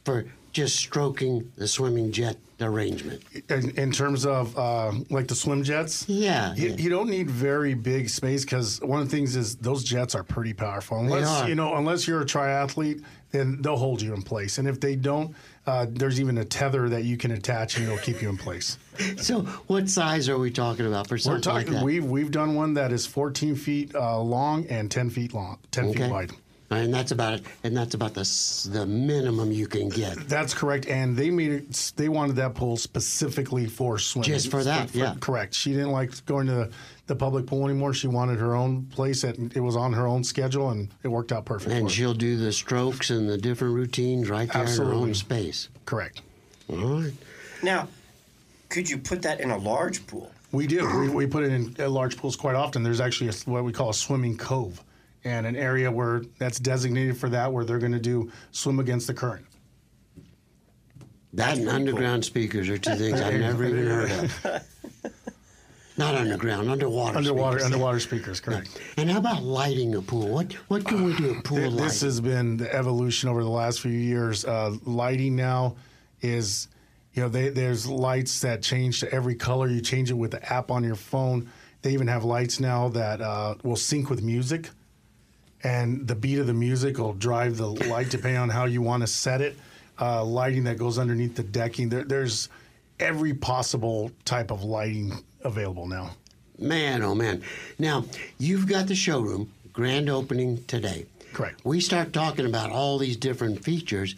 for 0.05 0.25
just 0.57 0.75
stroking 0.75 1.51
the 1.55 1.67
swimming 1.67 2.11
jet 2.11 2.37
arrangement? 2.59 3.21
in, 3.49 3.69
in 3.77 3.91
terms 3.91 4.25
of 4.25 4.57
uh, 4.57 4.91
like 5.11 5.27
the 5.27 5.35
swim 5.35 5.63
jets. 5.63 6.03
Yeah, 6.09 6.55
You, 6.55 6.69
yeah. 6.69 6.75
you 6.75 6.89
don't 6.89 7.09
need 7.09 7.29
very 7.29 7.75
big 7.75 8.09
space 8.09 8.43
because 8.43 8.81
one 8.81 8.99
of 8.99 9.09
the 9.09 9.15
things 9.15 9.35
is 9.35 9.55
those 9.57 9.83
jets 9.83 10.15
are 10.15 10.23
pretty 10.23 10.53
powerful. 10.53 10.97
Unless 10.99 11.27
are. 11.27 11.47
you 11.49 11.53
know, 11.55 11.75
unless 11.75 12.07
you're 12.07 12.21
a 12.21 12.25
triathlete, 12.25 13.03
then 13.31 13.61
they'll 13.61 13.77
hold 13.77 14.01
you 14.01 14.13
in 14.15 14.23
place. 14.23 14.57
And 14.57 14.67
if 14.67 14.79
they 14.79 14.95
don't, 14.95 15.35
uh, 15.67 15.85
there's 15.87 16.19
even 16.19 16.39
a 16.39 16.45
tether 16.45 16.89
that 16.89 17.03
you 17.03 17.15
can 17.17 17.31
attach 17.31 17.77
and 17.77 17.85
it'll 17.85 17.99
keep 17.99 18.21
you 18.21 18.29
in 18.29 18.37
place. 18.37 18.77
So, 19.17 19.41
what 19.67 19.87
size 19.89 20.27
are 20.27 20.39
we 20.39 20.49
talking 20.49 20.87
about 20.87 21.07
for 21.07 21.19
We're 21.23 21.39
talking. 21.39 21.67
like 21.67 21.67
that? 21.67 21.83
we've 21.83 22.03
we've 22.03 22.31
done 22.31 22.55
one 22.55 22.73
that 22.73 22.91
is 22.91 23.05
14 23.05 23.55
feet 23.55 23.93
uh, 23.93 24.19
long 24.19 24.65
and 24.67 24.89
10 24.89 25.11
feet 25.11 25.35
long, 25.35 25.59
10 25.69 25.93
feet 25.93 26.09
wide. 26.09 26.31
And 26.69 26.93
that's 26.93 27.11
about 27.11 27.33
it. 27.35 27.43
And 27.63 27.75
that's 27.77 27.93
about 27.93 28.13
the 28.13 28.69
the 28.71 28.85
minimum 28.85 29.51
you 29.53 29.67
can 29.67 29.87
get. 29.87 30.27
That's 30.27 30.53
correct, 30.53 30.85
and 30.87 31.15
they 31.15 31.29
made 31.29 31.51
it. 31.51 31.93
They 31.95 32.09
wanted 32.09 32.35
that 32.37 32.55
pool 32.55 32.75
specifically 32.75 33.67
for 33.67 33.97
swimming. 33.97 34.27
Just 34.29 34.51
for 34.51 34.63
that, 34.63 34.93
yeah. 34.93 35.15
Correct. 35.21 35.53
She 35.53 35.71
didn't 35.71 35.91
like 35.91 36.25
going 36.25 36.47
to 36.47 36.53
the, 36.53 36.71
the 37.07 37.15
public 37.15 37.45
pool 37.45 37.65
anymore. 37.69 37.93
She 37.93 38.07
wanted 38.07 38.37
her 38.39 38.53
own 38.53 38.83
place. 38.87 39.21
That 39.21 39.37
it 39.55 39.61
was 39.61 39.77
on 39.77 39.93
her 39.93 40.07
own 40.07 40.25
schedule, 40.25 40.71
and 40.71 40.89
it 41.03 41.07
worked 41.07 41.31
out 41.31 41.45
perfect. 41.45 41.71
And 41.71 41.87
for 41.87 41.93
she'll 41.93 42.13
do 42.13 42.35
the 42.35 42.51
strokes 42.51 43.11
and 43.11 43.29
the 43.29 43.37
different 43.37 43.73
routines 43.73 44.29
right 44.29 44.51
there 44.51 44.65
in 44.65 44.77
her 44.77 44.93
own 44.93 45.13
space. 45.13 45.69
correct. 45.85 46.21
All 46.69 47.01
right. 47.01 47.13
Now, 47.63 47.87
could 48.69 48.89
you 48.89 48.97
put 48.97 49.21
that 49.21 49.39
in 49.39 49.51
a 49.51 49.57
large 49.57 50.05
pool? 50.05 50.31
We 50.51 50.67
do. 50.67 50.85
We, 50.99 51.09
we 51.09 51.27
put 51.27 51.43
it 51.43 51.51
in 51.53 51.75
uh, 51.79 51.89
large 51.89 52.17
pools 52.17 52.35
quite 52.35 52.55
often. 52.55 52.83
There's 52.83 53.01
actually 53.01 53.29
a, 53.29 53.33
what 53.49 53.63
we 53.63 53.71
call 53.71 53.89
a 53.89 53.93
swimming 53.93 54.37
cove, 54.37 54.81
and 55.27 55.45
an 55.45 55.55
area 55.55 55.91
where 55.91 56.21
that's 56.39 56.59
designated 56.59 57.17
for 57.17 57.29
that, 57.29 57.51
where 57.51 57.65
they're 57.65 57.79
going 57.79 57.91
to 57.91 57.99
do 57.99 58.31
swim 58.51 58.79
against 58.79 59.07
the 59.07 59.13
current. 59.13 59.45
That 61.33 61.57
and 61.57 61.69
underground 61.69 62.23
speakers 62.23 62.69
are 62.69 62.77
two 62.77 62.95
things 62.95 63.21
I've 63.21 63.39
never 63.39 63.65
even 63.65 63.85
heard 63.85 64.11
of. 64.11 64.63
Not 65.97 66.13
underground, 66.13 66.69
underwater. 66.69 67.17
Underwater, 67.17 67.57
speakers. 67.57 67.65
underwater 67.65 67.99
speakers. 67.99 68.39
Correct. 68.39 68.79
And 68.97 69.09
how 69.09 69.17
about 69.17 69.41
lighting 69.41 69.95
a 69.95 70.01
pool? 70.01 70.27
What 70.27 70.53
what 70.69 70.85
can 70.85 71.03
we 71.03 71.15
do 71.15 71.35
at 71.35 71.43
pool 71.43 71.57
Th- 71.57 71.71
lighting? 71.71 71.83
This 71.83 72.01
has 72.01 72.21
been 72.21 72.55
the 72.57 72.73
evolution 72.73 73.29
over 73.29 73.43
the 73.43 73.49
last 73.49 73.81
few 73.81 73.91
years. 73.91 74.45
Uh, 74.45 74.75
lighting 74.85 75.35
now 75.35 75.75
is, 76.21 76.67
you 77.13 77.23
know, 77.23 77.29
they, 77.29 77.49
there's 77.49 77.87
lights 77.87 78.39
that 78.41 78.61
change 78.61 78.99
to 78.99 79.11
every 79.11 79.33
color. 79.33 79.67
You 79.67 79.81
change 79.81 80.11
it 80.11 80.13
with 80.13 80.31
the 80.31 80.53
app 80.53 80.69
on 80.69 80.83
your 80.83 80.95
phone. 80.95 81.49
They 81.81 81.93
even 81.93 82.07
have 82.07 82.23
lights 82.23 82.59
now 82.59 82.89
that 82.89 83.19
uh, 83.19 83.55
will 83.63 83.75
sync 83.75 84.09
with 84.09 84.21
music, 84.21 84.69
and 85.63 86.07
the 86.07 86.15
beat 86.15 86.39
of 86.39 86.47
the 86.47 86.53
music 86.53 86.97
will 86.97 87.13
drive 87.13 87.57
the 87.57 87.67
light 87.67 88.09
depending 88.09 88.39
on 88.39 88.49
how 88.49 88.65
you 88.65 88.81
want 88.81 89.01
to 89.01 89.07
set 89.07 89.41
it. 89.41 89.57
Uh, 89.99 90.23
lighting 90.23 90.63
that 90.65 90.77
goes 90.77 90.99
underneath 90.99 91.35
the 91.35 91.43
decking. 91.43 91.89
There, 91.89 92.03
there's 92.03 92.49
every 92.99 93.33
possible 93.33 94.11
type 94.25 94.51
of 94.51 94.63
lighting 94.63 95.11
available 95.43 95.87
now. 95.87 96.11
Man, 96.59 97.01
oh 97.01 97.15
man. 97.15 97.43
Now, 97.79 98.05
you've 98.37 98.67
got 98.67 98.87
the 98.87 98.95
showroom, 98.95 99.51
grand 99.73 100.09
opening 100.09 100.63
today. 100.65 101.05
Correct. 101.33 101.61
We 101.63 101.81
start 101.81 102.13
talking 102.13 102.45
about 102.45 102.71
all 102.71 102.97
these 102.97 103.17
different 103.17 103.63
features. 103.63 104.15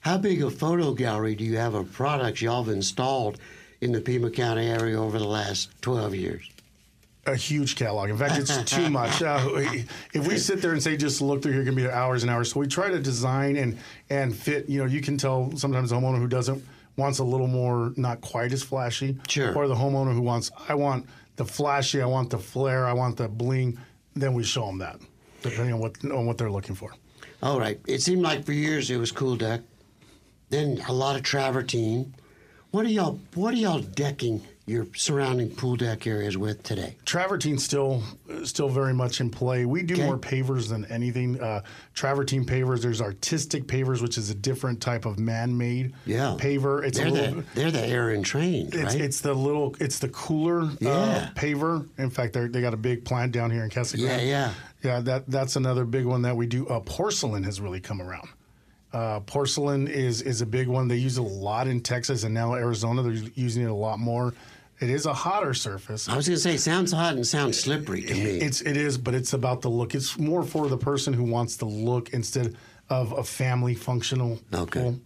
How 0.00 0.18
big 0.18 0.42
a 0.42 0.50
photo 0.50 0.92
gallery 0.92 1.34
do 1.34 1.44
you 1.44 1.56
have 1.58 1.74
of 1.74 1.92
products 1.92 2.40
y'all 2.42 2.64
have 2.64 2.72
installed 2.72 3.38
in 3.80 3.92
the 3.92 4.00
Pima 4.00 4.30
County 4.30 4.66
area 4.66 5.00
over 5.00 5.18
the 5.18 5.26
last 5.26 5.70
12 5.82 6.14
years? 6.14 6.50
A 7.26 7.36
huge 7.36 7.76
catalog. 7.76 8.10
In 8.10 8.16
fact, 8.16 8.38
it's 8.38 8.62
too 8.70 8.88
much. 9.00 9.22
Uh, 9.22 9.46
if 10.14 10.26
we 10.26 10.38
sit 10.38 10.62
there 10.62 10.72
and 10.72 10.82
say 10.82 10.96
just 10.96 11.20
look 11.20 11.42
through 11.42 11.52
here, 11.52 11.64
can 11.64 11.74
be 11.74 11.88
hours 11.88 12.22
and 12.22 12.30
hours. 12.30 12.52
So 12.52 12.60
we 12.60 12.66
try 12.66 12.88
to 12.90 12.98
design 12.98 13.56
and 13.56 13.78
and 14.08 14.34
fit. 14.34 14.68
You 14.68 14.78
know, 14.80 14.86
you 14.86 15.00
can 15.00 15.16
tell 15.18 15.54
sometimes 15.56 15.92
a 15.92 15.96
homeowner 15.96 16.18
who 16.18 16.28
doesn't 16.28 16.64
wants 16.96 17.18
a 17.18 17.24
little 17.24 17.46
more, 17.46 17.92
not 17.96 18.20
quite 18.20 18.52
as 18.52 18.62
flashy, 18.62 19.16
Sure. 19.28 19.54
or 19.56 19.68
the 19.68 19.74
homeowner 19.74 20.12
who 20.12 20.20
wants, 20.20 20.50
I 20.68 20.74
want 20.74 21.06
the 21.36 21.44
flashy, 21.44 22.02
I 22.02 22.06
want 22.06 22.28
the 22.30 22.38
flare, 22.38 22.86
I 22.86 22.92
want 22.92 23.16
the 23.16 23.28
bling. 23.28 23.78
Then 24.14 24.34
we 24.34 24.42
show 24.42 24.66
them 24.66 24.78
that, 24.78 24.98
depending 25.42 25.72
on 25.74 25.80
what 25.80 26.04
on 26.04 26.26
what 26.26 26.36
they're 26.36 26.50
looking 26.50 26.74
for. 26.74 26.92
All 27.42 27.58
right. 27.60 27.80
It 27.86 28.02
seemed 28.02 28.22
like 28.22 28.44
for 28.44 28.52
years 28.52 28.90
it 28.90 28.96
was 28.98 29.12
Cool 29.12 29.36
Deck. 29.36 29.60
Then 30.50 30.82
a 30.88 30.92
lot 30.92 31.16
of 31.16 31.22
travertine. 31.22 32.12
What 32.72 32.84
are 32.84 32.88
y'all 32.90 33.18
what 33.34 33.54
are 33.54 33.58
y'all 33.58 33.80
decking 33.80 34.42
your 34.70 34.86
surrounding 34.94 35.50
pool 35.50 35.76
deck 35.76 36.06
areas 36.06 36.38
with 36.38 36.62
today? 36.62 36.96
Travertine's 37.04 37.64
still 37.64 38.02
still 38.44 38.68
very 38.68 38.94
much 38.94 39.20
in 39.20 39.28
play. 39.28 39.64
We 39.66 39.82
do 39.82 39.94
Okay. 39.94 40.04
more 40.06 40.16
pavers 40.18 40.68
than 40.68 40.84
anything. 40.86 41.40
Uh, 41.40 41.62
travertine 41.94 42.44
pavers. 42.46 42.80
There's 42.80 43.00
artistic 43.02 43.66
pavers, 43.66 44.00
which 44.00 44.16
is 44.16 44.30
a 44.30 44.34
different 44.34 44.80
type 44.80 45.04
of 45.04 45.18
man-made 45.18 45.92
Yeah. 46.06 46.36
paver. 46.38 46.84
It's 46.84 46.96
They're 46.98 47.08
a 47.08 47.10
little. 47.10 47.34
the 47.40 47.44
they're 47.54 47.70
the 47.70 47.84
Aaron 47.86 48.22
trained, 48.22 48.74
It's, 48.74 48.94
right? 48.94 49.00
it's 49.00 49.20
the 49.20 49.34
little, 49.34 49.74
it's 49.80 49.98
the 49.98 50.08
cooler 50.08 50.62
uh, 50.62 50.76
Yeah. 50.80 51.30
paver. 51.34 51.86
In 51.98 52.10
fact, 52.10 52.32
they 52.34 52.46
they 52.46 52.60
got 52.60 52.72
a 52.74 52.78
big 52.78 53.04
plant 53.04 53.32
down 53.32 53.50
here 53.50 53.64
in 53.64 53.70
Casa 53.70 53.98
Yeah, 53.98 54.06
Grande. 54.16 54.28
yeah. 54.28 54.52
yeah. 54.82 55.00
That 55.00 55.28
that's 55.28 55.56
another 55.56 55.84
big 55.84 56.06
one 56.06 56.22
that 56.22 56.36
we 56.36 56.46
do. 56.46 56.66
Uh, 56.68 56.80
porcelain 56.80 57.42
has 57.42 57.60
really 57.60 57.80
come 57.80 58.00
around. 58.00 58.28
Uh, 58.92 59.20
porcelain 59.20 59.86
is 59.86 60.20
is 60.22 60.40
a 60.40 60.46
big 60.46 60.66
one. 60.66 60.88
They 60.88 60.96
use 60.96 61.16
it 61.16 61.20
a 61.20 61.22
lot 61.24 61.68
in 61.68 61.80
Texas 61.80 62.24
and 62.24 62.34
now 62.34 62.54
Arizona. 62.54 63.02
They're 63.02 63.12
using 63.34 63.62
it 63.62 63.70
a 63.70 63.74
lot 63.74 63.98
more. 64.00 64.34
It 64.80 64.88
is 64.90 65.04
a 65.06 65.12
hotter 65.12 65.52
surface. 65.52 66.08
I 66.08 66.16
was 66.16 66.26
gonna 66.26 66.38
say 66.38 66.56
sounds 66.56 66.92
hot 66.92 67.14
and 67.14 67.26
sounds 67.26 67.60
slippery 67.60 68.02
to 68.02 68.14
me. 68.14 68.20
It's 68.40 68.62
it 68.62 68.76
is, 68.76 68.96
but 68.96 69.14
it's 69.14 69.34
about 69.34 69.60
the 69.60 69.68
look. 69.68 69.94
It's 69.94 70.18
more 70.18 70.42
for 70.42 70.68
the 70.68 70.78
person 70.78 71.12
who 71.12 71.24
wants 71.24 71.56
the 71.56 71.66
look 71.66 72.10
instead 72.10 72.56
of 72.88 73.12
a 73.12 73.22
family 73.22 73.74
functional 73.74 74.40
Okay. 74.52 74.80
pool. 74.80 75.00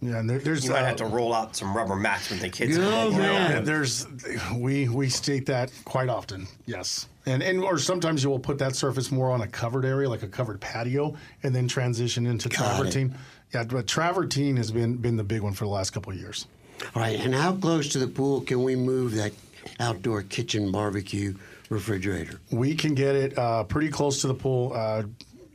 Yeah, 0.00 0.18
and 0.20 0.30
there, 0.30 0.38
there's 0.38 0.64
You 0.64 0.70
might 0.70 0.82
uh, 0.82 0.86
have 0.86 0.96
to 0.96 1.06
roll 1.06 1.34
out 1.34 1.56
some 1.56 1.76
rubber 1.76 1.96
mats 1.96 2.30
with 2.30 2.40
the 2.40 2.48
kids. 2.48 2.78
Oh, 2.78 3.08
come 3.10 3.18
man. 3.18 3.50
Yeah, 3.50 3.60
there's 3.60 4.06
we 4.54 4.88
we 4.88 5.08
state 5.08 5.44
that 5.46 5.70
quite 5.84 6.08
often. 6.08 6.46
Yes, 6.66 7.08
and 7.26 7.42
and 7.42 7.60
or 7.62 7.78
sometimes 7.78 8.22
you 8.24 8.30
will 8.30 8.38
put 8.38 8.58
that 8.58 8.76
surface 8.76 9.10
more 9.10 9.30
on 9.30 9.42
a 9.42 9.46
covered 9.48 9.84
area, 9.84 10.08
like 10.08 10.22
a 10.22 10.28
covered 10.28 10.60
patio, 10.60 11.16
and 11.42 11.54
then 11.54 11.66
transition 11.68 12.26
into 12.26 12.48
Got 12.48 12.58
it. 12.86 12.92
travertine. 12.92 13.14
Yeah, 13.52 13.64
but 13.64 13.86
travertine 13.86 14.56
has 14.56 14.70
been 14.70 14.96
been 14.96 15.16
the 15.16 15.24
big 15.24 15.42
one 15.42 15.52
for 15.52 15.64
the 15.64 15.70
last 15.70 15.90
couple 15.90 16.12
of 16.12 16.18
years. 16.18 16.46
All 16.94 17.02
right, 17.02 17.18
and 17.18 17.34
how 17.34 17.52
close 17.54 17.88
to 17.90 17.98
the 17.98 18.06
pool 18.08 18.40
can 18.42 18.62
we 18.62 18.76
move 18.76 19.14
that 19.14 19.32
outdoor 19.80 20.22
kitchen 20.22 20.70
barbecue 20.72 21.34
refrigerator? 21.70 22.40
We 22.50 22.74
can 22.74 22.94
get 22.94 23.14
it 23.16 23.36
uh, 23.38 23.64
pretty 23.64 23.88
close 23.90 24.20
to 24.22 24.26
the 24.28 24.34
pool. 24.34 24.72
Uh, 24.74 25.02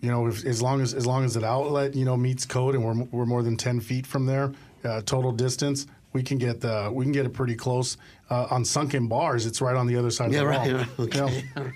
you 0.02 0.10
know, 0.12 0.28
if, 0.28 0.46
as 0.46 0.62
long 0.62 0.82
as 0.82 0.94
as 0.94 1.06
long 1.06 1.24
as 1.24 1.34
the 1.34 1.46
outlet 1.46 1.96
you 1.96 2.04
know 2.06 2.18
meets 2.18 2.46
code, 2.46 2.76
and 2.76 2.84
we're 2.84 3.06
we're 3.12 3.26
more 3.26 3.42
than 3.42 3.56
ten 3.58 3.80
feet 3.80 4.06
from 4.06 4.26
there, 4.26 4.52
uh, 4.84 5.02
total 5.02 5.32
distance. 5.32 5.88
We 6.12 6.22
can 6.22 6.38
get 6.38 6.62
the 6.62 6.92
we 6.94 7.06
can 7.06 7.12
get 7.12 7.26
it 7.26 7.34
pretty 7.34 7.56
close. 7.56 7.98
Uh, 8.30 8.48
on 8.52 8.66
sunken 8.66 9.08
bars, 9.08 9.46
it's 9.46 9.62
right 9.62 9.76
on 9.76 9.88
the 9.88 9.96
other 9.96 10.10
side 10.12 10.32
Yeah, 10.32 10.40
of 10.42 10.46
the 10.46 10.50
right, 10.50 10.74
wall. 10.74 10.78
right, 10.78 11.16
You 11.16 11.22
know, 11.56 11.64
okay. 11.64 11.74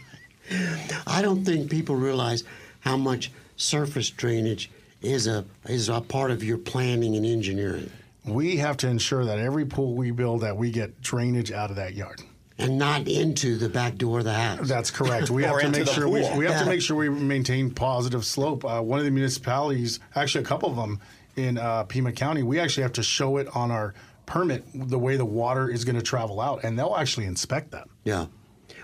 I 1.06 1.22
don't 1.22 1.44
think 1.44 1.70
people 1.70 1.96
realize 1.96 2.44
how 2.82 2.98
much 2.98 3.32
surface 3.58 4.10
drainage 4.10 4.70
is 5.02 5.28
a 5.28 5.46
is 5.68 5.90
a 5.90 6.02
part 6.02 6.32
of 6.32 6.44
your 6.44 6.58
planning 6.58 7.16
and 7.16 7.26
engineering, 7.26 7.90
we 8.28 8.58
have 8.58 8.78
to 8.78 8.88
ensure 8.88 9.26
that 9.26 9.40
every 9.40 9.66
pool 9.66 9.96
we 9.96 10.12
build 10.12 10.42
that 10.42 10.56
we 10.58 10.72
get 10.72 11.02
drainage 11.02 11.52
out 11.52 11.70
of 11.70 11.76
that 11.78 11.94
yard. 11.94 12.22
and 12.60 12.78
not 12.78 13.08
into 13.08 13.56
the 13.58 13.70
back 13.70 13.96
door 13.98 14.20
of 14.20 14.26
the 14.26 14.34
house. 14.34 14.68
That's 14.68 14.90
correct. 14.92 15.30
We 15.30 15.44
have 15.46 15.60
to 15.62 15.70
make 15.70 15.88
sure 15.88 16.08
we, 16.10 16.22
we 16.38 16.46
have 16.46 16.56
Yeah. 16.56 16.60
to 16.64 16.66
make 16.66 16.82
sure 16.82 16.98
we 16.98 17.10
maintain 17.10 17.70
positive 17.72 18.26
slope. 18.26 18.66
Uh, 18.66 18.82
one 18.82 18.98
of 19.00 19.06
the 19.06 19.12
municipalities, 19.12 20.00
actually 20.16 20.44
a 20.44 20.48
couple 20.48 20.70
of 20.70 20.76
them 20.76 21.00
in 21.36 21.58
uh, 21.60 21.84
Pima 21.84 22.12
County, 22.12 22.42
we 22.44 22.60
actually 22.60 22.82
have 22.84 22.94
to 22.94 23.04
show 23.04 23.38
it 23.38 23.48
on 23.56 23.70
our 23.70 23.94
permit 24.26 24.64
the 24.74 24.98
way 24.98 25.16
the 25.18 25.26
water 25.26 25.70
is 25.70 25.86
going 25.86 25.96
to 25.96 26.02
travel 26.02 26.42
out, 26.42 26.64
and 26.64 26.78
they'll 26.78 26.96
actually 26.98 27.28
inspect 27.28 27.72
that. 27.72 27.88
Yeah. 28.04 28.26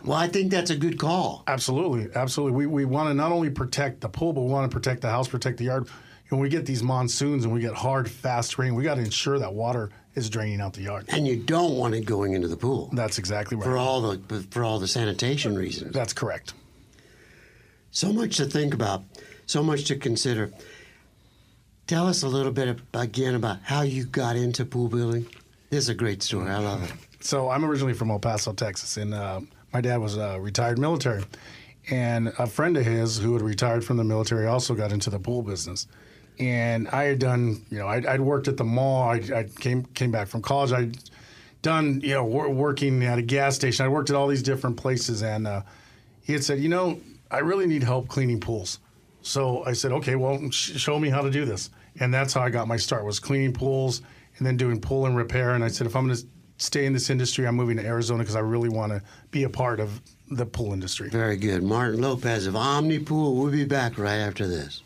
Well, 0.05 0.17
I 0.17 0.27
think 0.27 0.51
that's 0.51 0.69
a 0.69 0.75
good 0.75 0.99
call. 0.99 1.43
Absolutely, 1.47 2.09
absolutely. 2.15 2.55
We, 2.55 2.65
we 2.67 2.85
want 2.85 3.09
to 3.09 3.13
not 3.13 3.31
only 3.31 3.49
protect 3.49 4.01
the 4.01 4.07
pool, 4.09 4.33
but 4.33 4.41
we 4.41 4.51
want 4.51 4.69
to 4.69 4.73
protect 4.73 5.01
the 5.01 5.09
house, 5.09 5.27
protect 5.27 5.57
the 5.57 5.63
yard. 5.65 5.87
When 6.33 6.41
we 6.41 6.49
get 6.49 6.65
these 6.65 6.81
monsoons 6.81 7.45
and 7.45 7.53
we 7.53 7.59
get 7.59 7.75
hard, 7.75 8.09
fast 8.09 8.57
rain, 8.57 8.73
we 8.73 8.81
got 8.83 8.95
to 8.95 9.01
ensure 9.01 9.37
that 9.37 9.53
water 9.53 9.91
is 10.15 10.31
draining 10.31 10.61
out 10.61 10.73
the 10.73 10.81
yard. 10.81 11.05
And 11.09 11.27
you 11.27 11.35
don't 11.35 11.77
want 11.77 11.93
it 11.93 12.05
going 12.05 12.33
into 12.33 12.47
the 12.47 12.57
pool 12.57 12.89
That's 12.91 13.19
exactly 13.19 13.55
right. 13.55 13.63
for 13.63 13.77
all 13.77 14.01
the 14.01 14.41
for 14.49 14.63
all 14.63 14.79
the 14.79 14.87
sanitation 14.87 15.55
reasons. 15.55 15.93
That's 15.93 16.11
correct. 16.11 16.55
So 17.91 18.11
much 18.11 18.37
to 18.37 18.45
think 18.45 18.73
about, 18.73 19.03
so 19.45 19.61
much 19.61 19.85
to 19.85 19.95
consider. 19.95 20.51
Tell 21.85 22.07
us 22.07 22.23
a 22.23 22.27
little 22.27 22.51
bit 22.51 22.79
again 22.95 23.35
about 23.35 23.59
how 23.61 23.83
you 23.83 24.03
got 24.03 24.35
into 24.35 24.65
pool 24.65 24.87
building. 24.87 25.27
This 25.69 25.83
is 25.83 25.89
a 25.89 25.93
great 25.93 26.23
story. 26.23 26.49
I 26.49 26.57
love 26.57 26.81
it. 26.83 26.91
So 27.23 27.51
I'm 27.51 27.63
originally 27.63 27.93
from 27.93 28.09
El 28.09 28.17
Paso, 28.17 28.53
Texas, 28.53 28.97
and 28.97 29.13
uh, 29.13 29.41
my 29.71 29.81
dad 29.81 29.97
was 29.97 30.17
uh, 30.17 30.39
retired 30.39 30.79
military. 30.79 31.25
And 31.91 32.33
a 32.39 32.47
friend 32.47 32.75
of 32.75 32.87
his 32.87 33.19
who 33.19 33.33
had 33.33 33.43
retired 33.43 33.85
from 33.85 33.97
the 33.97 34.03
military 34.03 34.47
also 34.47 34.73
got 34.73 34.91
into 34.91 35.11
the 35.11 35.19
pool 35.19 35.43
business. 35.43 35.85
And 36.39 36.87
I 36.89 37.03
had 37.03 37.19
done, 37.19 37.63
you 37.69 37.79
know, 37.79 37.87
I'd, 37.87 38.05
I'd 38.05 38.21
worked 38.21 38.47
at 38.47 38.57
the 38.57 38.63
mall. 38.63 39.03
I, 39.03 39.21
I 39.35 39.43
came 39.59 39.83
came 39.93 40.11
back 40.11 40.27
from 40.27 40.41
college. 40.41 40.71
I'd 40.71 40.97
done, 41.61 42.01
you 42.01 42.13
know, 42.13 42.25
wor- 42.25 42.49
working 42.49 43.03
at 43.03 43.19
a 43.19 43.21
gas 43.21 43.55
station. 43.55 43.85
I 43.85 43.89
worked 43.89 44.09
at 44.09 44.15
all 44.15 44.27
these 44.27 44.43
different 44.43 44.77
places, 44.77 45.21
and 45.23 45.47
uh, 45.47 45.61
he 46.23 46.33
had 46.33 46.43
said, 46.43 46.59
you 46.59 46.69
know, 46.69 46.99
I 47.31 47.39
really 47.39 47.67
need 47.67 47.83
help 47.83 48.07
cleaning 48.07 48.39
pools. 48.39 48.79
So 49.21 49.63
I 49.65 49.73
said, 49.73 49.91
okay, 49.93 50.15
well, 50.15 50.49
sh- 50.51 50.77
show 50.79 50.99
me 50.99 51.09
how 51.09 51.21
to 51.21 51.31
do 51.31 51.45
this. 51.45 51.69
And 51.99 52.13
that's 52.13 52.33
how 52.33 52.41
I 52.41 52.49
got 52.49 52.67
my 52.67 52.77
start 52.77 53.05
was 53.05 53.19
cleaning 53.19 53.53
pools 53.53 54.01
and 54.37 54.45
then 54.45 54.57
doing 54.57 54.79
pool 54.81 55.05
and 55.05 55.15
repair. 55.15 55.51
And 55.51 55.63
I 55.63 55.67
said, 55.67 55.87
if 55.87 55.95
I'm 55.95 56.05
going 56.05 56.17
to 56.17 56.25
stay 56.57 56.85
in 56.85 56.93
this 56.93 57.09
industry, 57.09 57.47
I'm 57.47 57.55
moving 57.55 57.77
to 57.77 57.85
Arizona 57.85 58.23
because 58.23 58.35
I 58.35 58.39
really 58.39 58.69
want 58.69 58.91
to 58.91 59.01
be 59.31 59.43
a 59.43 59.49
part 59.49 59.79
of 59.79 60.01
the 60.29 60.45
pool 60.45 60.73
industry. 60.73 61.09
Very 61.09 61.37
good. 61.37 61.63
Martin 61.63 62.01
Lopez 62.01 62.47
of 62.47 62.55
Omni 62.55 62.99
Pool. 62.99 63.35
We'll 63.35 63.51
be 63.51 63.65
back 63.65 63.97
right 63.97 64.17
after 64.17 64.47
this. 64.47 64.81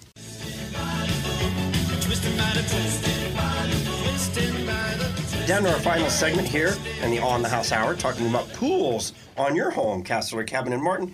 Down 5.46 5.63
to 5.63 5.72
our 5.72 5.80
final 5.80 6.10
segment 6.10 6.48
here 6.48 6.76
in 7.04 7.12
the 7.12 7.20
On 7.20 7.43
the 7.43 7.48
House 7.48 7.72
Hour, 7.72 7.96
talking 7.96 8.28
about 8.28 8.52
pools 8.54 9.13
on 9.38 9.56
your 9.56 9.70
home, 9.70 10.04
Castle 10.04 10.39
or 10.39 10.43
Cabin 10.43 10.74
and 10.74 10.82
Martin. 10.82 11.13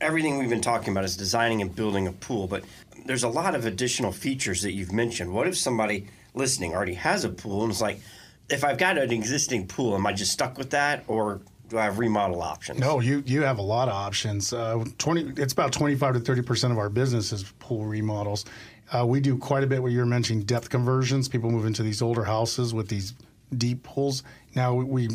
Everything 0.00 0.38
we've 0.38 0.48
been 0.48 0.60
talking 0.60 0.92
about 0.92 1.04
is 1.04 1.16
designing 1.16 1.60
and 1.62 1.74
building 1.74 2.06
a 2.06 2.12
pool, 2.12 2.46
but 2.46 2.62
there's 3.06 3.24
a 3.24 3.28
lot 3.28 3.56
of 3.56 3.66
additional 3.66 4.12
features 4.12 4.62
that 4.62 4.72
you've 4.72 4.92
mentioned. 4.92 5.32
What 5.34 5.48
if 5.48 5.56
somebody 5.56 6.06
listening 6.32 6.74
already 6.74 6.94
has 6.94 7.24
a 7.24 7.28
pool 7.28 7.64
and 7.64 7.72
is 7.72 7.82
like, 7.82 8.00
if 8.48 8.62
I've 8.62 8.78
got 8.78 8.96
an 8.96 9.10
existing 9.10 9.66
pool, 9.66 9.94
am 9.96 10.06
I 10.06 10.12
just 10.12 10.32
stuck 10.32 10.58
with 10.58 10.70
that, 10.70 11.04
or 11.08 11.40
do 11.74 11.80
I 11.80 11.84
have 11.84 11.98
remodel 11.98 12.40
options? 12.40 12.78
No, 12.78 13.00
you 13.00 13.22
you 13.26 13.42
have 13.42 13.58
a 13.58 13.62
lot 13.62 13.88
of 13.88 13.94
options. 13.94 14.52
Uh, 14.52 14.84
Twenty, 14.96 15.32
it's 15.36 15.52
about 15.52 15.72
twenty-five 15.72 16.14
to 16.14 16.20
thirty 16.20 16.42
percent 16.42 16.72
of 16.72 16.78
our 16.78 16.88
business 16.88 17.32
is 17.32 17.44
pool 17.58 17.84
remodels. 17.84 18.44
Uh, 18.92 19.04
we 19.04 19.20
do 19.20 19.36
quite 19.36 19.64
a 19.64 19.66
bit. 19.66 19.82
What 19.82 19.92
you're 19.92 20.06
mentioning, 20.06 20.44
depth 20.44 20.70
conversions. 20.70 21.28
People 21.28 21.50
move 21.50 21.66
into 21.66 21.82
these 21.82 22.00
older 22.00 22.24
houses 22.24 22.72
with 22.72 22.88
these 22.88 23.14
deep 23.58 23.82
pools. 23.82 24.22
Now 24.54 24.74
we 24.74 25.08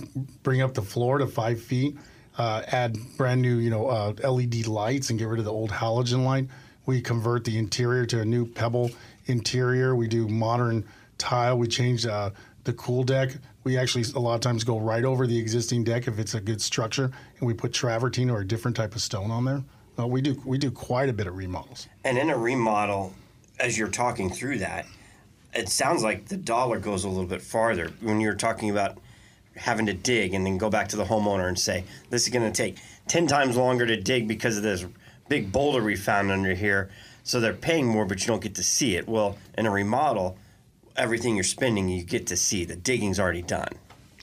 bring 0.43 0.61
up 0.61 0.73
the 0.73 0.81
floor 0.81 1.17
to 1.17 1.27
five 1.27 1.61
feet, 1.61 1.97
uh, 2.37 2.63
add 2.67 2.97
brand 3.17 3.41
new, 3.41 3.57
you 3.57 3.69
know, 3.69 3.87
uh, 3.87 4.13
LED 4.29 4.67
lights, 4.67 5.09
and 5.09 5.17
get 5.17 5.29
rid 5.29 5.39
of 5.39 5.45
the 5.45 5.53
old 5.53 5.71
halogen 5.71 6.25
light. 6.25 6.47
We 6.85 7.01
convert 7.01 7.45
the 7.45 7.57
interior 7.57 8.05
to 8.07 8.21
a 8.21 8.25
new 8.25 8.45
pebble 8.45 8.91
interior. 9.27 9.95
We 9.95 10.07
do 10.07 10.27
modern 10.27 10.83
tile. 11.17 11.57
We 11.57 11.67
change 11.67 12.05
uh, 12.05 12.31
the 12.65 12.73
cool 12.73 13.03
deck. 13.03 13.31
We 13.69 13.77
actually 13.77 14.05
a 14.15 14.19
lot 14.19 14.33
of 14.33 14.41
times 14.41 14.63
go 14.63 14.79
right 14.79 15.05
over 15.05 15.27
the 15.27 15.37
existing 15.37 15.83
deck 15.83 16.07
if 16.07 16.17
it's 16.17 16.33
a 16.33 16.41
good 16.41 16.59
structure, 16.59 17.11
and 17.37 17.45
we 17.45 17.53
put 17.53 17.71
travertine 17.71 18.31
or 18.31 18.39
a 18.39 18.47
different 18.47 18.75
type 18.75 18.95
of 18.95 19.01
stone 19.01 19.29
on 19.29 19.45
there. 19.45 19.63
Uh, 19.99 20.07
we 20.07 20.23
do 20.23 20.41
we 20.43 20.57
do 20.57 20.71
quite 20.71 21.07
a 21.07 21.13
bit 21.13 21.27
of 21.27 21.37
remodels. 21.37 21.87
And 22.03 22.17
in 22.17 22.31
a 22.31 22.35
remodel, 22.35 23.13
as 23.59 23.77
you're 23.77 23.89
talking 23.89 24.31
through 24.31 24.57
that, 24.57 24.87
it 25.53 25.69
sounds 25.69 26.01
like 26.01 26.29
the 26.29 26.35
dollar 26.35 26.79
goes 26.79 27.03
a 27.03 27.09
little 27.09 27.27
bit 27.27 27.43
farther 27.43 27.91
when 28.01 28.19
you're 28.19 28.33
talking 28.33 28.71
about 28.71 28.97
having 29.55 29.85
to 29.85 29.93
dig 29.93 30.33
and 30.33 30.47
then 30.47 30.57
go 30.57 30.71
back 30.71 30.87
to 30.87 30.95
the 30.95 31.05
homeowner 31.05 31.47
and 31.47 31.59
say, 31.59 31.83
this 32.09 32.23
is 32.23 32.29
going 32.29 32.51
to 32.51 32.57
take 32.57 32.79
10 33.07 33.27
times 33.27 33.55
longer 33.55 33.85
to 33.85 34.01
dig 34.01 34.27
because 34.27 34.57
of 34.57 34.63
this 34.63 34.83
big 35.27 35.51
boulder 35.51 35.83
we 35.83 35.95
found 35.95 36.31
under 36.31 36.55
here. 36.55 36.89
So 37.23 37.39
they're 37.39 37.53
paying 37.53 37.85
more, 37.85 38.05
but 38.05 38.19
you 38.21 38.25
don't 38.25 38.41
get 38.41 38.55
to 38.55 38.63
see 38.63 38.95
it. 38.95 39.07
Well, 39.07 39.37
in 39.59 39.67
a 39.67 39.71
remodel, 39.71 40.39
everything 40.99 41.35
you're 41.35 41.43
spending, 41.43 41.89
you 41.89 42.03
get 42.03 42.27
to 42.27 42.37
see. 42.37 42.65
The 42.65 42.75
digging's 42.75 43.19
already 43.19 43.41
done. 43.41 43.69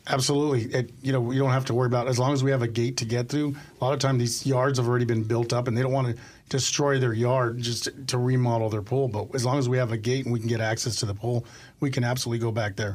Absolutely. 0.08 0.72
It, 0.72 0.92
you 1.02 1.12
know, 1.12 1.20
we 1.20 1.36
don't 1.36 1.50
have 1.50 1.64
to 1.64 1.74
worry 1.74 1.86
about 1.86 2.06
as 2.06 2.18
long 2.18 2.32
as 2.32 2.44
we 2.44 2.50
have 2.52 2.62
a 2.62 2.68
gate 2.68 2.98
to 2.98 3.04
get 3.04 3.28
through. 3.28 3.56
A 3.80 3.84
lot 3.84 3.92
of 3.92 3.98
times 3.98 4.20
these 4.20 4.46
yards 4.46 4.78
have 4.78 4.86
already 4.86 5.04
been 5.04 5.24
built 5.24 5.52
up, 5.52 5.66
and 5.66 5.76
they 5.76 5.82
don't 5.82 5.92
want 5.92 6.14
to 6.14 6.22
destroy 6.48 7.00
their 7.00 7.12
yard 7.12 7.58
just 7.58 7.88
to 8.06 8.18
remodel 8.18 8.68
their 8.68 8.82
pool. 8.82 9.08
But 9.08 9.34
as 9.34 9.44
long 9.44 9.58
as 9.58 9.68
we 9.68 9.78
have 9.78 9.90
a 9.90 9.96
gate 9.96 10.24
and 10.24 10.32
we 10.32 10.38
can 10.38 10.48
get 10.48 10.60
access 10.60 10.94
to 10.96 11.06
the 11.06 11.14
pool, 11.14 11.44
we 11.80 11.90
can 11.90 12.04
absolutely 12.04 12.38
go 12.38 12.52
back 12.52 12.76
there. 12.76 12.94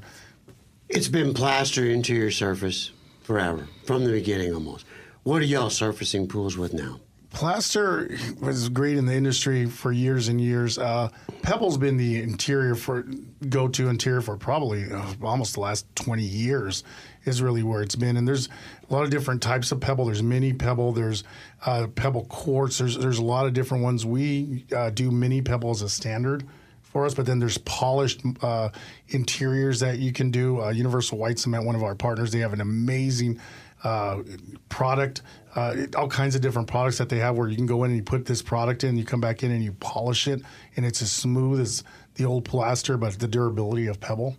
It's 0.87 1.09
been 1.09 1.33
plastered 1.33 1.87
into 1.87 2.13
your 2.13 2.31
surface 2.31 2.91
forever, 3.23 3.67
from 3.85 4.05
the 4.05 4.11
beginning 4.11 4.53
almost. 4.53 4.85
What 5.23 5.41
are 5.41 5.45
y'all 5.45 5.69
surfacing 5.69 6.27
pools 6.27 6.57
with 6.57 6.73
now? 6.73 6.99
Plaster 7.31 8.11
was 8.41 8.67
great 8.69 8.97
in 8.97 9.05
the 9.05 9.15
industry 9.15 9.65
for 9.65 9.91
years 9.91 10.27
and 10.27 10.39
years. 10.39 10.77
Uh, 10.77 11.09
Pebble's 11.41 11.77
been 11.77 11.97
the 11.97 12.21
interior 12.21 12.75
for 12.75 13.05
go-to 13.47 13.87
interior 13.87 14.21
for 14.21 14.35
probably 14.35 14.91
uh, 14.91 15.13
almost 15.23 15.53
the 15.53 15.61
last 15.61 15.85
20 15.95 16.23
years. 16.23 16.83
Is 17.23 17.39
really 17.39 17.61
where 17.61 17.83
it's 17.83 17.95
been, 17.95 18.17
and 18.17 18.27
there's 18.27 18.49
a 18.89 18.93
lot 18.93 19.03
of 19.03 19.11
different 19.11 19.43
types 19.43 19.71
of 19.71 19.79
pebble. 19.79 20.05
There's 20.05 20.23
mini 20.23 20.53
pebble. 20.53 20.91
There's 20.91 21.23
uh, 21.63 21.85
pebble 21.93 22.25
quartz. 22.25 22.79
There's 22.79 22.97
there's 22.97 23.19
a 23.19 23.23
lot 23.23 23.45
of 23.45 23.53
different 23.53 23.83
ones. 23.83 24.07
We 24.07 24.65
uh, 24.75 24.89
do 24.89 25.11
mini 25.11 25.43
pebble 25.43 25.69
as 25.69 25.83
a 25.83 25.89
standard 25.89 26.47
for 26.81 27.05
us, 27.05 27.13
but 27.13 27.27
then 27.27 27.37
there's 27.37 27.59
polished 27.59 28.21
uh, 28.41 28.69
interiors 29.09 29.79
that 29.81 29.99
you 29.99 30.11
can 30.11 30.31
do. 30.31 30.61
Uh, 30.61 30.71
Universal 30.71 31.19
White 31.19 31.37
Cement, 31.37 31.63
one 31.63 31.75
of 31.75 31.83
our 31.83 31.93
partners, 31.93 32.31
they 32.31 32.39
have 32.39 32.53
an 32.53 32.61
amazing 32.61 33.39
uh, 33.83 34.21
product, 34.69 35.21
uh, 35.55 35.73
it- 35.75 35.95
all 35.95 36.07
kinds 36.07 36.35
of 36.35 36.41
different 36.41 36.67
products 36.67 36.97
that 36.97 37.09
they 37.09 37.17
have 37.17 37.35
where 37.37 37.47
you 37.49 37.55
can 37.55 37.65
go 37.65 37.83
in 37.83 37.91
and 37.91 37.97
you 37.97 38.03
put 38.03 38.25
this 38.25 38.41
product 38.41 38.83
in, 38.83 38.97
you 38.97 39.05
come 39.05 39.21
back 39.21 39.43
in 39.43 39.51
and 39.51 39.63
you 39.63 39.71
polish 39.73 40.27
it, 40.27 40.41
and 40.75 40.85
it's 40.85 41.01
as 41.01 41.11
smooth 41.11 41.59
as 41.59 41.83
the 42.15 42.25
old 42.25 42.45
plaster, 42.45 42.97
but 42.97 43.17
the 43.19 43.27
durability 43.27 43.87
of 43.87 43.99
pebble. 43.99 44.35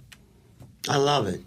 I 0.88 0.96
love 0.96 1.26
it. 1.26 1.42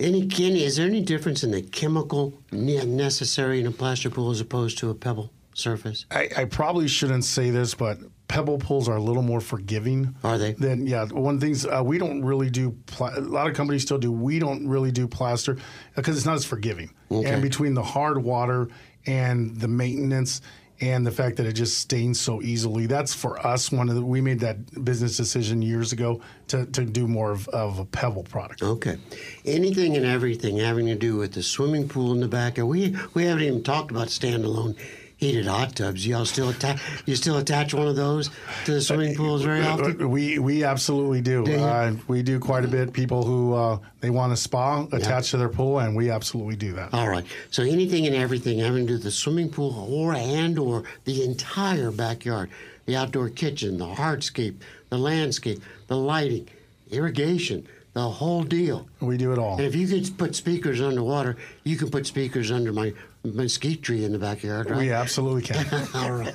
Any 0.00 0.26
is 0.64 0.76
there 0.76 0.86
any 0.86 1.00
difference 1.00 1.44
in 1.44 1.52
the 1.52 1.62
chemical 1.62 2.32
necessary 2.50 3.60
in 3.60 3.66
a 3.66 3.70
plaster 3.70 4.10
pool 4.10 4.30
as 4.30 4.40
opposed 4.40 4.78
to 4.78 4.90
a 4.90 4.94
pebble 4.94 5.30
surface? 5.54 6.06
I, 6.10 6.28
I 6.36 6.44
probably 6.46 6.88
shouldn't 6.88 7.24
say 7.24 7.50
this, 7.50 7.74
but 7.74 7.98
pebble 8.32 8.56
pools 8.56 8.88
are 8.88 8.96
a 8.96 9.02
little 9.02 9.22
more 9.22 9.42
forgiving. 9.42 10.16
Are 10.24 10.38
they? 10.38 10.52
Then 10.52 10.86
yeah, 10.86 11.04
one 11.04 11.34
of 11.34 11.40
the 11.40 11.46
things 11.46 11.66
uh, 11.66 11.82
we 11.84 11.98
don't 11.98 12.24
really 12.24 12.48
do. 12.48 12.70
Pla- 12.86 13.12
a 13.14 13.20
lot 13.20 13.46
of 13.46 13.54
companies 13.54 13.82
still 13.82 13.98
do. 13.98 14.10
We 14.10 14.38
don't 14.38 14.66
really 14.66 14.90
do 14.90 15.06
plaster 15.06 15.58
because 15.94 16.16
it's 16.16 16.24
not 16.24 16.36
as 16.36 16.44
forgiving. 16.46 16.94
Okay. 17.10 17.28
And 17.28 17.42
between 17.42 17.74
the 17.74 17.82
hard 17.82 18.24
water 18.24 18.68
and 19.06 19.54
the 19.56 19.68
maintenance 19.68 20.40
and 20.80 21.06
the 21.06 21.10
fact 21.10 21.36
that 21.36 21.44
it 21.44 21.52
just 21.52 21.76
stains 21.76 22.18
so 22.18 22.40
easily, 22.40 22.86
that's 22.86 23.12
for 23.12 23.38
us 23.46 23.70
one 23.70 23.90
of 23.90 23.96
the. 23.96 24.02
We 24.02 24.22
made 24.22 24.40
that 24.40 24.82
business 24.82 25.14
decision 25.14 25.60
years 25.60 25.92
ago 25.92 26.22
to, 26.48 26.64
to 26.64 26.86
do 26.86 27.06
more 27.06 27.32
of, 27.32 27.46
of 27.48 27.80
a 27.80 27.84
pebble 27.84 28.22
product. 28.22 28.62
Okay. 28.62 28.96
Anything 29.44 29.94
and 29.94 30.06
everything 30.06 30.56
having 30.56 30.86
to 30.86 30.94
do 30.94 31.16
with 31.16 31.34
the 31.34 31.42
swimming 31.42 31.86
pool 31.86 32.12
in 32.12 32.20
the 32.20 32.28
back. 32.28 32.56
We 32.56 32.96
we 33.12 33.24
haven't 33.24 33.44
even 33.44 33.62
talked 33.62 33.90
about 33.90 34.08
standalone 34.08 34.74
heated 35.22 35.46
hot 35.46 35.76
tubs. 35.76 36.04
Y'all 36.04 36.24
still 36.24 36.48
attach? 36.48 36.80
You 37.06 37.14
still 37.14 37.38
attach 37.38 37.72
one 37.72 37.86
of 37.86 37.94
those 37.94 38.28
to 38.64 38.72
the 38.72 38.80
swimming 38.80 39.14
pools 39.14 39.42
very 39.42 39.62
often? 39.62 40.10
We 40.10 40.40
we 40.40 40.64
absolutely 40.64 41.20
do. 41.20 41.44
Do? 41.44 41.60
Uh, 41.60 41.94
we 42.08 42.22
do 42.22 42.40
quite 42.40 42.64
a 42.64 42.68
bit. 42.68 42.92
People 42.92 43.22
who 43.22 43.54
uh, 43.54 43.78
they 44.00 44.10
want 44.10 44.32
a 44.32 44.36
spa 44.36 44.84
attached 44.90 45.30
to 45.30 45.36
their 45.36 45.48
pool, 45.48 45.78
and 45.78 45.94
we 45.94 46.10
absolutely 46.10 46.56
do 46.56 46.72
that. 46.72 46.92
All 46.92 47.08
right. 47.08 47.24
So 47.50 47.62
anything 47.62 48.04
and 48.06 48.16
everything 48.16 48.58
having 48.58 48.82
to 48.82 48.86
do 48.88 48.92
with 48.94 49.04
the 49.04 49.12
swimming 49.12 49.48
pool 49.48 49.86
or 49.88 50.12
and 50.12 50.58
or 50.58 50.82
the 51.04 51.24
entire 51.24 51.92
backyard, 51.92 52.50
the 52.86 52.96
outdoor 52.96 53.28
kitchen, 53.28 53.78
the 53.78 53.86
hardscape, 53.86 54.56
the 54.88 54.98
landscape, 54.98 55.62
the 55.86 55.96
lighting, 55.96 56.48
irrigation, 56.90 57.68
the 57.92 58.08
whole 58.08 58.42
deal. 58.42 58.88
We 59.00 59.18
do 59.18 59.32
it 59.32 59.38
all. 59.38 59.56
And 59.56 59.66
if 59.66 59.76
you 59.76 59.86
could 59.86 60.18
put 60.18 60.34
speakers 60.34 60.80
underwater, 60.80 61.36
you 61.62 61.76
can 61.76 61.90
put 61.90 62.06
speakers 62.08 62.50
under 62.50 62.72
my 62.72 62.92
mesquite 63.24 63.82
tree 63.82 64.04
in 64.04 64.12
the 64.12 64.18
backyard, 64.18 64.70
right? 64.70 64.78
We 64.78 64.92
absolutely 64.92 65.42
can. 65.42 65.66
all 65.94 66.12
right. 66.12 66.34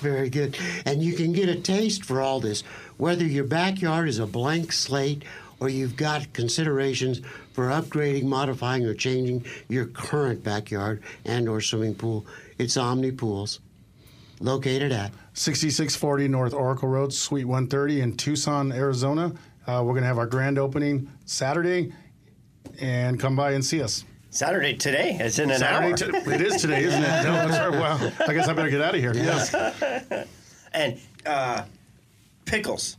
Very 0.00 0.30
good. 0.30 0.58
And 0.84 1.02
you 1.02 1.14
can 1.14 1.32
get 1.32 1.48
a 1.48 1.60
taste 1.60 2.04
for 2.04 2.20
all 2.20 2.40
this, 2.40 2.62
whether 2.96 3.24
your 3.24 3.44
backyard 3.44 4.08
is 4.08 4.18
a 4.18 4.26
blank 4.26 4.72
slate 4.72 5.24
or 5.60 5.68
you've 5.68 5.96
got 5.96 6.32
considerations 6.32 7.20
for 7.52 7.68
upgrading, 7.68 8.24
modifying, 8.24 8.84
or 8.84 8.94
changing 8.94 9.44
your 9.68 9.86
current 9.86 10.42
backyard 10.42 11.02
and 11.24 11.48
or 11.48 11.60
swimming 11.60 11.94
pool. 11.94 12.26
It's 12.58 12.76
Omni 12.76 13.12
Pools, 13.12 13.60
located 14.40 14.92
at 14.92 15.12
6640 15.34 16.28
North 16.28 16.54
Oracle 16.54 16.88
Road, 16.88 17.12
Suite 17.12 17.46
130 17.46 18.00
in 18.00 18.16
Tucson, 18.16 18.72
Arizona. 18.72 19.32
Uh, 19.66 19.82
we're 19.84 19.92
going 19.92 20.02
to 20.02 20.08
have 20.08 20.18
our 20.18 20.26
grand 20.26 20.58
opening 20.58 21.10
Saturday, 21.24 21.92
and 22.80 23.18
come 23.18 23.36
by 23.36 23.52
and 23.52 23.64
see 23.64 23.82
us. 23.82 24.04
Saturday 24.34 24.74
today. 24.76 25.16
It's 25.20 25.38
in 25.38 25.48
an 25.48 25.58
Saturday 25.58 25.90
hour. 25.90 26.22
to- 26.22 26.30
it 26.34 26.40
is 26.40 26.60
today, 26.60 26.82
isn't 26.82 27.02
it? 27.02 27.06
No, 27.24 27.48
that's 27.48 27.58
right. 27.58 27.70
Well, 27.70 28.12
I 28.28 28.34
guess 28.34 28.48
I 28.48 28.52
better 28.52 28.68
get 28.68 28.80
out 28.80 28.94
of 28.94 29.00
here. 29.00 29.14
Yes. 29.14 29.54
and 30.72 31.00
uh, 31.24 31.62
pickles. 32.44 32.96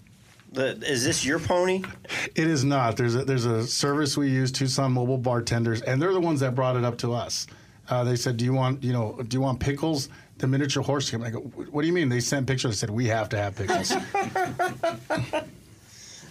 The, 0.54 0.78
is 0.90 1.04
this 1.04 1.26
your 1.26 1.40
pony? 1.40 1.84
It 2.36 2.48
is 2.48 2.64
not. 2.64 2.96
There's 2.96 3.16
a, 3.16 3.26
there's 3.26 3.44
a 3.44 3.68
service 3.68 4.16
we 4.16 4.30
use, 4.30 4.50
Tucson 4.50 4.94
Mobile 4.94 5.18
Bartenders, 5.18 5.82
and 5.82 6.02
they're 6.02 6.14
the 6.14 6.22
ones 6.22 6.40
that 6.40 6.56
brought 6.56 6.78
it 6.78 6.86
up 6.86 6.98
to 7.00 7.12
us. 7.14 7.48
Uh, 7.90 8.06
they 8.06 8.16
said, 8.16 8.38
"Do 8.38 8.46
you 8.46 8.54
want 8.54 8.82
you 8.82 8.94
know 8.94 9.20
Do 9.28 9.36
you 9.36 9.42
want 9.42 9.60
pickles?" 9.60 10.08
The 10.38 10.48
miniature 10.48 10.82
horse 10.82 11.12
came. 11.12 11.22
I 11.22 11.30
go, 11.32 11.40
"What 11.40 11.82
do 11.82 11.88
you 11.88 11.94
mean?" 11.94 12.08
They 12.08 12.22
sent 12.22 12.48
pictures. 12.48 12.72
I 12.72 12.76
said, 12.76 12.90
"We 12.90 13.08
have 13.08 13.28
to 13.30 13.38
have 13.38 13.56
pickles." 13.58 13.94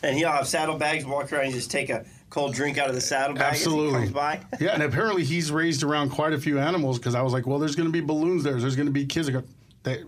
And 0.02 0.18
he'll 0.18 0.32
have 0.32 0.46
saddlebags, 0.46 1.06
walk 1.06 1.32
around, 1.32 1.46
and 1.46 1.54
just 1.54 1.70
take 1.70 1.88
a 1.88 2.04
cold 2.34 2.52
drink 2.52 2.78
out 2.78 2.88
of 2.88 2.96
the 2.96 3.00
saddlebag 3.00 3.52
as 3.52 3.60
he 3.60 3.64
Absolutely. 3.64 4.00
comes 4.00 4.10
by. 4.10 4.40
yeah, 4.58 4.70
and 4.70 4.82
apparently 4.82 5.22
he's 5.22 5.52
raised 5.52 5.84
around 5.84 6.10
quite 6.10 6.32
a 6.32 6.38
few 6.38 6.58
animals 6.58 6.98
because 6.98 7.14
I 7.14 7.22
was 7.22 7.32
like, 7.32 7.46
"Well, 7.46 7.60
there's 7.60 7.76
going 7.76 7.86
to 7.86 7.92
be 7.92 8.00
balloons 8.00 8.42
there. 8.42 8.60
There's 8.60 8.74
going 8.74 8.86
to 8.86 8.92
be 8.92 9.06
kids." 9.06 9.28
I 9.28 9.32
go, 9.32 9.44
they, 9.84 10.02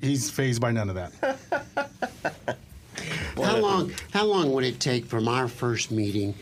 he's 0.00 0.30
fazed 0.30 0.60
by 0.60 0.70
none 0.70 0.88
of 0.88 0.94
that. 0.94 2.56
How 3.36 3.56
long? 3.56 3.92
How 4.12 4.24
long 4.24 4.52
would 4.52 4.62
it 4.62 4.78
take 4.78 5.06
from 5.06 5.26
our 5.26 5.48
first 5.48 5.90
meeting 5.90 6.36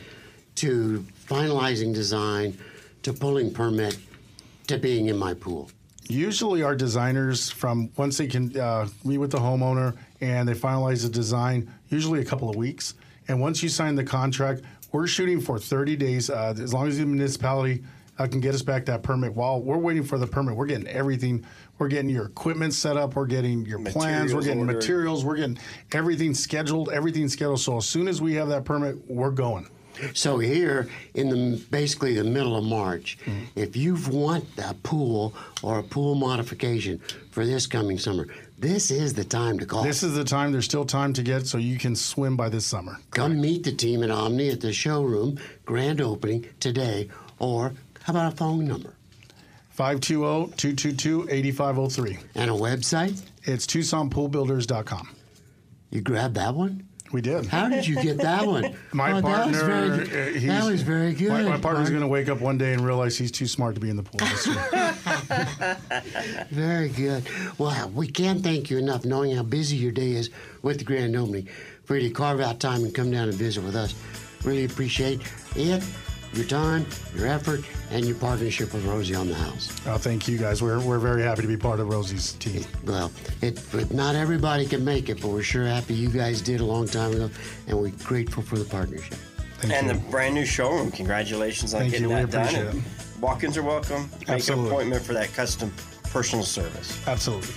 to 0.57 1.07
finalizing 1.27 1.95
design 1.95 2.59
to 3.03 3.15
pulling 3.15 3.51
permit 3.51 3.97
to 4.67 4.77
being 4.77 5.07
in 5.07 5.17
my 5.17 5.33
pool? 5.33 5.71
Usually, 6.07 6.63
our 6.63 6.75
designers, 6.75 7.49
from 7.49 7.89
once 7.97 8.19
they 8.19 8.27
can 8.27 8.55
uh, 8.59 8.89
meet 9.05 9.19
with 9.19 9.31
the 9.31 9.39
homeowner 9.39 9.97
and 10.21 10.47
they 10.47 10.55
finalize 10.55 11.03
the 11.03 11.09
design, 11.09 11.73
usually 11.89 12.21
a 12.21 12.25
couple 12.25 12.51
of 12.51 12.57
weeks. 12.57 12.95
And 13.29 13.41
once 13.41 13.63
you 13.63 13.69
sign 13.69 13.95
the 13.95 14.03
contract, 14.03 14.63
we're 14.93 15.07
shooting 15.07 15.41
for 15.41 15.59
30 15.59 15.97
days. 15.97 16.31
Uh, 16.31 16.55
as 16.61 16.73
long 16.75 16.87
as 16.89 16.99
the 16.99 17.07
municipality 17.07 17.83
uh, 18.19 18.27
can 18.27 18.41
get 18.41 18.55
us 18.55 18.63
back 18.63 18.85
that 18.87 19.03
permit, 19.03 19.35
while 19.35 19.61
we're 19.63 19.79
waiting 19.79 20.03
for 20.05 20.19
the 20.19 20.27
permit, 20.27 20.57
we're 20.57 20.67
getting 20.67 20.87
everything. 20.89 21.45
We're 21.79 21.89
getting 21.89 22.11
your 22.11 22.27
equipment 22.27 22.75
set 22.75 22.97
up. 22.97 23.17
We're 23.17 23.27
getting 23.27 23.65
your 23.65 23.79
plans. 23.79 24.35
We're 24.35 24.43
getting 24.43 24.61
ordered. 24.61 24.75
materials. 24.77 25.25
We're 25.25 25.37
getting 25.37 25.59
everything 25.93 26.35
scheduled. 26.35 26.91
Everything 26.91 27.29
scheduled. 27.29 27.61
So 27.61 27.79
as 27.79 27.87
soon 27.87 28.09
as 28.09 28.21
we 28.21 28.35
have 28.35 28.49
that 28.49 28.65
permit, 28.65 28.97
we're 29.09 29.31
going. 29.31 29.67
So 30.15 30.39
here, 30.39 30.89
in 31.15 31.29
the 31.29 31.63
basically 31.71 32.15
the 32.15 32.25
middle 32.25 32.57
of 32.57 32.65
March, 32.65 33.19
Mm-hmm. 33.27 33.45
if 33.59 33.77
you 33.77 33.97
want 34.11 34.45
a 34.59 34.73
pool 34.75 35.35
or 35.63 35.81
a 35.81 35.83
pool 35.83 36.15
modification 36.15 37.01
for 37.31 37.45
this 37.45 37.67
coming 37.67 37.99
summer, 37.99 38.27
this 38.61 38.91
is 38.91 39.15
the 39.15 39.25
time 39.25 39.59
to 39.59 39.65
call. 39.67 39.83
This 39.83 40.03
is 40.03 40.15
the 40.15 40.25
time. 40.25 40.53
There's 40.53 40.67
still 40.67 40.85
time 40.85 41.15
to 41.15 41.23
get, 41.23 41.47
so 41.47 41.57
you 41.59 41.79
can 41.79 41.97
swim 41.97 42.37
by 42.37 42.51
this 42.51 42.67
summer. 42.67 42.99
Come 43.11 43.41
meet 43.41 43.65
the 43.65 43.73
team 43.73 44.03
at 44.03 44.11
Omni 44.11 44.51
at 44.51 44.61
the 44.61 44.73
showroom 44.73 45.39
grand 45.65 46.01
opening 46.01 46.47
today, 46.61 47.09
or 47.39 47.73
how 48.03 48.13
about 48.13 48.33
a 48.33 48.37
phone 48.37 48.67
number 48.67 48.95
520-222-8503. 49.77 52.19
and 52.35 52.51
a 52.51 52.55
website? 52.55 53.23
It's 53.45 53.67
TucsonPoolBuilders.com. 53.67 55.17
You 55.91 56.01
grabbed 56.03 56.35
that 56.35 56.55
one. 56.55 56.87
We 57.13 57.21
did. 57.21 57.47
How 57.47 57.69
did 57.69 57.87
you 57.87 57.97
get 58.01 58.19
that 58.19 58.47
one? 58.47 58.75
My 58.93 59.19
Oh, 59.19 59.23
partner, 59.23 59.53
That 59.53 59.99
was 59.99 60.09
very, 60.09 60.29
uh, 60.29 60.33
he's, 60.39 60.47
that 60.47 60.65
was 60.71 60.83
very 60.83 61.13
good. 61.13 61.31
My, 61.31 61.43
my 61.43 61.59
partner's 61.59 61.91
going 61.91 62.03
to 62.03 62.07
wake 62.09 62.29
up 62.29 62.41
one 62.41 62.57
day 62.57 62.73
and 62.73 62.83
realize 62.83 63.19
he's 63.19 63.33
too 63.33 63.49
smart 63.49 63.75
to 63.75 63.81
be 63.81 63.91
in 63.91 63.97
the 63.97 64.05
pool. 64.05 64.21
Very 66.51 66.89
good. 66.91 67.25
Well, 67.59 67.91
we 67.91 68.07
can't 68.07 68.43
thank 68.43 68.71
you 68.71 68.79
enough, 68.79 69.05
knowing 69.05 69.35
how 69.35 69.43
busy 69.43 69.77
your 69.77 69.93
day 69.93 70.13
is 70.13 70.31
with 70.63 70.79
the 70.79 70.85
grand 70.85 71.17
opening, 71.17 71.49
for 71.85 71.97
you 71.97 72.09
to 72.09 72.15
carve 72.15 72.41
out 72.41 72.61
time 72.61 72.85
and 72.85 72.95
come 72.95 73.11
down 73.11 73.29
and 73.29 73.37
visit 73.37 73.65
with 73.65 73.75
us. 73.75 73.95
Really 74.45 74.65
appreciate 74.65 75.21
it, 75.57 75.83
your 76.33 76.45
time, 76.45 76.87
your 77.15 77.27
effort, 77.27 77.61
and 77.91 78.05
your 78.05 78.15
partnership 78.17 78.73
with 78.73 78.85
Rosie 78.85 79.15
on 79.15 79.29
the 79.29 79.35
house. 79.35 79.69
oh, 79.87 79.99
thank 79.99 80.29
you 80.29 80.39
guys. 80.39 80.63
We're, 80.63 80.81
we're 80.81 80.99
very 80.99 81.23
happy 81.23 81.43
to 81.43 81.49
be 81.49 81.57
part 81.57 81.81
of 81.81 81.89
Rosie's 81.89 82.33
team. 82.35 82.65
Well, 82.85 83.11
it, 83.43 83.61
but 83.73 83.93
not 83.93 84.15
everybody 84.15 84.67
can 84.67 84.85
make 84.85 85.09
it, 85.09 85.21
but 85.21 85.29
we're 85.29 85.43
sure 85.43 85.65
happy 85.65 85.95
you 85.95 86.09
guys 86.09 86.41
did 86.41 86.61
a 86.61 86.65
long 86.65 86.87
time 86.87 87.13
ago, 87.13 87.31
and 87.67 87.79
we're 87.79 87.91
grateful 88.05 88.43
for 88.43 88.57
the 88.59 88.65
partnership. 88.65 89.19
Thank 89.59 89.75
And 89.75 89.87
you. 89.89 89.93
the 89.95 89.99
brand 90.11 90.35
new 90.35 90.47
showroom. 90.47 90.91
Congratulations 90.91 91.75
on 91.75 91.81
Thank 91.81 91.93
getting 91.93 92.09
you. 92.11 92.15
We 92.17 92.23
that 92.23 92.31
done. 92.31 92.43
appreciate 92.47 92.73
And 92.75 92.83
Walk-ins 93.21 93.57
are 93.59 93.63
welcome. 93.63 94.09
Make 94.27 94.49
an 94.49 94.67
appointment 94.67 95.03
for 95.03 95.13
that 95.15 95.33
custom 95.35 95.73
personal 96.05 96.45
service. 96.45 97.07
Absolutely. 97.07 97.53